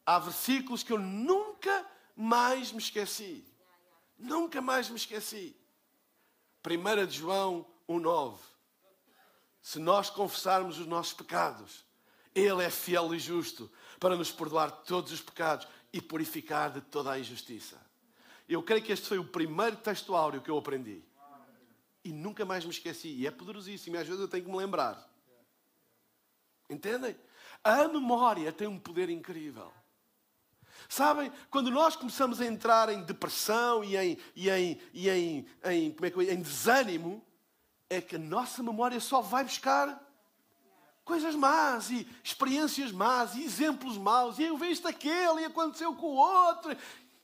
há 0.05 0.19
versículos 0.19 0.83
que 0.83 0.93
eu 0.93 0.99
nunca 0.99 1.85
mais 2.15 2.71
me 2.71 2.79
esqueci. 2.79 3.45
Nunca 4.17 4.61
mais 4.61 4.89
me 4.89 4.95
esqueci. 4.95 5.55
1 6.65 7.05
de 7.07 7.17
João 7.17 7.65
1,9. 7.89 8.37
Se 9.61 9.79
nós 9.79 10.09
confessarmos 10.09 10.79
os 10.79 10.87
nossos 10.87 11.13
pecados, 11.13 11.83
Ele 12.33 12.63
é 12.63 12.69
fiel 12.69 13.13
e 13.13 13.19
justo 13.19 13.71
para 13.99 14.15
nos 14.15 14.31
perdoar 14.31 14.71
todos 14.71 15.11
os 15.11 15.21
pecados 15.21 15.67
e 15.93 16.01
purificar 16.01 16.71
de 16.71 16.81
toda 16.81 17.11
a 17.11 17.19
injustiça. 17.19 17.79
Eu 18.47 18.63
creio 18.63 18.83
que 18.83 18.91
este 18.91 19.07
foi 19.07 19.17
o 19.17 19.23
primeiro 19.23 19.77
texto 19.77 20.15
áureo 20.15 20.41
que 20.41 20.49
eu 20.49 20.57
aprendi. 20.57 21.03
E 22.03 22.11
nunca 22.11 22.45
mais 22.45 22.65
me 22.65 22.71
esqueci. 22.71 23.09
E 23.09 23.27
é 23.27 23.31
poderosíssimo. 23.31 23.95
E 23.95 23.99
às 23.99 24.07
vezes 24.07 24.21
eu 24.21 24.27
tenho 24.27 24.43
que 24.43 24.49
me 24.51 24.57
lembrar. 24.57 25.09
Entendem? 26.69 27.15
A 27.63 27.87
memória 27.87 28.51
tem 28.51 28.67
um 28.67 28.79
poder 28.79 29.09
incrível. 29.09 29.71
Sabem, 30.89 31.31
quando 31.49 31.69
nós 31.69 31.95
começamos 31.95 32.41
a 32.41 32.45
entrar 32.45 32.89
em 32.89 33.03
depressão 33.03 33.83
e 33.83 33.95
em, 33.95 34.17
e 34.35 34.49
em, 34.49 34.81
e 34.93 35.09
em, 35.09 35.45
em, 35.65 35.91
como 35.91 36.05
é 36.05 36.11
que, 36.11 36.21
em 36.31 36.41
desânimo, 36.41 37.23
é 37.89 38.01
que 38.01 38.15
a 38.15 38.19
nossa 38.19 38.63
memória 38.63 38.99
só 38.99 39.21
vai 39.21 39.43
buscar 39.43 40.01
coisas 41.03 41.35
más 41.35 41.89
e 41.89 42.07
experiências 42.23 42.91
más 42.91 43.35
e 43.35 43.43
exemplos 43.43 43.97
maus. 43.97 44.39
E 44.39 44.43
eu 44.43 44.57
vejo 44.57 44.87
aquele 44.87 45.41
e 45.41 45.45
aconteceu 45.45 45.95
com 45.95 46.07
o 46.07 46.15
outro. 46.15 46.75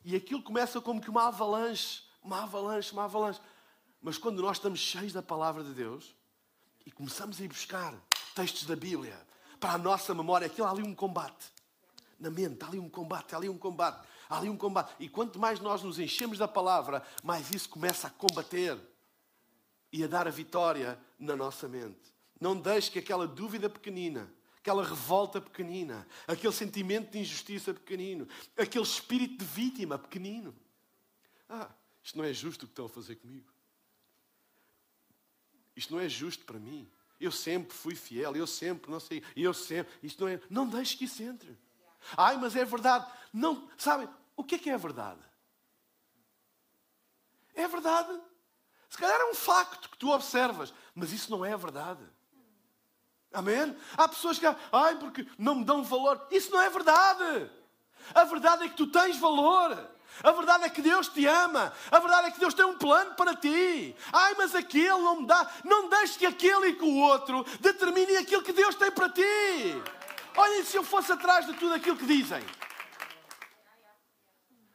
E 0.04 0.16
aquilo 0.16 0.42
começa 0.42 0.80
como 0.80 1.02
que 1.02 1.10
uma 1.10 1.28
avalanche, 1.28 2.04
uma 2.22 2.44
avalanche, 2.44 2.92
uma 2.92 3.06
avalanche. 3.06 3.40
Mas 4.02 4.18
quando 4.18 4.42
nós 4.42 4.58
estamos 4.58 4.80
cheios 4.80 5.14
da 5.14 5.22
palavra 5.22 5.64
de 5.64 5.74
Deus 5.74 6.16
e 6.86 6.92
começamos 6.92 7.40
a 7.40 7.44
ir 7.44 7.48
buscar 7.48 7.94
textos 8.36 8.66
da 8.66 8.76
Bíblia 8.76 9.20
para 9.60 9.74
a 9.74 9.78
nossa 9.78 10.14
memória, 10.14 10.48
aquilo 10.48 10.68
há 10.68 10.72
ali 10.72 10.84
um 10.84 10.94
combate. 10.94 11.52
Na 12.20 12.30
mente, 12.30 12.64
há 12.64 12.68
ali 12.68 12.80
um 12.80 12.90
combate, 12.90 13.34
há 13.34 13.38
ali 13.38 13.50
um 13.50 13.58
combate, 13.58 14.08
há 14.30 14.38
ali 14.38 14.50
um 14.50 14.58
combate. 14.58 14.94
E 15.00 15.10
quanto 15.10 15.40
mais 15.40 15.60
nós 15.60 15.84
nos 15.84 16.00
enchemos 16.00 16.38
da 16.38 16.48
palavra, 16.48 17.04
mais 17.24 17.52
isso 17.52 17.70
começa 17.70 18.08
a 18.08 18.12
combater 18.12 18.80
e 19.92 20.04
a 20.04 20.08
dar 20.08 20.28
a 20.28 20.32
vitória 20.32 21.00
na 21.18 21.36
nossa 21.36 21.68
mente. 21.68 22.14
Não 22.40 22.56
deixe 22.56 22.92
que 22.92 23.00
aquela 23.00 23.28
dúvida 23.28 23.70
pequenina, 23.70 24.32
aquela 24.58 24.84
revolta 24.84 25.42
pequenina, 25.42 26.08
aquele 26.28 26.54
sentimento 26.54 27.12
de 27.12 27.20
injustiça 27.20 27.74
pequenino, 27.74 28.28
aquele 28.56 28.84
espírito 28.84 29.38
de 29.38 29.46
vítima 29.46 29.98
pequenino. 29.98 30.56
Ah, 31.50 31.70
isto 32.04 32.18
não 32.18 32.26
é 32.26 32.34
justo 32.34 32.64
o 32.64 32.68
que 32.68 32.74
estão 32.74 32.86
a 32.86 32.90
fazer 32.90 33.16
comigo. 33.16 33.57
Isto 35.78 35.94
não 35.94 36.02
é 36.02 36.10
justo 36.10 36.44
para 36.44 36.58
mim. 36.58 36.92
Eu 37.20 37.32
sempre 37.32 37.76
fui 37.76 37.96
fiel, 37.96 38.36
eu 38.36 38.48
sempre, 38.48 38.92
não 38.92 39.00
sei, 39.00 39.24
eu 39.36 39.54
sempre. 39.54 39.94
Isto 40.02 40.24
não 40.24 40.28
é. 40.28 40.42
Não 40.50 40.68
deixe 40.68 40.98
que 40.98 41.06
isso 41.06 41.22
entre. 41.22 41.58
Ai, 42.18 42.36
mas 42.38 42.56
é 42.56 42.66
verdade. 42.66 43.08
Não, 43.32 43.70
sabem, 43.78 44.10
o 44.36 44.44
que 44.44 44.56
é 44.56 44.58
que 44.58 44.70
é 44.72 44.78
verdade? 44.78 45.22
É 47.54 47.68
verdade. 47.68 48.20
Se 48.90 48.98
calhar 48.98 49.20
é 49.20 49.30
um 49.30 49.36
facto 49.36 49.90
que 49.90 49.98
tu 49.98 50.10
observas, 50.10 50.74
mas 50.96 51.12
isso 51.12 51.30
não 51.30 51.46
é 51.46 51.54
a 51.54 51.58
verdade. 51.58 52.04
Amém? 53.32 53.78
Há 53.96 54.08
pessoas 54.08 54.40
que, 54.40 54.46
ai, 54.72 54.98
porque 54.98 55.28
não 55.38 55.56
me 55.56 55.66
dão 55.66 55.84
valor. 55.84 56.28
Isso 56.32 56.50
não 56.52 56.62
é 56.62 56.70
verdade. 56.70 57.52
A 58.16 58.24
verdade 58.24 58.64
é 58.64 58.70
que 58.70 58.78
tu 58.78 58.88
tens 58.88 59.18
valor. 59.18 59.92
A 60.24 60.32
verdade 60.32 60.64
é 60.66 60.70
que 60.70 60.82
Deus 60.82 61.08
te 61.08 61.26
ama. 61.26 61.74
A 61.92 62.00
verdade 62.00 62.28
é 62.28 62.32
que 62.32 62.40
Deus 62.40 62.54
tem 62.54 62.66
um 62.66 62.78
plano 62.78 63.14
para 63.16 63.36
ti. 63.36 63.96
Ai, 64.12 64.36
mas 64.38 64.56
aquele 64.56 64.90
não 64.90 65.22
me 65.22 65.28
dá. 65.28 65.50
Não 65.64 65.90
deixes 65.90 66.18
que 66.18 66.26
aquele 66.26 66.68
e 66.68 66.76
que 66.76 66.84
o 66.84 66.98
outro 66.98 67.46
determinem 67.60 68.18
aquilo 68.18 68.42
que 68.42 68.54
Deus 68.54 68.76
tem 68.76 68.92
para 68.92 69.10
ti. 69.10 69.24
Olhem 70.36 70.64
se 70.64 70.78
eu 70.78 70.84
fosse 70.84 71.12
atrás 71.12 71.46
de 71.46 71.54
tudo 71.54 71.74
aquilo 71.74 71.98
que 71.98 72.06
dizem. 72.06 72.44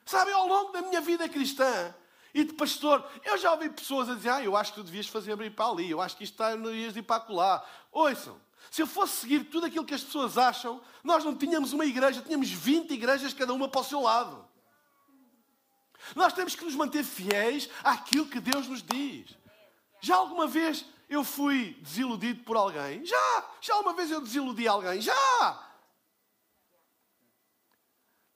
Sabem, 0.04 0.34
ao 0.34 0.46
longo 0.46 0.72
da 0.72 0.82
minha 0.82 1.00
vida 1.00 1.28
cristã 1.28 1.94
e 2.34 2.44
de 2.44 2.52
pastor, 2.54 3.04
eu 3.24 3.36
já 3.38 3.52
ouvi 3.52 3.68
pessoas 3.70 4.08
a 4.08 4.14
dizer: 4.14 4.30
Ah, 4.30 4.42
eu 4.42 4.56
acho 4.56 4.72
que 4.72 4.80
tu 4.80 4.84
devias 4.84 5.06
fazer 5.06 5.32
abrir 5.32 5.50
para 5.50 5.66
ali, 5.66 5.90
eu 5.90 6.00
acho 6.00 6.16
que 6.16 6.24
isto 6.24 6.34
está 6.34 6.56
no 6.56 6.72
dias 6.72 6.92
de 6.92 6.98
ir 7.00 7.02
para 7.02 7.24
lá. 7.28 7.64
Ouçam, 7.90 8.40
se 8.70 8.82
eu 8.82 8.86
fosse 8.86 9.20
seguir 9.20 9.44
tudo 9.44 9.66
aquilo 9.66 9.84
que 9.84 9.94
as 9.94 10.02
pessoas 10.02 10.38
acham, 10.38 10.80
nós 11.02 11.24
não 11.24 11.36
tínhamos 11.36 11.72
uma 11.72 11.84
igreja, 11.84 12.22
tínhamos 12.22 12.50
20 12.50 12.92
igrejas, 12.92 13.32
cada 13.32 13.52
uma 13.52 13.68
para 13.68 13.80
o 13.80 13.84
seu 13.84 14.00
lado. 14.00 14.51
Nós 16.14 16.32
temos 16.32 16.54
que 16.54 16.64
nos 16.64 16.74
manter 16.74 17.04
fiéis 17.04 17.68
àquilo 17.82 18.26
que 18.26 18.40
Deus 18.40 18.66
nos 18.66 18.82
diz. 18.82 19.36
Já 20.00 20.16
alguma 20.16 20.46
vez 20.46 20.84
eu 21.08 21.22
fui 21.22 21.76
desiludido 21.80 22.42
por 22.44 22.56
alguém? 22.56 23.04
Já! 23.04 23.50
Já 23.60 23.74
alguma 23.74 23.94
vez 23.94 24.10
eu 24.10 24.20
desiludi 24.20 24.66
alguém? 24.66 25.00
Já! 25.00 25.68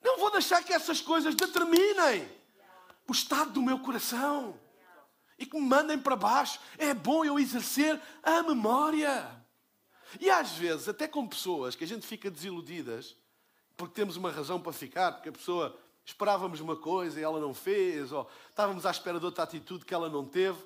Não 0.03 0.19
vou 0.19 0.31
deixar 0.31 0.63
que 0.63 0.73
essas 0.73 1.01
coisas 1.01 1.35
determinem 1.35 2.31
o 3.09 3.13
estado 3.13 3.53
do 3.53 3.63
meu 3.63 3.79
coração 3.79 4.59
e 5.39 5.45
que 5.45 5.59
me 5.59 5.67
mandem 5.67 5.99
para 5.99 6.17
baixo. 6.17 6.61
É 6.79 6.95
bom 6.95 7.25
eu 7.25 7.39
exercer 7.39 8.01
a 8.23 8.43
memória. 8.43 9.45
E 10.21 10.31
às 10.31 10.53
vezes, 10.53 10.89
até 10.89 11.09
com 11.09 11.27
pessoas 11.27 11.75
que 11.75 11.85
a 11.85 11.87
gente 11.87 12.07
fica 12.07 12.31
desiludidas, 12.31 13.17
porque 13.77 13.95
temos 13.95 14.17
uma 14.17 14.31
razão 14.31 14.61
para 14.61 14.73
ficar, 14.73 15.13
porque 15.13 15.29
a 15.29 15.33
pessoa 15.33 15.79
esperávamos 16.07 16.61
uma 16.61 16.77
coisa 16.77 17.19
e 17.19 17.23
ela 17.23 17.41
não 17.41 17.53
fez, 17.53 18.13
ou 18.13 18.31
estávamos 18.49 18.87
à 18.87 18.91
espera 18.93 19.19
de 19.19 19.25
outra 19.25 19.43
atitude 19.43 19.85
que 19.85 19.93
ela 19.93 20.09
não 20.09 20.25
teve. 20.25 20.59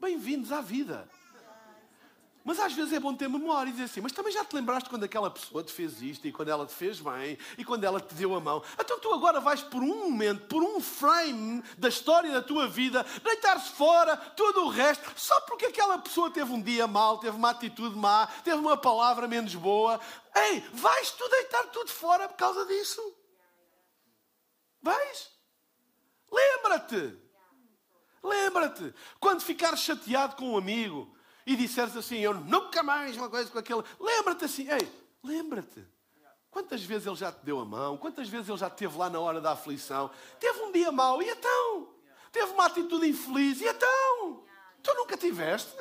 Bem-vindos 0.00 0.50
à 0.50 0.62
vida. 0.62 1.06
Mas 2.42 2.60
às 2.60 2.72
vezes 2.72 2.92
é 2.92 3.00
bom 3.00 3.12
ter 3.12 3.28
memória 3.28 3.68
e 3.68 3.72
dizer 3.72 3.84
assim: 3.84 4.00
Mas 4.00 4.12
também 4.12 4.32
já 4.32 4.44
te 4.44 4.54
lembraste 4.54 4.88
quando 4.88 5.02
aquela 5.02 5.28
pessoa 5.28 5.64
te 5.64 5.72
fez 5.72 6.00
isto 6.00 6.28
e 6.28 6.32
quando 6.32 6.48
ela 6.48 6.64
te 6.64 6.72
fez 6.72 7.00
bem 7.00 7.36
e 7.58 7.64
quando 7.64 7.82
ela 7.82 8.00
te 8.00 8.14
deu 8.14 8.34
a 8.36 8.40
mão? 8.40 8.62
Então 8.78 9.00
tu 9.00 9.12
agora 9.12 9.40
vais 9.40 9.62
por 9.62 9.82
um 9.82 10.08
momento, 10.08 10.46
por 10.46 10.62
um 10.62 10.80
frame 10.80 11.62
da 11.76 11.88
história 11.88 12.30
da 12.30 12.40
tua 12.40 12.68
vida, 12.68 13.04
deitar-se 13.22 13.72
fora 13.72 14.16
tudo 14.16 14.64
o 14.64 14.68
resto, 14.68 15.12
só 15.16 15.40
porque 15.40 15.66
aquela 15.66 15.98
pessoa 15.98 16.30
teve 16.30 16.52
um 16.52 16.62
dia 16.62 16.86
mal, 16.86 17.18
teve 17.18 17.36
uma 17.36 17.50
atitude 17.50 17.96
má, 17.96 18.28
teve 18.44 18.58
uma 18.58 18.76
palavra 18.76 19.26
menos 19.26 19.54
boa. 19.56 20.00
Ei, 20.34 20.60
vais 20.72 21.10
tu 21.10 21.28
deitar 21.28 21.64
tudo 21.64 21.90
fora 21.90 22.28
por 22.28 22.36
causa 22.36 22.64
disso? 22.64 23.02
Vais? 24.86 25.32
Lembra-te. 26.30 27.18
Lembra-te. 28.22 28.94
Quando 29.18 29.40
ficares 29.40 29.80
chateado 29.80 30.36
com 30.36 30.52
um 30.52 30.56
amigo 30.56 31.12
e 31.44 31.56
disseres 31.56 31.96
assim, 31.96 32.18
eu 32.18 32.32
nunca 32.32 32.84
mais 32.84 33.16
uma 33.16 33.28
coisa 33.28 33.50
com 33.50 33.58
aquele. 33.58 33.82
Lembra-te 33.98 34.44
assim, 34.44 34.70
ei, 34.70 34.88
lembra-te. 35.24 35.84
Quantas 36.52 36.84
vezes 36.84 37.04
ele 37.04 37.16
já 37.16 37.32
te 37.32 37.44
deu 37.44 37.58
a 37.58 37.64
mão? 37.64 37.98
Quantas 37.98 38.28
vezes 38.28 38.48
ele 38.48 38.58
já 38.58 38.68
esteve 38.68 38.96
lá 38.96 39.10
na 39.10 39.18
hora 39.18 39.40
da 39.40 39.52
aflição? 39.52 40.08
Teve 40.38 40.60
um 40.60 40.70
dia 40.70 40.92
mau, 40.92 41.20
e 41.20 41.30
então? 41.30 41.92
Teve 42.30 42.52
uma 42.52 42.66
atitude 42.66 43.08
infeliz, 43.08 43.60
e 43.60 43.66
então? 43.66 44.44
Tu 44.84 44.94
nunca 44.94 45.16
tiveste? 45.16 45.76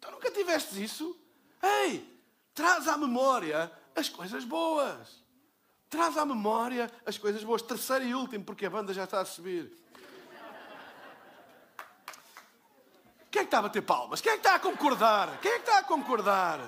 Tu 0.00 0.10
nunca 0.10 0.30
tiveste 0.30 0.82
isso? 0.82 1.20
Ei, 1.62 2.18
traz 2.54 2.88
à 2.88 2.96
memória 2.96 3.70
as 3.94 4.08
coisas 4.08 4.42
boas. 4.42 5.19
Traz 5.90 6.16
à 6.16 6.24
memória 6.24 6.88
as 7.04 7.18
coisas 7.18 7.42
boas. 7.42 7.60
Terceiro 7.60 8.04
e 8.04 8.14
último, 8.14 8.44
porque 8.44 8.64
a 8.64 8.70
banda 8.70 8.94
já 8.94 9.02
está 9.02 9.20
a 9.20 9.24
subir. 9.24 9.76
Quem 13.28 13.40
é 13.40 13.44
que 13.44 13.48
está 13.48 13.58
a 13.58 13.62
bater 13.62 13.82
palmas? 13.82 14.20
Quem 14.20 14.30
é 14.30 14.34
que 14.36 14.40
está 14.40 14.54
a 14.54 14.60
concordar? 14.60 15.40
Quem 15.40 15.50
é 15.50 15.54
que 15.54 15.60
está 15.68 15.78
a 15.78 15.82
concordar? 15.82 16.60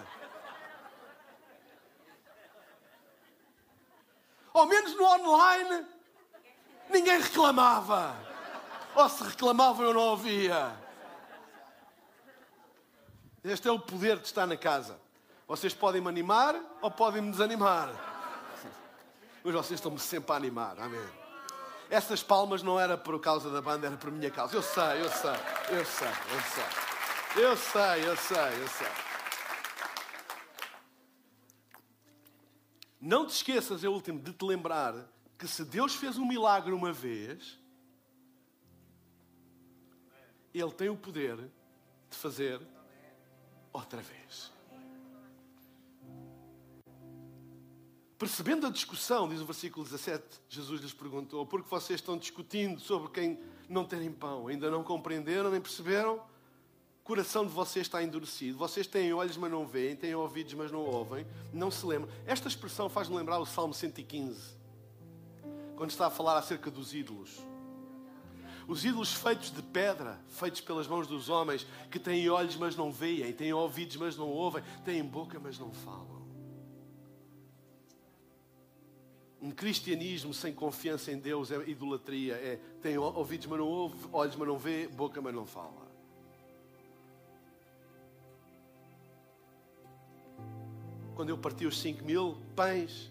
Ao 4.52 4.66
menos 4.66 4.94
no 4.96 5.04
online, 5.04 5.86
ninguém 6.90 7.20
reclamava. 7.20 8.16
Ou 8.96 9.08
se 9.08 9.22
reclamava, 9.22 9.84
eu 9.84 9.94
não 9.94 10.00
ouvia. 10.00 10.76
Este 13.44 13.68
é 13.68 13.70
o 13.70 13.78
poder 13.78 14.18
de 14.18 14.26
estar 14.26 14.46
na 14.46 14.56
casa. 14.56 15.00
Vocês 15.46 15.72
podem 15.72 16.00
me 16.00 16.08
animar 16.08 16.56
ou 16.80 16.90
podem 16.90 17.22
me 17.22 17.30
desanimar 17.30 18.11
mas 19.44 19.54
vocês 19.54 19.78
estão-me 19.78 19.98
sempre 19.98 20.32
a 20.32 20.36
animar, 20.36 20.78
amém. 20.78 21.22
Essas 21.90 22.22
palmas 22.22 22.62
não 22.62 22.80
era 22.80 22.96
por 22.96 23.18
causa 23.20 23.50
da 23.50 23.60
banda, 23.60 23.86
era 23.86 23.96
por 23.96 24.10
minha 24.10 24.30
causa. 24.30 24.56
Eu 24.56 24.62
sei, 24.62 25.02
eu 25.02 25.10
sei, 25.10 25.30
eu 25.70 25.84
sei, 25.84 26.08
eu 26.08 26.40
sei. 26.40 27.42
Eu 27.42 27.56
sei, 27.56 28.08
eu 28.08 28.16
sei, 28.16 28.62
eu 28.62 28.68
sei. 28.68 28.86
Não 33.00 33.26
te 33.26 33.34
esqueças, 33.34 33.82
é 33.82 33.88
o 33.88 33.92
último, 33.92 34.20
de 34.20 34.32
te 34.32 34.44
lembrar 34.44 34.94
que 35.36 35.48
se 35.48 35.64
Deus 35.64 35.94
fez 35.94 36.16
um 36.16 36.24
milagre 36.24 36.72
uma 36.72 36.92
vez, 36.92 37.58
Ele 40.54 40.70
tem 40.70 40.88
o 40.88 40.96
poder 40.96 41.36
de 42.10 42.16
fazer 42.16 42.60
outra 43.72 44.02
vez. 44.02 44.52
Percebendo 48.22 48.68
a 48.68 48.70
discussão, 48.70 49.28
diz 49.28 49.40
o 49.40 49.44
versículo 49.44 49.84
17, 49.84 50.22
Jesus 50.48 50.80
lhes 50.80 50.92
perguntou: 50.92 51.44
Porque 51.44 51.68
vocês 51.68 51.98
estão 51.98 52.16
discutindo 52.16 52.80
sobre 52.80 53.10
quem 53.10 53.40
não 53.68 53.84
terem 53.84 54.12
pão? 54.12 54.46
Ainda 54.46 54.70
não 54.70 54.84
compreenderam 54.84 55.50
nem 55.50 55.60
perceberam? 55.60 56.18
O 56.18 57.02
coração 57.02 57.44
de 57.44 57.50
vocês 57.50 57.84
está 57.84 58.00
endurecido. 58.00 58.56
Vocês 58.56 58.86
têm 58.86 59.12
olhos, 59.12 59.36
mas 59.36 59.50
não 59.50 59.66
veem, 59.66 59.96
têm 59.96 60.14
ouvidos, 60.14 60.54
mas 60.54 60.70
não 60.70 60.82
ouvem, 60.82 61.26
não 61.52 61.68
se 61.68 61.84
lembram. 61.84 62.08
Esta 62.24 62.46
expressão 62.46 62.88
faz-me 62.88 63.16
lembrar 63.16 63.40
o 63.40 63.44
Salmo 63.44 63.74
115, 63.74 64.56
quando 65.74 65.90
está 65.90 66.06
a 66.06 66.10
falar 66.10 66.38
acerca 66.38 66.70
dos 66.70 66.94
ídolos. 66.94 67.40
Os 68.68 68.84
ídolos 68.84 69.12
feitos 69.12 69.50
de 69.50 69.62
pedra, 69.62 70.16
feitos 70.28 70.60
pelas 70.60 70.86
mãos 70.86 71.08
dos 71.08 71.28
homens, 71.28 71.66
que 71.90 71.98
têm 71.98 72.30
olhos, 72.30 72.54
mas 72.54 72.76
não 72.76 72.92
veem, 72.92 73.32
têm 73.32 73.52
ouvidos, 73.52 73.96
mas 73.96 74.16
não 74.16 74.28
ouvem, 74.28 74.62
têm 74.84 75.02
boca, 75.02 75.40
mas 75.40 75.58
não 75.58 75.72
falam. 75.72 76.11
Um 79.42 79.50
cristianismo 79.50 80.32
sem 80.32 80.54
confiança 80.54 81.10
em 81.10 81.18
Deus 81.18 81.50
é 81.50 81.56
idolatria. 81.68 82.34
É, 82.34 82.60
tem 82.80 82.96
ouvidos, 82.96 83.48
mas 83.48 83.58
não 83.58 83.66
ouve, 83.66 83.96
olhos, 84.12 84.36
mas 84.36 84.46
não 84.46 84.56
vê, 84.56 84.86
boca, 84.86 85.20
mas 85.20 85.34
não 85.34 85.44
fala. 85.44 85.90
Quando 91.16 91.30
eu 91.30 91.36
parti 91.36 91.66
os 91.66 91.80
5 91.80 92.04
mil 92.04 92.38
pães, 92.54 93.10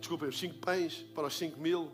desculpem, 0.00 0.28
os 0.28 0.38
5 0.38 0.58
pães 0.58 0.96
para 1.14 1.28
os 1.28 1.38
5 1.38 1.60
mil, 1.60 1.92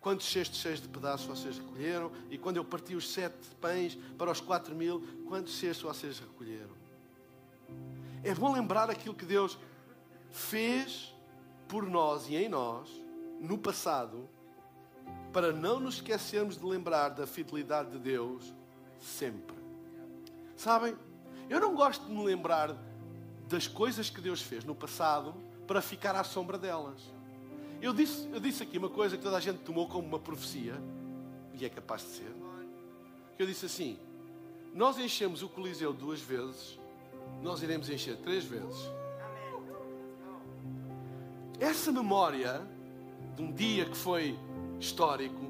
quantos 0.00 0.26
cestos 0.26 0.60
cheios 0.60 0.82
de 0.82 0.88
pedaços 0.88 1.26
vocês 1.26 1.58
recolheram? 1.58 2.10
E 2.28 2.36
quando 2.36 2.56
eu 2.56 2.64
parti 2.64 2.96
os 2.96 3.08
7 3.12 3.34
pães 3.60 3.96
para 4.18 4.32
os 4.32 4.40
4 4.40 4.74
mil, 4.74 5.00
quantos 5.28 5.54
cestos 5.54 5.84
vocês 5.84 6.18
recolheram? 6.18 6.74
É 8.24 8.34
bom 8.34 8.52
lembrar 8.52 8.90
aquilo 8.90 9.14
que 9.14 9.24
Deus 9.24 9.56
fez 10.32 11.13
por 11.68 11.86
nós 11.86 12.28
e 12.28 12.36
em 12.36 12.48
nós, 12.48 12.88
no 13.40 13.58
passado, 13.58 14.28
para 15.32 15.52
não 15.52 15.80
nos 15.80 15.96
esquecermos 15.96 16.56
de 16.56 16.64
lembrar 16.64 17.10
da 17.10 17.26
fidelidade 17.26 17.90
de 17.90 17.98
Deus 17.98 18.54
sempre. 19.00 19.56
Sabem, 20.56 20.96
eu 21.48 21.60
não 21.60 21.74
gosto 21.74 22.06
de 22.06 22.12
me 22.12 22.24
lembrar 22.24 22.76
das 23.48 23.66
coisas 23.66 24.08
que 24.08 24.20
Deus 24.20 24.40
fez 24.40 24.64
no 24.64 24.74
passado 24.74 25.34
para 25.66 25.82
ficar 25.82 26.14
à 26.14 26.24
sombra 26.24 26.56
delas. 26.56 27.12
Eu 27.82 27.92
disse, 27.92 28.28
eu 28.32 28.40
disse 28.40 28.62
aqui 28.62 28.78
uma 28.78 28.88
coisa 28.88 29.16
que 29.16 29.22
toda 29.22 29.36
a 29.36 29.40
gente 29.40 29.58
tomou 29.58 29.88
como 29.88 30.06
uma 30.06 30.18
profecia, 30.18 30.74
e 31.52 31.64
é 31.64 31.68
capaz 31.68 32.02
de 32.02 32.08
ser. 32.08 32.34
Eu 33.38 33.46
disse 33.46 33.66
assim: 33.66 33.98
nós 34.72 34.98
enchemos 34.98 35.42
o 35.42 35.48
Coliseu 35.48 35.92
duas 35.92 36.20
vezes, 36.20 36.78
nós 37.42 37.62
iremos 37.62 37.88
encher 37.88 38.16
três 38.18 38.44
vezes. 38.44 38.90
Essa 41.60 41.92
memória 41.92 42.66
de 43.36 43.42
um 43.42 43.52
dia 43.52 43.84
que 43.84 43.96
foi 43.96 44.38
histórico, 44.78 45.40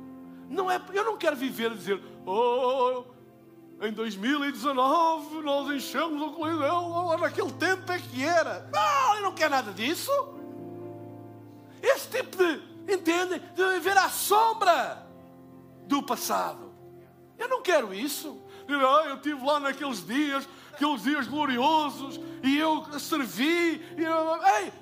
não 0.48 0.70
é, 0.70 0.80
eu 0.92 1.04
não 1.04 1.16
quero 1.16 1.36
viver 1.36 1.72
a 1.72 1.74
dizer, 1.74 2.00
oh, 2.26 3.04
em 3.80 3.92
2019 3.92 5.42
nós 5.42 5.70
enchemos 5.70 6.22
o 6.22 6.32
Coliseu, 6.32 7.18
naquele 7.18 7.52
tempo 7.52 7.90
é 7.90 7.98
que 7.98 8.24
era. 8.24 8.68
Não, 8.72 9.16
eu 9.16 9.22
não 9.22 9.32
quero 9.34 9.50
nada 9.50 9.72
disso. 9.72 10.10
Esse 11.82 12.08
tipo 12.08 12.36
de, 12.36 12.92
entendem, 12.92 13.40
de 13.54 13.68
viver 13.74 13.96
à 13.98 14.08
sombra 14.08 15.06
do 15.86 16.02
passado. 16.02 16.72
Eu 17.38 17.48
não 17.48 17.62
quero 17.62 17.92
isso. 17.92 18.40
Ah, 18.68 19.08
eu 19.08 19.16
estive 19.16 19.44
lá 19.44 19.60
naqueles 19.60 20.06
dias, 20.06 20.48
aqueles 20.72 21.02
dias 21.02 21.26
gloriosos, 21.26 22.18
e 22.42 22.56
eu 22.56 22.86
servi. 22.98 23.82
E 23.98 24.02
eu... 24.02 24.42
Ei, 24.60 24.72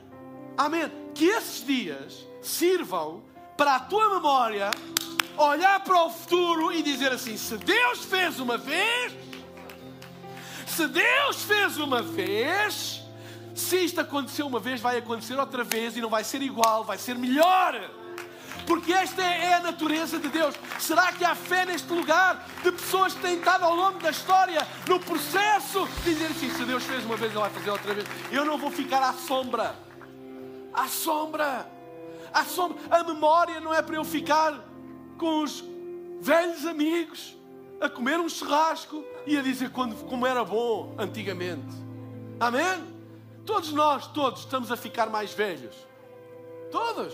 Amém. 0.56 0.90
Que 1.14 1.26
esses 1.26 1.64
dias 1.64 2.26
sirvam 2.40 3.22
para 3.56 3.76
a 3.76 3.80
tua 3.80 4.14
memória 4.14 4.70
olhar 5.36 5.80
para 5.80 6.04
o 6.04 6.10
futuro 6.10 6.72
e 6.72 6.82
dizer 6.82 7.12
assim: 7.12 7.36
se 7.36 7.56
Deus 7.56 8.04
fez 8.04 8.38
uma 8.40 8.58
vez, 8.58 9.12
se 10.66 10.86
Deus 10.86 11.42
fez 11.42 11.78
uma 11.78 12.02
vez, 12.02 13.02
se 13.54 13.76
isto 13.84 14.00
aconteceu 14.00 14.46
uma 14.46 14.60
vez, 14.60 14.80
vai 14.80 14.98
acontecer 14.98 15.38
outra 15.38 15.64
vez 15.64 15.96
e 15.96 16.00
não 16.00 16.10
vai 16.10 16.24
ser 16.24 16.42
igual, 16.42 16.84
vai 16.84 16.98
ser 16.98 17.14
melhor. 17.16 17.90
Porque 18.66 18.92
esta 18.92 19.22
é 19.22 19.54
a 19.54 19.60
natureza 19.60 20.18
de 20.20 20.28
Deus. 20.28 20.54
Será 20.78 21.12
que 21.12 21.24
há 21.24 21.34
fé 21.34 21.66
neste 21.66 21.92
lugar 21.92 22.46
de 22.62 22.70
pessoas 22.70 23.12
que 23.12 23.20
têm 23.20 23.38
estado 23.38 23.64
ao 23.64 23.74
longo 23.74 23.98
da 23.98 24.10
história 24.10 24.66
no 24.88 25.00
processo 25.00 25.88
dizer 26.04 26.26
assim: 26.26 26.50
se 26.50 26.64
Deus 26.64 26.84
fez 26.84 27.04
uma 27.04 27.16
vez, 27.16 27.32
Ele 27.32 27.40
vai 27.40 27.50
fazer 27.50 27.70
outra 27.70 27.94
vez? 27.94 28.06
Eu 28.30 28.44
não 28.44 28.56
vou 28.56 28.70
ficar 28.70 29.02
à 29.02 29.12
sombra 29.12 29.74
à 30.72 30.88
sombra. 30.88 31.70
À 32.32 32.44
sombra. 32.44 32.78
A 32.90 33.04
memória 33.04 33.60
não 33.60 33.72
é 33.72 33.82
para 33.82 33.96
eu 33.96 34.04
ficar 34.04 34.58
com 35.18 35.42
os 35.42 35.62
velhos 36.20 36.66
amigos 36.66 37.36
a 37.80 37.88
comer 37.88 38.18
um 38.20 38.28
churrasco 38.28 39.04
e 39.26 39.36
a 39.36 39.42
dizer 39.42 39.70
quando, 39.70 39.96
como 40.06 40.26
era 40.26 40.44
bom 40.44 40.94
antigamente. 40.98 41.74
Amém? 42.38 42.92
Todos 43.44 43.72
nós, 43.72 44.06
todos, 44.08 44.40
estamos 44.40 44.70
a 44.70 44.76
ficar 44.76 45.10
mais 45.10 45.32
velhos. 45.32 45.74
Todos. 46.70 47.12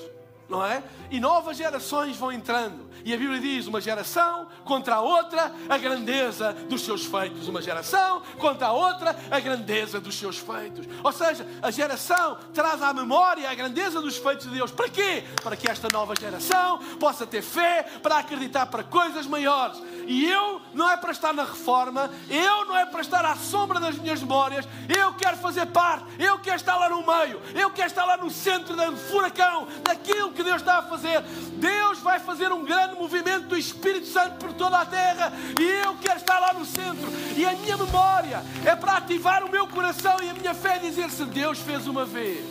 Não 0.49 0.65
é? 0.65 0.83
E 1.11 1.21
novas 1.21 1.57
gerações 1.57 2.17
vão 2.17 2.33
entrando. 2.33 2.89
E 3.05 3.13
a 3.13 3.17
Bíblia 3.17 3.41
diz: 3.41 3.67
uma 3.67 3.81
geração 3.81 4.49
contra 4.65 4.97
a 4.97 5.01
outra, 5.01 5.53
a 5.69 5.79
grandeza 5.79 6.53
dos 6.53 6.83
seus 6.83 7.05
feitos. 7.05 7.49
Uma 7.49 7.61
geração 7.61 8.23
contra 8.39 8.69
a 8.69 8.73
outra, 8.73 9.17
a 9.31 9.41
grandeza 9.41 10.01
dos 10.01 10.19
seus 10.19 10.39
feitos. 10.39 10.87
Ou 11.03 11.13
seja, 11.13 11.47
a 11.63 11.71
geração 11.71 12.39
traz 12.53 12.83
à 12.83 12.93
memória 12.93 13.51
a 13.51 13.55
grandeza 13.55 14.01
dos 14.01 14.17
feitos 14.17 14.47
de 14.47 14.55
Deus. 14.55 14.71
Para 14.71 14.89
quê? 14.89 15.25
Para 15.43 15.57
que 15.57 15.71
esta 15.71 15.89
nova 15.93 16.15
geração 16.19 16.79
possa 16.99 17.27
ter 17.27 17.43
fé, 17.43 17.83
para 18.03 18.19
acreditar 18.19 18.67
para 18.67 18.83
coisas 18.83 19.27
maiores. 19.27 19.81
E 20.07 20.27
eu 20.27 20.61
não 20.73 20.91
é 20.91 20.97
para 20.97 21.13
estar 21.13 21.35
na 21.35 21.45
reforma, 21.45 22.11
eu 22.31 22.65
não 22.65 22.77
é 22.77 22.87
para 22.87 23.01
estar 23.01 23.25
à 23.25 23.37
sombra 23.37 23.79
das 23.79 23.97
minhas 23.97 24.21
memórias, 24.21 24.67
eu 24.89 25.13
quero 25.15 25.37
fazer 25.37 25.67
parte, 25.67 26.07
eu 26.19 26.39
quero 26.39 26.57
estar 26.57 26.77
lá 26.77 26.89
no 26.89 27.05
meio, 27.07 27.41
eu 27.55 27.71
quero 27.71 27.89
estar 27.89 28.05
lá 28.07 28.17
no 28.17 28.31
centro 28.31 28.75
do 28.75 28.97
furacão, 28.97 29.69
daquilo 29.83 30.33
que 30.39 30.45
Deus 30.45 30.63
está 30.63 30.79
a 30.79 30.83
fazer. 30.83 31.21
Deus 31.57 31.99
vai 31.99 32.21
fazer 32.21 32.53
um 32.53 32.65
grande 32.65 32.95
movimento 32.95 33.49
do 33.49 33.57
Espírito 33.57 34.07
Santo 34.07 34.37
por 34.37 34.53
toda 34.53 34.79
a 34.79 34.87
terra 34.87 35.33
e 35.61 35.65
eu 35.85 35.97
quero 35.99 36.19
estar 36.19 36.39
lá 36.39 36.55
no 36.55 36.65
centro. 36.65 37.11
E 37.37 37.45
a 37.45 37.53
minha 37.53 37.77
memória 37.77 38.43
é 38.65 38.77
para 38.77 38.99
ativar 38.99 39.45
o 39.45 39.51
meu 39.51 39.67
coração 39.67 40.23
e 40.23 40.31
a 40.31 40.35
minha 40.35 40.55
fé 40.55 40.79
dizer: 40.79 41.11
se 41.11 41.25
Deus 41.25 41.59
fez 41.59 41.89
uma 41.89 42.05
vez, 42.05 42.47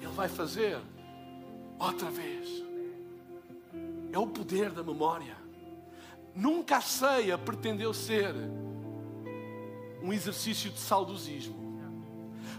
Ele 0.00 0.12
vai 0.14 0.28
fazer 0.28 0.78
outra 1.78 2.10
vez 2.10 2.62
é 4.12 4.18
o 4.18 4.26
poder 4.26 4.70
da 4.70 4.82
memória. 4.82 5.36
Nunca 6.34 6.76
a 6.76 6.80
ceia 6.80 7.36
pretendeu 7.36 7.92
ser 7.94 8.34
um 10.02 10.12
exercício 10.12 10.70
de 10.70 10.78
saudosismo. 10.78 11.61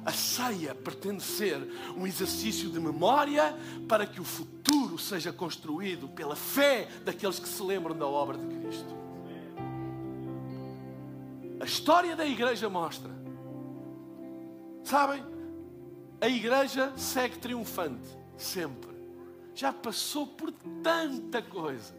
A 0.05 0.11
ceia 0.11 0.75
pretende 0.75 1.23
ser 1.23 1.57
um 1.95 2.05
exercício 2.05 2.69
de 2.69 2.79
memória 2.79 3.55
para 3.87 4.05
que 4.05 4.19
o 4.19 4.23
futuro 4.23 4.97
seja 4.97 5.31
construído 5.31 6.07
pela 6.09 6.35
fé 6.35 6.87
daqueles 7.05 7.39
que 7.39 7.47
se 7.47 7.63
lembram 7.63 7.95
da 7.95 8.05
obra 8.05 8.37
de 8.37 8.47
Cristo. 8.59 8.93
A 11.59 11.65
história 11.65 12.15
da 12.15 12.25
igreja 12.25 12.69
mostra. 12.69 13.11
Sabem? 14.83 15.23
A 16.19 16.27
igreja 16.27 16.91
segue 16.97 17.37
triunfante, 17.37 18.07
sempre 18.37 18.93
já 19.55 19.71
passou 19.71 20.27
por 20.27 20.51
tanta 20.81 21.41
coisa. 21.41 21.93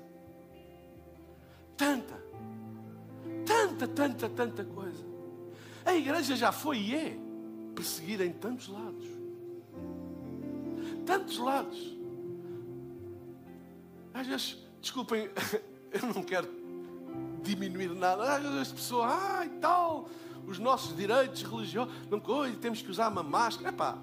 Tanta. 1.76 2.22
Tanta, 3.46 3.88
tanta, 3.88 4.28
tanta 4.28 4.64
coisa. 4.64 5.04
A 5.84 5.94
igreja 5.94 6.36
já 6.36 6.50
foi 6.50 6.78
e 6.78 6.94
é 6.94 7.18
perseguida 7.74 8.24
em 8.24 8.32
tantos 8.32 8.68
lados. 8.68 9.06
Tantos 11.04 11.38
lados. 11.38 11.96
Às 14.12 14.26
vezes, 14.26 14.58
desculpem, 14.80 15.28
eu 15.92 16.14
não 16.14 16.22
quero 16.22 16.48
diminuir 17.42 17.90
nada. 17.90 18.36
Às 18.36 18.42
vezes 18.42 18.58
as 18.58 18.72
pessoas, 18.72 19.10
ah, 19.12 19.42
e 19.44 19.50
tal, 19.60 20.08
os 20.46 20.58
nossos 20.58 20.96
direitos 20.96 21.42
religiosos, 21.42 21.92
não 22.10 22.20
coisa, 22.20 22.56
temos 22.56 22.80
que 22.80 22.90
usar 22.90 23.08
uma 23.08 23.22
máscara. 23.22 23.70
Epá, 23.70 23.98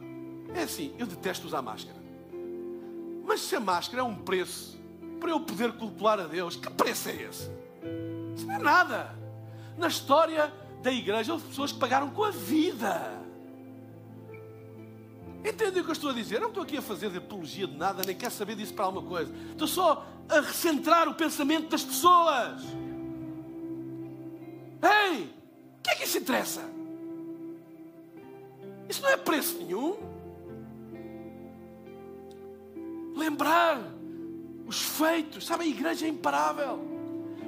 é 0.54 0.64
assim, 0.64 0.94
eu 0.98 1.08
detesto 1.08 1.48
usar 1.48 1.62
máscara. 1.62 2.00
Mas 3.26 3.42
se 3.42 3.56
a 3.56 3.60
máscara 3.60 4.02
é 4.02 4.06
um 4.06 4.16
preço 4.16 4.80
para 5.20 5.30
eu 5.30 5.40
poder 5.40 5.72
cultuar 5.74 6.20
a 6.20 6.28
Deus, 6.28 6.56
que 6.56 6.70
preço 6.72 7.10
é 7.10 7.16
esse? 7.24 7.50
Isso 8.36 8.46
não 8.46 8.56
é 8.56 8.60
nada. 8.60 9.16
Na 9.78 9.88
história 9.88 10.52
da 10.82 10.92
igreja, 10.92 11.34
houve 11.34 11.48
pessoas 11.48 11.72
que 11.72 11.80
pagaram 11.80 12.10
com 12.10 12.24
a 12.24 12.32
vida. 12.32 13.21
Entendem 15.44 15.82
o 15.82 15.84
que 15.84 15.90
eu 15.90 15.94
estou 15.94 16.10
a 16.12 16.14
dizer? 16.14 16.36
Eu 16.36 16.42
não 16.42 16.48
estou 16.50 16.64
aqui 16.64 16.78
a 16.78 16.82
fazer 16.82 17.10
de 17.10 17.18
apologia 17.18 17.68
de 17.68 17.76
nada, 17.76 18.04
nem 18.06 18.16
quero 18.16 18.34
saber 18.34 18.56
disso 18.56 18.74
para 18.74 18.86
alguma 18.86 19.08
coisa. 19.08 19.34
Estou 19.52 19.68
só 19.68 20.06
a 20.30 20.40
recentrar 20.40 21.08
o 21.08 21.16
pensamento 21.16 21.70
das 21.70 21.84
pessoas. 21.84 22.62
Ei, 24.84 25.24
o 25.24 25.82
que 25.82 25.90
é 25.90 25.96
que 25.96 26.04
isso 26.04 26.18
interessa? 26.18 26.62
Isso 28.88 29.02
não 29.02 29.10
é 29.10 29.18
preço 29.18 29.58
nenhum. 29.58 30.12
lembrar 33.16 33.80
os 34.66 34.82
feitos. 34.82 35.46
Sabe, 35.46 35.64
a 35.66 35.68
igreja 35.68 36.06
é 36.06 36.10
imparável. 36.10 36.80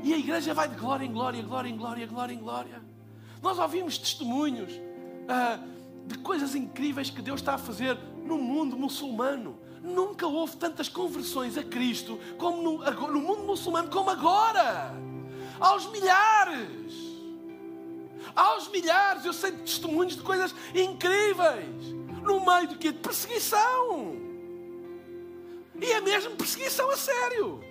E 0.04 0.14
a 0.14 0.18
igreja 0.18 0.54
vai 0.54 0.68
de 0.68 0.76
glória 0.76 1.06
em 1.06 1.12
glória, 1.12 1.42
glória 1.42 1.70
em 1.70 1.78
glória, 1.78 2.06
glória 2.06 2.34
em 2.34 2.40
glória. 2.40 2.82
Nós 3.42 3.58
ouvimos 3.58 3.98
testemunhos 3.98 4.72
ah, 5.28 5.60
de 6.06 6.18
coisas 6.18 6.56
incríveis 6.56 7.10
que 7.10 7.22
Deus 7.22 7.40
está 7.40 7.56
a 7.56 7.58
fazer 7.58 7.98
no 8.26 8.38
mundo 8.38 8.78
muçulmano. 8.78 9.58
Nunca 9.82 10.26
houve 10.26 10.56
tantas 10.56 10.88
conversões 10.88 11.58
a 11.58 11.64
Cristo 11.64 12.20
como 12.38 12.62
no, 12.62 13.08
no 13.12 13.20
mundo 13.20 13.44
muçulmano 13.44 13.90
como 13.90 14.10
agora. 14.10 14.94
Aos 15.60 15.92
milhares. 15.92 16.94
Aos 18.36 18.70
milhares. 18.70 19.26
Eu 19.26 19.34
sei 19.34 19.52
de 19.52 19.58
testemunhos 19.60 20.16
de 20.16 20.22
coisas 20.22 20.56
incríveis. 20.74 21.94
No 22.22 22.46
meio 22.46 22.70
do 22.70 22.78
que? 22.78 22.92
De 22.92 23.00
perseguição. 23.00 24.16
E 25.82 25.92
é 25.92 26.00
mesmo 26.00 26.36
perseguição 26.36 26.90
a 26.90 26.96
sério. 26.96 27.62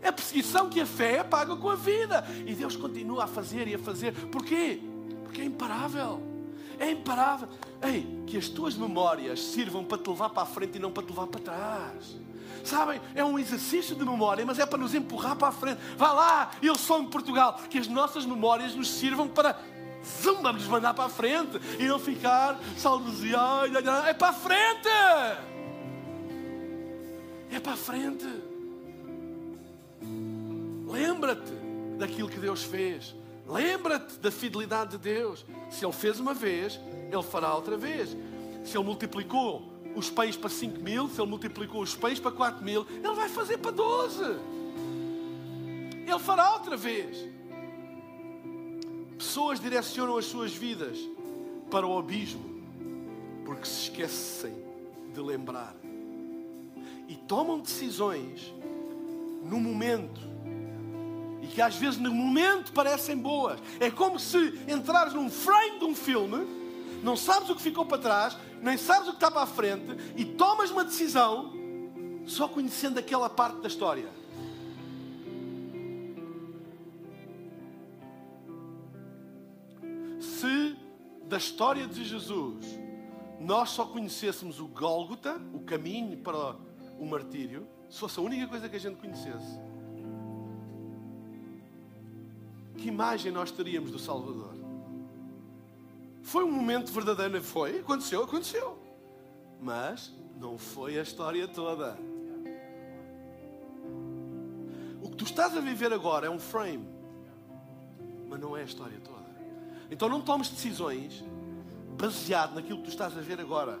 É 0.00 0.10
perseguição 0.10 0.68
que 0.68 0.80
a 0.80 0.86
fé 0.86 1.22
paga 1.22 1.54
com 1.54 1.70
a 1.70 1.76
vida. 1.76 2.24
E 2.44 2.54
Deus 2.54 2.74
continua 2.74 3.24
a 3.24 3.26
fazer 3.28 3.68
e 3.68 3.74
a 3.74 3.78
fazer. 3.78 4.12
Porquê? 4.28 4.80
Porque 5.22 5.42
é 5.42 5.44
imparável. 5.44 6.31
É 6.78 6.90
imparável. 6.90 7.48
Ei, 7.82 8.24
que 8.26 8.36
as 8.36 8.48
tuas 8.48 8.76
memórias 8.76 9.40
sirvam 9.40 9.84
para 9.84 9.98
te 9.98 10.08
levar 10.08 10.30
para 10.30 10.42
a 10.42 10.46
frente 10.46 10.76
e 10.76 10.80
não 10.80 10.90
para 10.90 11.02
te 11.02 11.10
levar 11.10 11.26
para 11.26 11.40
trás. 11.40 12.16
Sabem, 12.64 13.00
é 13.14 13.24
um 13.24 13.38
exercício 13.38 13.96
de 13.96 14.04
memória, 14.04 14.46
mas 14.46 14.58
é 14.58 14.66
para 14.66 14.78
nos 14.78 14.94
empurrar 14.94 15.36
para 15.36 15.48
a 15.48 15.52
frente. 15.52 15.80
Vá 15.96 16.12
lá, 16.12 16.50
eu 16.62 16.76
sou 16.76 17.00
em 17.00 17.06
Portugal. 17.06 17.60
Que 17.68 17.78
as 17.78 17.88
nossas 17.88 18.24
memórias 18.24 18.74
nos 18.74 18.88
sirvam 18.88 19.28
para 19.28 19.56
nos 20.52 20.66
mandar 20.66 20.94
para 20.94 21.04
a 21.04 21.08
frente 21.08 21.60
e 21.78 21.84
não 21.84 21.98
ficar 21.98 22.58
saudosismo. 22.76 23.36
É 24.06 24.14
para 24.14 24.28
a 24.28 24.32
frente. 24.32 24.88
É 27.50 27.60
para 27.60 27.72
a 27.72 27.76
frente. 27.76 28.26
Lembra-te 30.88 31.52
daquilo 31.98 32.28
que 32.28 32.38
Deus 32.38 32.62
fez. 32.62 33.14
Lembra-te 33.46 34.18
da 34.18 34.30
fidelidade 34.30 34.92
de 34.92 34.98
Deus. 34.98 35.44
Se 35.70 35.84
Ele 35.84 35.92
fez 35.92 36.20
uma 36.20 36.34
vez, 36.34 36.80
Ele 37.10 37.22
fará 37.22 37.54
outra 37.54 37.76
vez. 37.76 38.16
Se 38.64 38.76
Ele 38.76 38.84
multiplicou 38.84 39.70
os 39.94 40.08
pães 40.08 40.36
para 40.36 40.48
5 40.48 40.80
mil, 40.80 41.08
se 41.08 41.20
Ele 41.20 41.30
multiplicou 41.30 41.82
os 41.82 41.94
pães 41.94 42.18
para 42.18 42.30
4 42.30 42.64
mil, 42.64 42.86
Ele 42.88 43.14
vai 43.14 43.28
fazer 43.28 43.58
para 43.58 43.70
12. 43.70 44.22
Ele 46.06 46.18
fará 46.18 46.54
outra 46.54 46.76
vez. 46.76 47.28
Pessoas 49.18 49.60
direcionam 49.60 50.16
as 50.16 50.24
suas 50.24 50.52
vidas 50.52 50.98
para 51.70 51.86
o 51.86 51.98
abismo 51.98 52.52
porque 53.44 53.66
se 53.66 53.82
esquecem 53.82 54.54
de 55.12 55.20
lembrar 55.20 55.74
e 57.06 57.14
tomam 57.14 57.60
decisões 57.60 58.52
no 59.44 59.60
momento 59.60 60.20
que 61.52 61.60
às 61.60 61.76
vezes 61.76 61.98
no 61.98 62.12
momento 62.12 62.72
parecem 62.72 63.16
boas. 63.16 63.60
É 63.78 63.90
como 63.90 64.18
se 64.18 64.38
entrares 64.66 65.12
num 65.12 65.30
frame 65.30 65.78
de 65.78 65.84
um 65.84 65.94
filme, 65.94 66.46
não 67.02 67.16
sabes 67.16 67.50
o 67.50 67.54
que 67.54 67.62
ficou 67.62 67.84
para 67.84 67.98
trás, 67.98 68.36
nem 68.60 68.76
sabes 68.76 69.08
o 69.08 69.10
que 69.10 69.16
está 69.16 69.30
para 69.30 69.42
a 69.42 69.46
frente 69.46 69.96
e 70.16 70.24
tomas 70.24 70.70
uma 70.70 70.84
decisão 70.84 71.52
só 72.26 72.48
conhecendo 72.48 72.98
aquela 72.98 73.28
parte 73.28 73.60
da 73.60 73.68
história. 73.68 74.08
Se 80.20 80.76
da 81.26 81.36
história 81.36 81.86
de 81.86 82.04
Jesus 82.04 82.64
nós 83.38 83.70
só 83.70 83.84
conhecêssemos 83.84 84.60
o 84.60 84.68
Gólgota, 84.68 85.40
o 85.52 85.60
caminho 85.60 86.16
para 86.18 86.54
o 86.98 87.04
martírio, 87.04 87.66
se 87.90 87.98
fosse 87.98 88.18
a 88.20 88.22
única 88.22 88.46
coisa 88.46 88.68
que 88.68 88.76
a 88.76 88.80
gente 88.80 88.96
conhecesse, 88.96 89.58
que 92.82 92.88
imagem 92.88 93.30
nós 93.30 93.52
teríamos 93.52 93.92
do 93.92 93.98
Salvador? 93.98 94.54
Foi 96.20 96.42
um 96.42 96.50
momento 96.50 96.90
verdadeiro, 96.92 97.40
foi? 97.40 97.78
Aconteceu, 97.78 98.24
aconteceu. 98.24 98.76
Mas 99.60 100.12
não 100.40 100.58
foi 100.58 100.98
a 100.98 101.02
história 101.02 101.46
toda. 101.46 101.96
O 105.00 105.10
que 105.10 105.16
tu 105.16 105.24
estás 105.24 105.56
a 105.56 105.60
viver 105.60 105.92
agora 105.92 106.26
é 106.26 106.30
um 106.30 106.40
frame, 106.40 106.88
mas 108.28 108.40
não 108.40 108.56
é 108.56 108.62
a 108.62 108.64
história 108.64 108.98
toda. 109.00 109.22
Então 109.88 110.08
não 110.08 110.20
tomes 110.20 110.48
decisões 110.48 111.22
baseado 111.96 112.54
naquilo 112.54 112.78
que 112.78 112.84
tu 112.84 112.90
estás 112.90 113.16
a 113.16 113.20
ver 113.20 113.40
agora. 113.40 113.78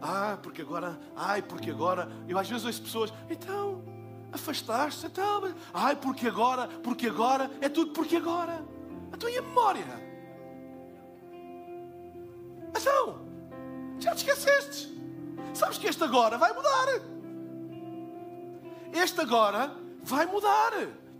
Ah, 0.00 0.38
porque 0.42 0.62
agora, 0.62 0.98
ai, 1.14 1.42
porque 1.42 1.70
agora. 1.70 2.10
Eu 2.26 2.38
às 2.38 2.48
vezes 2.48 2.64
ouço 2.64 2.82
pessoas, 2.82 3.12
então, 3.28 3.95
afastaste-se, 4.32 5.06
então, 5.06 5.54
ai, 5.72 5.96
porque 5.96 6.26
agora, 6.28 6.68
porque 6.82 7.06
agora, 7.06 7.50
é 7.60 7.68
tudo 7.68 7.92
porque 7.92 8.16
agora. 8.16 8.64
A 9.12 9.16
tua 9.16 9.30
memória. 9.30 9.84
Então, 12.78 13.26
já 13.98 14.14
te 14.14 14.18
esqueceste? 14.18 14.96
Sabes 15.54 15.78
que 15.78 15.86
este 15.86 16.04
agora 16.04 16.36
vai 16.36 16.52
mudar. 16.52 17.00
Este 18.92 19.20
agora 19.20 19.74
vai 20.02 20.26
mudar. 20.26 20.72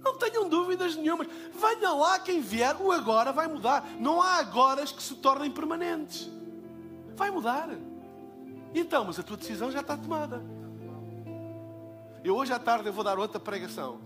Não 0.02 0.16
tenham 0.18 0.48
dúvidas 0.48 0.94
nenhumas. 0.94 1.26
Venha 1.52 1.92
lá 1.92 2.18
quem 2.18 2.40
vier, 2.40 2.76
o 2.80 2.92
agora 2.92 3.32
vai 3.32 3.48
mudar. 3.48 3.88
Não 3.98 4.20
há 4.20 4.36
agoras 4.36 4.92
que 4.92 5.02
se 5.02 5.14
tornem 5.16 5.50
permanentes. 5.50 6.30
Vai 7.16 7.30
mudar. 7.30 7.70
Então, 8.74 9.04
mas 9.04 9.18
a 9.18 9.22
tua 9.22 9.36
decisão 9.36 9.70
já 9.70 9.80
está 9.80 9.96
tomada. 9.96 10.44
Eu 12.26 12.34
hoje 12.34 12.52
à 12.52 12.58
tarde 12.58 12.88
eu 12.88 12.92
vou 12.92 13.04
dar 13.04 13.20
outra 13.20 13.38
pregação. 13.38 14.00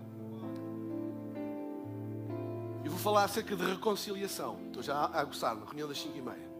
E 2.85 2.89
vou 2.91 2.99
falar 2.99 3.25
acerca 3.25 3.57
de 3.57 3.65
reconciliação. 3.65 4.59
Estou 4.67 4.83
já 4.83 4.95
a 4.95 5.21
aguçar 5.21 5.57
na 5.57 5.65
reunião 5.65 5.89
das 5.89 5.99
5 6.03 6.19
e 6.19 6.21
meia. 6.21 6.51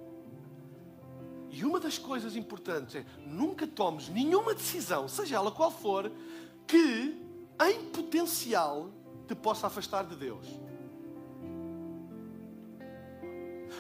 E 1.51 1.63
uma 1.63 1.79
das 1.79 1.99
coisas 1.99 2.35
importantes 2.35 2.95
é 2.97 3.05
nunca 3.27 3.67
tomes 3.67 4.09
nenhuma 4.09 4.55
decisão, 4.55 5.07
seja 5.07 5.37
ela 5.37 5.51
qual 5.51 5.71
for, 5.71 6.11
que 6.67 7.23
em 7.61 7.91
potencial 7.91 8.89
te 9.29 9.35
possa 9.35 9.67
afastar 9.67 10.07
de 10.07 10.17
Deus. 10.17 10.47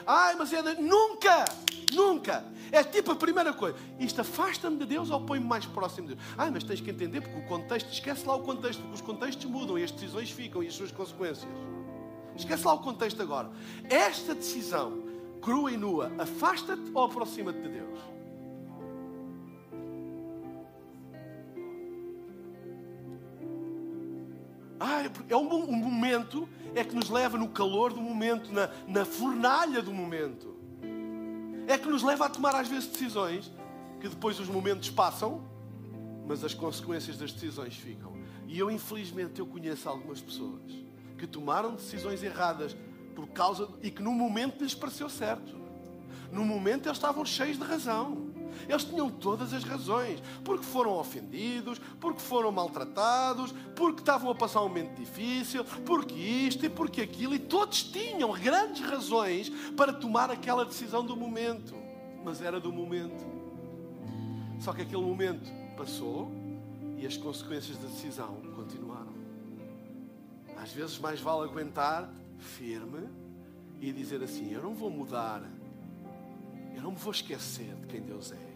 Ai, 0.06 0.34
mas 0.34 0.52
é 0.52 0.62
de... 0.62 0.82
nunca, 0.82 1.46
nunca. 1.94 2.44
É 2.72 2.82
tipo 2.82 3.10
a 3.12 3.16
primeira 3.16 3.52
coisa. 3.52 3.76
Isto 3.98 4.20
afasta-me 4.20 4.76
de 4.76 4.86
Deus 4.86 5.10
ou 5.10 5.20
põe-me 5.20 5.46
mais 5.46 5.66
próximo 5.66 6.08
de 6.08 6.14
Deus? 6.14 6.26
Ai, 6.36 6.50
mas 6.50 6.64
tens 6.64 6.80
que 6.80 6.90
entender 6.90 7.20
porque 7.20 7.38
o 7.38 7.46
contexto, 7.46 7.92
esquece 7.92 8.26
lá 8.26 8.34
o 8.34 8.42
contexto, 8.42 8.80
porque 8.80 8.94
os 8.94 9.00
contextos 9.00 9.44
mudam 9.46 9.78
e 9.78 9.84
as 9.84 9.90
decisões 9.90 10.30
ficam 10.30 10.62
e 10.62 10.68
as 10.68 10.74
suas 10.74 10.92
consequências. 10.92 11.50
Esquece 12.36 12.64
lá 12.64 12.74
o 12.74 12.78
contexto 12.78 13.20
agora. 13.20 13.50
Esta 13.88 14.34
decisão, 14.34 15.02
crua 15.42 15.72
e 15.72 15.76
nua, 15.76 16.12
afasta-te 16.18 16.90
ou 16.94 17.04
aproxima-te 17.04 17.60
de 17.60 17.68
Deus? 17.68 17.98
Ah, 24.78 25.02
é 25.28 25.36
um, 25.36 25.52
um, 25.52 25.76
momento 25.76 26.48
é 26.74 26.82
que 26.82 26.94
nos 26.94 27.10
leva 27.10 27.36
no 27.36 27.48
calor 27.48 27.92
do 27.92 28.00
momento, 28.00 28.50
na, 28.50 28.70
na 28.88 29.04
fornalha 29.04 29.82
do 29.82 29.92
momento. 29.92 30.59
É 31.70 31.78
que 31.78 31.86
nos 31.86 32.02
leva 32.02 32.26
a 32.26 32.28
tomar 32.28 32.56
às 32.56 32.66
vezes 32.66 32.88
decisões 32.88 33.48
que 34.00 34.08
depois 34.08 34.40
os 34.40 34.48
momentos 34.48 34.90
passam, 34.90 35.40
mas 36.26 36.42
as 36.42 36.52
consequências 36.52 37.16
das 37.16 37.30
decisões 37.30 37.76
ficam. 37.76 38.12
E 38.48 38.58
eu, 38.58 38.72
infelizmente, 38.72 39.38
eu 39.38 39.46
conheço 39.46 39.88
algumas 39.88 40.20
pessoas 40.20 40.60
que 41.16 41.28
tomaram 41.28 41.76
decisões 41.76 42.24
erradas 42.24 42.76
por 43.14 43.28
causa 43.28 43.68
e 43.84 43.88
que 43.88 44.02
no 44.02 44.10
momento 44.10 44.64
lhes 44.64 44.74
pareceu 44.74 45.08
certo. 45.08 45.56
No 46.32 46.44
momento 46.44 46.88
eles 46.88 46.98
estavam 46.98 47.24
cheios 47.24 47.56
de 47.56 47.62
razão. 47.62 48.29
Eles 48.68 48.84
tinham 48.84 49.10
todas 49.10 49.52
as 49.52 49.64
razões, 49.64 50.22
porque 50.44 50.64
foram 50.64 50.98
ofendidos, 50.98 51.80
porque 52.00 52.20
foram 52.20 52.52
maltratados, 52.52 53.52
porque 53.74 54.00
estavam 54.00 54.30
a 54.30 54.34
passar 54.34 54.60
um 54.62 54.68
momento 54.68 54.96
difícil, 54.98 55.64
porque 55.84 56.14
isto 56.14 56.64
e 56.66 56.68
porque 56.68 57.00
aquilo, 57.00 57.34
e 57.34 57.38
todos 57.38 57.82
tinham 57.82 58.32
grandes 58.32 58.82
razões 58.82 59.50
para 59.76 59.92
tomar 59.92 60.30
aquela 60.30 60.64
decisão 60.64 61.04
do 61.04 61.16
momento. 61.16 61.74
Mas 62.24 62.42
era 62.42 62.60
do 62.60 62.72
momento. 62.72 63.24
Só 64.60 64.72
que 64.72 64.82
aquele 64.82 65.02
momento 65.02 65.50
passou 65.76 66.30
e 66.98 67.06
as 67.06 67.16
consequências 67.16 67.78
da 67.78 67.88
decisão 67.88 68.36
continuaram. 68.54 69.14
Às 70.56 70.70
vezes 70.72 70.98
mais 70.98 71.18
vale 71.20 71.48
aguentar 71.48 72.12
firme 72.38 73.08
e 73.80 73.90
dizer 73.92 74.22
assim: 74.22 74.52
Eu 74.52 74.62
não 74.62 74.74
vou 74.74 74.90
mudar, 74.90 75.42
eu 76.76 76.82
não 76.82 76.90
me 76.90 76.98
vou 76.98 77.12
esquecer 77.12 77.74
de 77.76 77.86
quem 77.86 78.02
Deus 78.02 78.32
é. 78.32 78.49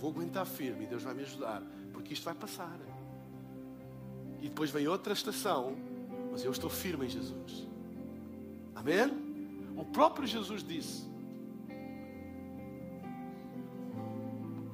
Vou 0.00 0.10
aguentar 0.10 0.46
firme 0.46 0.86
Deus 0.86 1.02
vai 1.02 1.14
me 1.14 1.22
ajudar, 1.22 1.62
porque 1.92 2.12
isto 2.12 2.24
vai 2.24 2.34
passar. 2.34 2.78
E 4.40 4.48
depois 4.48 4.70
vem 4.70 4.86
outra 4.86 5.12
estação, 5.12 5.76
mas 6.30 6.44
eu 6.44 6.52
estou 6.52 6.70
firme 6.70 7.06
em 7.06 7.08
Jesus. 7.08 7.66
Amém? 8.74 9.10
O 9.76 9.84
próprio 9.84 10.26
Jesus 10.26 10.62
disse. 10.62 11.08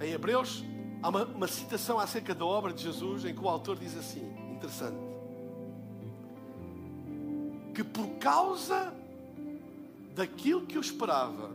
Em 0.01 0.13
Hebreus, 0.13 0.63
há 1.03 1.09
uma, 1.09 1.25
uma 1.25 1.49
citação 1.49 1.99
acerca 1.99 2.35
da 2.35 2.45
obra 2.45 2.73
de 2.73 2.83
Jesus 2.83 3.25
em 3.25 3.35
que 3.35 3.41
o 3.41 3.49
autor 3.49 3.79
diz 3.79 3.97
assim: 3.97 4.31
interessante 4.53 5.15
que 7.75 7.83
por 7.83 8.07
causa 8.19 8.95
daquilo 10.15 10.65
que 10.65 10.77
eu 10.77 10.81
esperava, 10.81 11.51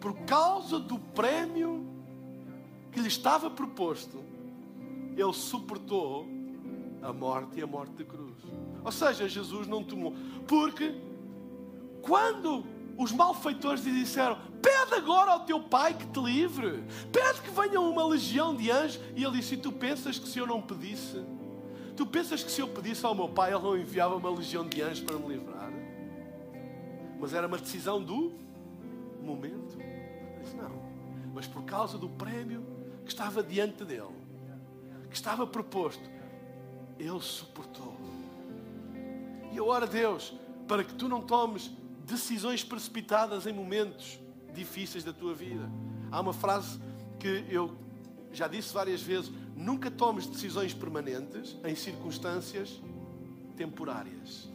por 0.00 0.14
causa 0.20 0.78
do 0.78 0.96
prémio 0.98 1.84
que 2.92 3.00
lhe 3.00 3.08
estava 3.08 3.50
proposto, 3.50 4.24
ele 5.16 5.32
suportou 5.32 6.26
a 7.02 7.12
morte 7.12 7.58
e 7.58 7.62
a 7.62 7.66
morte 7.66 7.94
de 7.94 8.04
cruz. 8.04 8.34
Ou 8.84 8.92
seja, 8.92 9.28
Jesus 9.28 9.66
não 9.66 9.82
tomou. 9.82 10.14
Porque 10.46 10.94
quando 12.02 12.64
os 12.96 13.12
malfeitores 13.12 13.84
lhe 13.84 13.92
disseram: 13.92 14.38
Pede 14.62 14.94
agora 14.94 15.32
ao 15.32 15.40
teu 15.40 15.60
pai 15.60 15.94
que 15.94 16.06
te 16.06 16.20
livre, 16.20 16.84
pede 17.12 17.40
que 17.42 17.50
venha 17.50 17.80
uma 17.80 18.06
legião 18.06 18.54
de 18.54 18.70
anjos, 18.70 19.00
e 19.14 19.24
ele 19.24 19.38
disse: 19.38 19.54
E 19.54 19.58
tu 19.58 19.72
pensas 19.72 20.18
que 20.18 20.28
se 20.28 20.38
eu 20.38 20.46
não 20.46 20.60
pedisse, 20.60 21.24
Tu 21.96 22.04
pensas 22.04 22.44
que 22.44 22.50
se 22.50 22.60
eu 22.60 22.68
pedisse 22.68 23.06
ao 23.06 23.14
meu 23.14 23.26
pai, 23.26 23.54
ele 23.54 23.62
não 23.62 23.74
enviava 23.74 24.14
uma 24.16 24.28
legião 24.28 24.68
de 24.68 24.82
anjos 24.82 25.00
para 25.00 25.16
me 25.16 25.28
livrar? 25.28 25.72
Mas 27.18 27.32
era 27.32 27.46
uma 27.46 27.56
decisão 27.56 28.02
do 28.02 28.34
momento. 29.22 29.80
Ele 29.80 30.42
disse, 30.42 30.54
não. 30.56 30.84
Mas 31.34 31.46
por 31.46 31.62
causa 31.64 31.96
do 31.96 32.06
prémio 32.06 32.62
que 33.06 33.12
estava 33.12 33.40
diante 33.40 33.84
dele, 33.84 34.14
que 35.08 35.14
estava 35.14 35.46
proposto, 35.46 36.10
ele 36.98 37.20
suportou. 37.20 37.96
E 39.52 39.56
eu 39.56 39.68
oro 39.68 39.84
a 39.84 39.88
Deus 39.88 40.34
para 40.66 40.82
que 40.82 40.92
tu 40.92 41.08
não 41.08 41.22
tomes 41.22 41.70
decisões 42.04 42.64
precipitadas 42.64 43.46
em 43.46 43.52
momentos 43.52 44.18
difíceis 44.52 45.04
da 45.04 45.12
tua 45.12 45.34
vida. 45.34 45.70
Há 46.10 46.20
uma 46.20 46.32
frase 46.32 46.80
que 47.20 47.44
eu 47.48 47.76
já 48.32 48.48
disse 48.48 48.74
várias 48.74 49.00
vezes: 49.00 49.30
nunca 49.54 49.88
tomes 49.88 50.26
decisões 50.26 50.74
permanentes 50.74 51.56
em 51.64 51.76
circunstâncias 51.76 52.80
temporárias. 53.56 54.48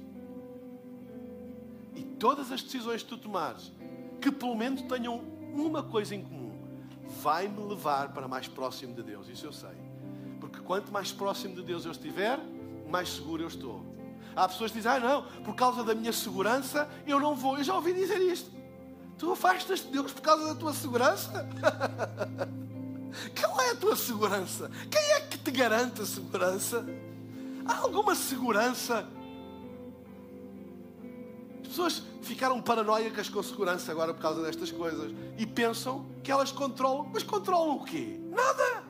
E 1.96 2.04
todas 2.04 2.52
as 2.52 2.62
decisões 2.62 3.02
que 3.02 3.10
tu 3.10 3.18
tomares, 3.18 3.72
que 4.20 4.30
pelo 4.30 4.56
menos 4.56 4.82
tenham 4.84 5.20
uma 5.56 5.82
coisa 5.84 6.14
em 6.14 6.22
comum, 6.22 6.41
vai-me 7.22 7.64
levar 7.64 8.10
para 8.10 8.28
mais 8.28 8.48
próximo 8.48 8.94
de 8.94 9.04
Deus. 9.04 9.28
Isso 9.28 9.46
eu 9.46 9.54
sei. 9.54 9.76
Porque 10.40 10.60
quanto 10.60 10.92
mais 10.92 11.12
próximo 11.12 11.56
de 11.56 11.62
Deus 11.62 11.86
eu 11.86 11.92
estiver, 11.92 12.40
mais 12.90 13.10
seguro 13.10 13.44
eu 13.44 13.48
estou. 13.48 13.86
Há 14.36 14.48
pessoas 14.48 14.72
que 14.72 14.78
dizem, 14.78 14.92
ah 14.92 15.00
não, 15.00 15.24
por 15.44 15.56
causa 15.56 15.84
da 15.84 15.94
minha 15.94 16.14
segurança 16.14 16.90
eu 17.06 17.20
não 17.20 17.36
vou. 17.36 17.58
Eu 17.58 17.64
já 17.64 17.76
ouvi 17.76 17.94
dizer 17.94 18.20
isto. 18.20 18.50
Tu 19.18 19.32
afastas 19.32 19.82
de 19.82 19.88
Deus 19.90 20.12
por 20.12 20.22
causa 20.22 20.48
da 20.48 20.56
tua 20.56 20.74
segurança? 20.74 21.48
Qual 23.40 23.62
é 23.62 23.72
a 23.72 23.76
tua 23.76 23.96
segurança? 23.96 24.72
Quem 24.90 25.12
é 25.12 25.22
que 25.22 25.38
te 25.38 25.52
garante 25.52 26.02
a 26.02 26.06
segurança? 26.06 26.86
Há 27.66 27.78
alguma 27.80 28.16
segurança? 28.16 29.08
As 31.72 31.78
pessoas 31.78 32.04
ficaram 32.22 32.62
paranoicas 32.62 33.30
com 33.30 33.42
segurança 33.42 33.94
agora 33.94 34.14
por 34.14 34.22
causa 34.22 34.44
destas 34.44 34.70
coisas 34.70 35.10
e 35.38 35.46
pensam 35.46 36.06
que 36.22 36.30
elas 36.30 36.52
controlam. 36.52 37.10
Mas 37.14 37.24
controlam 37.24 37.78
o 37.78 37.86
quê? 37.86 38.20
Nada! 38.30 38.84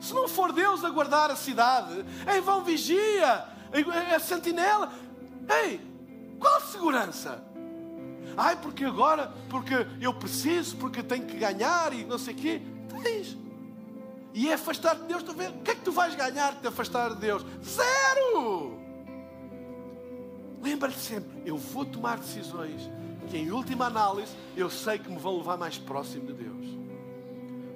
Se 0.00 0.14
não 0.14 0.26
for 0.26 0.54
Deus 0.54 0.82
a 0.82 0.88
guardar 0.88 1.30
a 1.30 1.36
cidade, 1.36 2.02
em 2.34 2.40
vão 2.40 2.64
vigia, 2.64 3.44
a 4.16 4.18
sentinela. 4.20 4.90
Ei, 5.62 5.82
qual 6.40 6.62
segurança? 6.62 7.44
Ai, 8.34 8.56
porque 8.56 8.86
agora, 8.86 9.34
porque 9.50 9.86
eu 10.00 10.14
preciso, 10.14 10.78
porque 10.78 11.02
tenho 11.02 11.26
que 11.26 11.36
ganhar 11.36 11.92
e 11.92 12.06
não 12.06 12.16
sei 12.16 12.32
o 12.32 12.36
quê. 12.38 12.62
Tens. 13.02 13.36
E 14.32 14.48
é 14.48 14.54
afastar-te 14.54 15.02
de 15.02 15.08
Deus, 15.08 15.22
o 15.22 15.34
que 15.62 15.72
é 15.72 15.74
que 15.74 15.82
tu 15.82 15.92
vais 15.92 16.14
ganhar 16.14 16.54
de 16.54 16.60
te 16.60 16.68
afastar 16.68 17.10
de 17.10 17.20
Deus? 17.20 17.44
Zero! 17.62 18.81
Lembra-te 20.62 20.98
sempre, 20.98 21.42
eu 21.44 21.58
vou 21.58 21.84
tomar 21.84 22.18
decisões 22.18 22.88
que 23.28 23.36
em 23.36 23.50
última 23.50 23.86
análise 23.86 24.32
eu 24.56 24.70
sei 24.70 24.96
que 24.98 25.10
me 25.10 25.18
vão 25.18 25.38
levar 25.38 25.56
mais 25.58 25.76
próximo 25.76 26.26
de 26.26 26.34
Deus. 26.34 26.66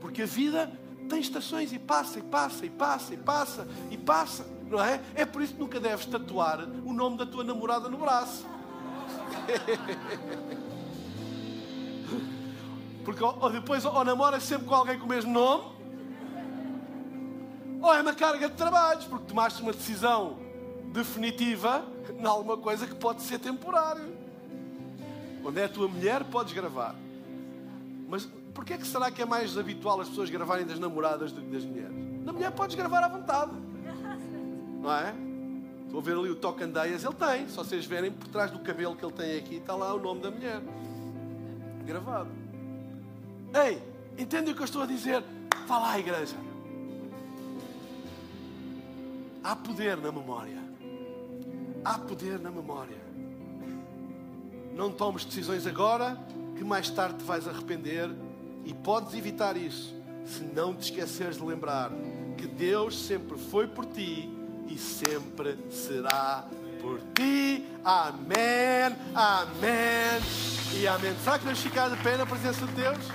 Porque 0.01 0.23
a 0.23 0.27
vida 0.27 0.71
tem 1.09 1.19
estações 1.19 1.73
e 1.73 1.81
passa, 1.81 2.21
e 2.21 2.23
passa, 2.23 2.65
e 2.65 2.71
passa, 2.71 3.15
e 3.15 3.17
passa, 3.17 3.69
e 3.91 3.97
passa, 3.97 4.47
não 4.71 4.83
é? 4.83 5.01
É 5.17 5.27
por 5.27 5.43
isso 5.43 5.55
que 5.55 5.59
nunca 5.59 5.81
deves 5.81 6.07
tatuar 6.07 6.61
o 6.61 6.93
nome 6.93 7.17
da 7.17 7.27
tua 7.27 7.43
namorada 7.43 7.89
no 7.89 7.99
braço. 7.99 8.47
Porque 13.05 13.23
ou 13.23 13.51
depois 13.51 13.85
ou 13.85 14.05
namoras 14.05 14.45
sempre 14.45 14.67
com 14.67 14.75
alguém 14.75 14.99
com 14.99 15.07
o 15.07 15.09
mesmo 15.09 15.33
nome, 15.33 15.65
ou 17.83 17.93
é 17.95 18.01
uma 18.01 18.15
carga 18.15 18.49
de 18.49 18.55
trabalhos, 18.55 19.05
porque 19.05 19.27
tomaste 19.27 19.61
uma 19.63 19.73
decisão 19.73 20.39
definitiva 20.93 21.85
em 22.13 22.25
alguma 22.25 22.57
coisa 22.57 22.87
que 22.87 22.95
pode 22.95 23.23
ser 23.23 23.39
temporário. 23.39 24.15
Quando 25.43 25.59
é 25.59 25.65
a 25.65 25.69
tua 25.69 25.89
mulher, 25.89 26.25
podes 26.25 26.53
gravar. 26.53 26.95
Mas 28.09 28.29
porquê 28.55 28.75
é 28.75 28.79
que 28.79 28.87
será 28.87 29.11
que 29.11 29.23
é 29.23 29.25
mais 29.25 29.57
habitual 29.57 30.01
as 30.01 30.09
pessoas 30.09 30.31
gravarem 30.31 30.67
das 30.67 30.79
namoradas 30.79 31.33
do 31.33 31.41
que 31.41 31.49
das 31.49 31.65
mulheres? 31.65 31.95
Na 32.25 32.33
mulher 32.33 32.51
podes 32.53 32.75
gravar 32.75 33.05
à 33.05 33.09
vontade. 33.09 33.53
Não 34.81 34.93
é? 34.93 35.15
Estou 35.85 36.01
a 36.01 36.03
ver 36.03 36.17
ali 36.17 36.31
o 36.31 36.37
tocandeias, 36.37 37.05
ele 37.05 37.15
tem. 37.15 37.49
Se 37.49 37.57
vocês 37.57 37.87
verem 37.87 38.11
por 38.11 38.29
trás 38.29 38.51
do 38.51 38.59
cabelo 38.59 38.97
que 38.97 39.05
ele 39.05 39.13
tem 39.13 39.39
aqui, 39.39 39.57
está 39.57 39.75
lá 39.75 39.95
o 39.95 40.01
nome 40.01 40.21
da 40.21 40.31
mulher. 40.31 40.61
Gravado. 41.85 42.31
Ei, 43.55 43.81
entendem 44.19 44.53
o 44.53 44.57
que 44.57 44.63
eu 44.63 44.67
estou 44.67 44.83
a 44.83 44.87
dizer? 44.87 45.23
Vá 45.67 45.79
lá, 45.79 45.99
igreja. 45.99 46.37
Há 49.45 49.55
poder 49.55 49.97
na 49.97 50.11
memória. 50.11 50.66
Há 51.87 51.99
poder 52.01 52.41
na 52.41 52.51
memória. 52.51 52.99
Não 54.75 54.91
tomes 54.91 55.25
decisões 55.25 55.69
agora 55.69 56.19
que 56.57 56.65
mais 56.65 56.91
tarde 56.91 57.19
te 57.19 57.23
vais 57.23 57.47
arrepender 57.47 58.11
e 58.65 58.75
podes 58.75 59.15
evitar 59.15 59.57
isso 59.57 59.95
se 60.25 60.43
não 60.43 60.75
te 60.75 60.91
esqueceres 60.91 61.37
de 61.37 61.45
lembrar 61.45 61.93
que 62.37 62.49
Deus 62.49 63.07
sempre 63.07 63.39
foi 63.39 63.69
por 63.69 63.87
ti 63.87 64.29
e 64.67 64.77
sempre 64.77 65.57
será 65.71 66.49
por 66.83 66.99
ti. 67.15 67.65
Amém, 67.85 68.97
amém 69.15 70.21
e 70.81 70.89
amém. 70.89 71.15
Será 71.23 71.39
que 71.39 71.45
vamos 71.45 71.61
ficar 71.61 71.89
de 71.89 72.03
pé 72.03 72.17
na 72.17 72.27
presença 72.27 72.67
de 72.67 72.73
Deus? 72.73 72.99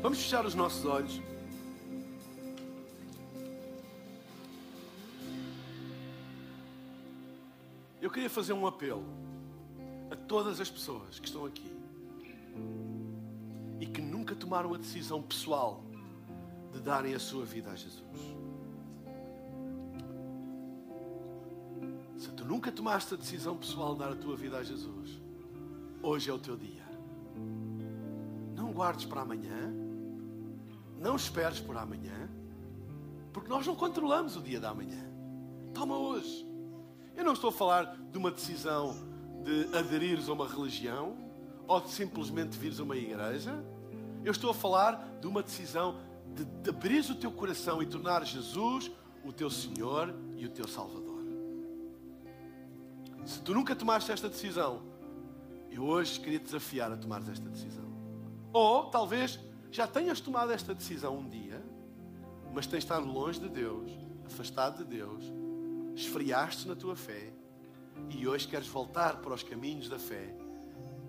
Vamos 0.00 0.18
fechar 0.18 0.46
os 0.46 0.54
nossos 0.54 0.84
olhos. 0.84 1.20
Eu 8.06 8.10
queria 8.10 8.30
fazer 8.30 8.52
um 8.52 8.64
apelo 8.68 9.04
a 10.12 10.14
todas 10.14 10.60
as 10.60 10.70
pessoas 10.70 11.18
que 11.18 11.26
estão 11.26 11.44
aqui 11.44 11.76
e 13.80 13.86
que 13.86 14.00
nunca 14.00 14.32
tomaram 14.32 14.72
a 14.72 14.78
decisão 14.78 15.20
pessoal 15.20 15.82
de 16.72 16.78
darem 16.78 17.16
a 17.16 17.18
sua 17.18 17.44
vida 17.44 17.72
a 17.72 17.74
Jesus. 17.74 18.20
Se 22.16 22.30
tu 22.30 22.44
nunca 22.44 22.70
tomaste 22.70 23.12
a 23.12 23.16
decisão 23.16 23.56
pessoal 23.56 23.94
de 23.94 23.98
dar 23.98 24.12
a 24.12 24.16
tua 24.16 24.36
vida 24.36 24.58
a 24.58 24.62
Jesus, 24.62 25.20
hoje 26.00 26.30
é 26.30 26.32
o 26.32 26.38
teu 26.38 26.56
dia. 26.56 26.86
Não 28.54 28.72
guardes 28.72 29.04
para 29.04 29.22
amanhã, 29.22 29.74
não 31.00 31.16
esperes 31.16 31.58
por 31.58 31.76
amanhã, 31.76 32.30
porque 33.32 33.48
nós 33.48 33.66
não 33.66 33.74
controlamos 33.74 34.36
o 34.36 34.40
dia 34.40 34.60
da 34.60 34.72
manhã. 34.72 35.04
Toma 35.74 35.98
hoje. 35.98 36.45
Eu 37.16 37.24
não 37.24 37.32
estou 37.32 37.48
a 37.48 37.52
falar 37.52 37.96
de 38.12 38.18
uma 38.18 38.30
decisão 38.30 38.94
de 39.42 39.74
aderires 39.76 40.28
a 40.28 40.32
uma 40.32 40.46
religião 40.46 41.16
ou 41.66 41.80
de 41.80 41.90
simplesmente 41.90 42.58
vires 42.58 42.78
a 42.78 42.82
uma 42.82 42.96
igreja. 42.96 43.64
Eu 44.22 44.32
estou 44.32 44.50
a 44.50 44.54
falar 44.54 45.18
de 45.20 45.26
uma 45.26 45.42
decisão 45.42 45.98
de, 46.34 46.44
de 46.44 46.70
abrir 46.70 47.10
o 47.10 47.14
teu 47.14 47.32
coração 47.32 47.82
e 47.82 47.86
tornar 47.86 48.24
Jesus 48.24 48.90
o 49.24 49.32
teu 49.32 49.48
Senhor 49.48 50.14
e 50.36 50.44
o 50.44 50.50
teu 50.50 50.68
Salvador. 50.68 51.24
Se 53.24 53.40
tu 53.40 53.54
nunca 53.54 53.74
tomaste 53.74 54.12
esta 54.12 54.28
decisão, 54.28 54.82
eu 55.70 55.82
hoje 55.84 56.20
queria 56.20 56.38
te 56.38 56.44
desafiar 56.44 56.92
a 56.92 56.96
tomar 56.96 57.20
esta 57.28 57.48
decisão. 57.48 57.86
Ou 58.52 58.84
talvez 58.84 59.40
já 59.70 59.86
tenhas 59.86 60.20
tomado 60.20 60.52
esta 60.52 60.74
decisão 60.74 61.18
um 61.18 61.28
dia, 61.28 61.60
mas 62.52 62.66
tens 62.66 62.78
estado 62.78 63.06
longe 63.06 63.40
de 63.40 63.48
Deus, 63.48 63.90
afastado 64.24 64.84
de 64.84 64.84
Deus, 64.84 65.24
esfriaste 65.96 66.68
na 66.68 66.76
tua 66.76 66.94
fé 66.94 67.32
e 68.10 68.28
hoje 68.28 68.46
queres 68.46 68.68
voltar 68.68 69.16
para 69.22 69.32
os 69.32 69.42
caminhos 69.42 69.88
da 69.88 69.98
fé, 69.98 70.34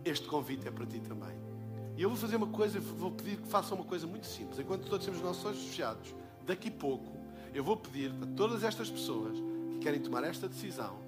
este 0.05 0.25
convite 0.27 0.65
é 0.65 0.71
para 0.71 0.85
ti 0.85 1.01
também. 1.01 1.35
E 1.97 2.01
eu 2.01 2.09
vou 2.09 2.17
fazer 2.17 2.37
uma 2.37 2.47
coisa, 2.47 2.79
vou 2.79 3.11
pedir 3.11 3.37
que 3.37 3.47
façam 3.47 3.77
uma 3.77 3.83
coisa 3.83 4.07
muito 4.07 4.25
simples. 4.25 4.57
Enquanto 4.59 4.87
todos 4.87 5.05
temos 5.05 5.19
os 5.19 5.25
nossos 5.25 5.45
olhos 5.45 5.61
fechados, 5.63 6.15
daqui 6.45 6.69
a 6.69 6.71
pouco, 6.71 7.17
eu 7.53 7.63
vou 7.63 7.75
pedir 7.75 8.13
para 8.13 8.27
todas 8.27 8.63
estas 8.63 8.89
pessoas 8.89 9.37
que 9.71 9.79
querem 9.79 9.99
tomar 9.99 10.23
esta 10.23 10.47
decisão, 10.47 10.99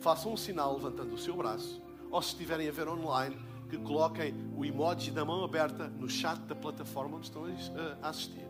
façam 0.00 0.32
um 0.32 0.36
sinal 0.36 0.74
levantando 0.74 1.14
o 1.14 1.18
seu 1.18 1.34
braço, 1.34 1.80
ou 2.10 2.20
se 2.20 2.30
estiverem 2.30 2.68
a 2.68 2.72
ver 2.72 2.86
online, 2.86 3.36
que 3.70 3.78
coloquem 3.78 4.34
o 4.54 4.62
emoji 4.62 5.10
da 5.10 5.24
mão 5.24 5.42
aberta 5.42 5.88
no 5.88 6.10
chat 6.10 6.38
da 6.40 6.54
plataforma 6.54 7.16
onde 7.16 7.26
estão 7.26 7.44
a 8.02 8.08
assistir. 8.08 8.46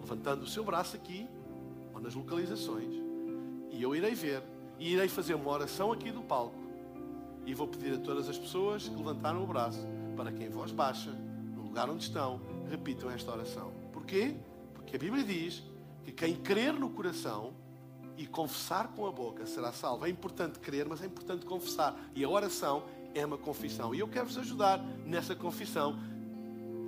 Levantando 0.00 0.44
o 0.44 0.46
seu 0.46 0.62
braço 0.62 0.94
aqui, 0.94 1.26
ou 1.92 2.00
nas 2.00 2.14
localizações 2.14 3.07
e 3.70 3.82
eu 3.82 3.94
irei 3.94 4.14
ver 4.14 4.42
e 4.78 4.92
irei 4.92 5.08
fazer 5.08 5.34
uma 5.34 5.50
oração 5.50 5.92
aqui 5.92 6.10
do 6.10 6.22
palco. 6.22 6.58
E 7.44 7.54
vou 7.54 7.66
pedir 7.66 7.94
a 7.94 7.98
todas 7.98 8.28
as 8.28 8.38
pessoas 8.38 8.88
que 8.88 8.94
levantaram 8.94 9.42
o 9.42 9.46
braço 9.46 9.86
para 10.16 10.30
que 10.30 10.44
em 10.44 10.50
voz 10.50 10.70
baixa, 10.70 11.10
no 11.54 11.62
lugar 11.62 11.88
onde 11.88 12.04
estão, 12.04 12.40
repitam 12.68 13.10
esta 13.10 13.32
oração. 13.32 13.72
Porquê? 13.92 14.34
Porque 14.74 14.96
a 14.96 14.98
Bíblia 14.98 15.24
diz 15.24 15.62
que 16.04 16.12
quem 16.12 16.36
crer 16.36 16.72
no 16.72 16.90
coração 16.90 17.54
e 18.16 18.26
confessar 18.26 18.88
com 18.88 19.06
a 19.06 19.12
boca 19.12 19.46
será 19.46 19.72
salvo. 19.72 20.04
É 20.04 20.10
importante 20.10 20.58
crer, 20.58 20.88
mas 20.88 21.00
é 21.00 21.06
importante 21.06 21.46
confessar. 21.46 21.96
E 22.14 22.24
a 22.24 22.28
oração 22.28 22.82
é 23.14 23.24
uma 23.24 23.38
confissão. 23.38 23.94
E 23.94 24.00
eu 24.00 24.08
quero 24.08 24.26
vos 24.26 24.36
ajudar 24.38 24.82
nessa 25.06 25.34
confissão, 25.36 25.96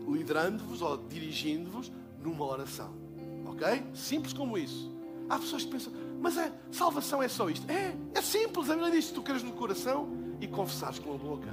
liderando-vos 0.09 0.83
ou 0.83 0.97
dirigindo-vos 0.97 1.91
numa 2.20 2.45
oração. 2.45 2.93
Ok? 3.47 3.85
Simples 3.95 4.33
como 4.33 4.59
isso. 4.59 4.91
Há 5.28 5.39
pessoas 5.39 5.64
que 5.64 5.70
pensam, 5.70 5.93
mas 6.21 6.37
a 6.37 6.53
salvação 6.71 7.23
é 7.23 7.29
só 7.29 7.49
isto. 7.49 7.68
É, 7.71 7.97
é 8.14 8.23
simples. 8.23 8.68
A 8.68 8.75
Bíblia 8.75 8.93
diz: 8.93 9.07
se 9.07 9.14
tu 9.14 9.23
queres 9.23 9.43
no 9.43 9.53
coração 9.53 10.09
e 10.41 10.47
confessares 10.47 10.99
com 10.99 11.14
a 11.14 11.18
boca. 11.18 11.51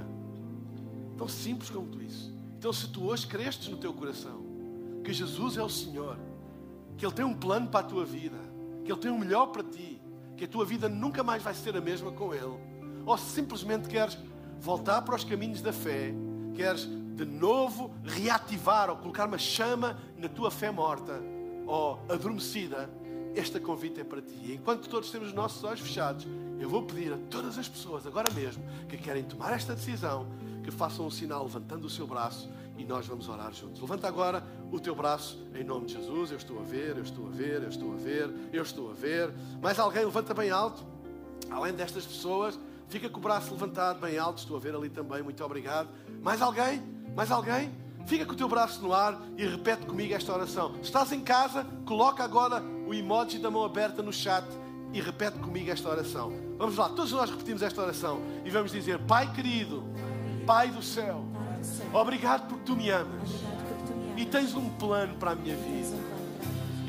Tão 1.16 1.26
simples 1.26 1.70
como 1.70 1.88
tu 1.88 2.02
isso. 2.02 2.36
Então, 2.56 2.72
se 2.72 2.88
tu 2.88 3.04
hoje 3.04 3.26
crestes 3.26 3.68
no 3.68 3.76
teu 3.76 3.92
coração 3.92 4.46
que 5.02 5.12
Jesus 5.12 5.56
é 5.56 5.62
o 5.62 5.68
Senhor, 5.68 6.18
que 6.96 7.06
Ele 7.06 7.14
tem 7.14 7.24
um 7.24 7.34
plano 7.34 7.68
para 7.68 7.80
a 7.80 7.88
tua 7.88 8.04
vida, 8.04 8.36
que 8.84 8.92
Ele 8.92 9.00
tem 9.00 9.10
o 9.10 9.14
um 9.14 9.18
melhor 9.18 9.46
para 9.46 9.62
ti, 9.62 10.00
que 10.36 10.44
a 10.44 10.48
tua 10.48 10.64
vida 10.64 10.88
nunca 10.88 11.22
mais 11.22 11.42
vai 11.42 11.54
ser 11.54 11.76
a 11.76 11.80
mesma 11.80 12.12
com 12.12 12.34
Ele, 12.34 12.58
ou 13.06 13.16
se 13.16 13.30
simplesmente 13.30 13.88
queres 13.88 14.18
voltar 14.60 15.02
para 15.02 15.14
os 15.14 15.24
caminhos 15.24 15.62
da 15.62 15.72
fé, 15.72 16.12
queres 16.54 16.86
de 16.86 17.24
novo 17.24 17.92
reativar 18.04 18.90
ou 18.90 18.96
colocar 18.96 19.26
uma 19.26 19.38
chama 19.38 19.98
na 20.16 20.28
tua 20.28 20.50
fé 20.50 20.70
morta 20.70 21.20
ou 21.66 22.00
adormecida, 22.08 22.90
este 23.38 23.60
convite 23.60 24.00
é 24.00 24.04
para 24.04 24.20
ti. 24.20 24.52
Enquanto 24.52 24.88
todos 24.88 25.10
temos 25.10 25.28
os 25.28 25.34
nossos 25.34 25.62
olhos 25.62 25.80
fechados, 25.80 26.26
eu 26.58 26.68
vou 26.68 26.82
pedir 26.82 27.12
a 27.12 27.18
todas 27.30 27.56
as 27.56 27.68
pessoas, 27.68 28.06
agora 28.06 28.32
mesmo, 28.32 28.62
que 28.88 28.96
querem 28.96 29.22
tomar 29.22 29.52
esta 29.52 29.74
decisão, 29.74 30.26
que 30.64 30.70
façam 30.70 31.06
um 31.06 31.10
sinal 31.10 31.44
levantando 31.44 31.86
o 31.86 31.90
seu 31.90 32.06
braço 32.06 32.50
e 32.76 32.84
nós 32.84 33.06
vamos 33.06 33.28
orar 33.28 33.52
juntos. 33.52 33.80
Levanta 33.80 34.08
agora 34.08 34.44
o 34.72 34.80
teu 34.80 34.94
braço 34.94 35.38
em 35.54 35.62
nome 35.62 35.86
de 35.86 35.94
Jesus. 35.94 36.32
Eu 36.32 36.36
estou 36.36 36.58
a 36.58 36.62
ver, 36.62 36.96
eu 36.96 37.02
estou 37.02 37.26
a 37.26 37.30
ver, 37.30 37.62
eu 37.62 37.68
estou 37.68 37.92
a 37.92 37.96
ver, 37.96 38.34
eu 38.52 38.62
estou 38.62 38.90
a 38.90 38.94
ver. 38.94 39.32
Mais 39.62 39.78
alguém 39.78 40.04
levanta 40.04 40.34
bem 40.34 40.50
alto? 40.50 40.84
Além 41.48 41.72
destas 41.72 42.04
pessoas, 42.04 42.58
fica 42.88 43.08
com 43.08 43.18
o 43.18 43.22
braço 43.22 43.52
levantado 43.52 44.00
bem 44.00 44.18
alto. 44.18 44.38
Estou 44.38 44.56
a 44.56 44.60
ver 44.60 44.74
ali 44.74 44.90
também, 44.90 45.22
muito 45.22 45.42
obrigado. 45.44 45.88
Mais 46.20 46.42
alguém? 46.42 46.82
Mais 47.14 47.30
alguém? 47.30 47.70
Fica 48.06 48.24
com 48.26 48.32
o 48.32 48.36
teu 48.36 48.48
braço 48.48 48.80
no 48.82 48.92
ar 48.92 49.20
e 49.36 49.46
repete 49.46 49.86
comigo 49.86 50.14
esta 50.14 50.32
oração. 50.32 50.74
Estás 50.82 51.12
em 51.12 51.20
casa, 51.20 51.64
coloca 51.84 52.24
agora 52.24 52.62
o 52.88 52.94
emoji 52.94 53.38
da 53.38 53.50
mão 53.50 53.64
aberta 53.64 54.02
no 54.02 54.12
chat 54.12 54.46
e 54.92 55.00
repete 55.00 55.38
comigo 55.38 55.70
esta 55.70 55.88
oração. 55.88 56.32
Vamos 56.56 56.76
lá, 56.76 56.88
todos 56.88 57.12
nós 57.12 57.30
repetimos 57.30 57.60
esta 57.60 57.82
oração 57.82 58.20
e 58.44 58.50
vamos 58.50 58.72
dizer: 58.72 58.98
Pai 59.00 59.30
querido, 59.32 59.84
Pai 60.46 60.68
do 60.68 60.82
céu, 60.82 61.24
obrigado 61.92 62.48
porque 62.48 62.64
tu 62.64 62.74
me 62.74 62.88
amas 62.90 63.30
e 64.16 64.24
tens 64.24 64.54
um 64.54 64.70
plano 64.70 65.14
para 65.16 65.32
a 65.32 65.34
minha 65.34 65.56
vida. 65.56 65.96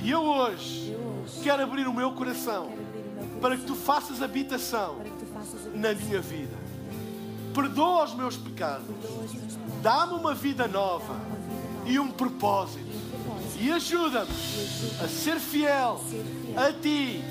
E 0.01 0.09
eu 0.09 0.23
hoje 0.23 0.97
quero 1.43 1.61
abrir 1.61 1.87
o 1.87 1.93
meu 1.93 2.13
coração 2.13 2.71
para 3.41 3.57
que 3.57 3.65
tu 3.65 3.75
faças 3.75 4.21
habitação 4.21 5.01
na 5.75 5.93
minha 5.93 6.21
vida. 6.21 6.57
Perdoa 7.53 8.05
os 8.05 8.13
meus 8.13 8.37
pecados 8.37 8.87
Dá-me 9.81 10.13
uma 10.13 10.33
vida 10.33 10.67
nova 10.67 11.15
e 11.85 11.97
um 11.99 12.11
propósito. 12.11 13.08
E 13.59 13.71
ajuda-me 13.71 14.31
a 15.03 15.07
ser 15.07 15.39
fiel 15.39 16.01
a 16.55 16.71
ti 16.71 17.21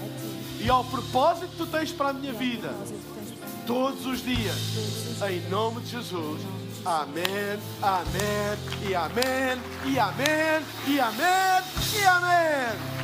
e 0.60 0.68
ao 0.68 0.84
propósito 0.84 1.48
que 1.48 1.56
tu 1.56 1.66
tens 1.66 1.90
para 1.90 2.10
a 2.10 2.12
minha 2.12 2.32
vida 2.32 2.70
todos 3.66 4.04
os 4.06 4.22
dias. 4.22 4.56
Em 5.28 5.40
nome 5.48 5.80
de 5.80 5.92
Jesus. 5.92 6.40
Amém, 6.84 7.58
amém, 7.82 8.88
e 8.88 8.94
amém, 8.94 9.58
e 9.84 9.98
amém, 9.98 10.62
e 10.86 11.00
amém, 11.00 11.64
e 11.94 12.04
amém. 12.06 12.98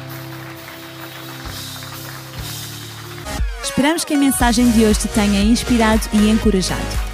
Esperamos 3.63 4.05
que 4.05 4.15
a 4.15 4.19
mensagem 4.19 4.71
de 4.71 4.85
hoje 4.85 5.01
te 5.01 5.09
tenha 5.09 5.43
inspirado 5.43 6.09
e 6.13 6.31
encorajado. 6.31 7.14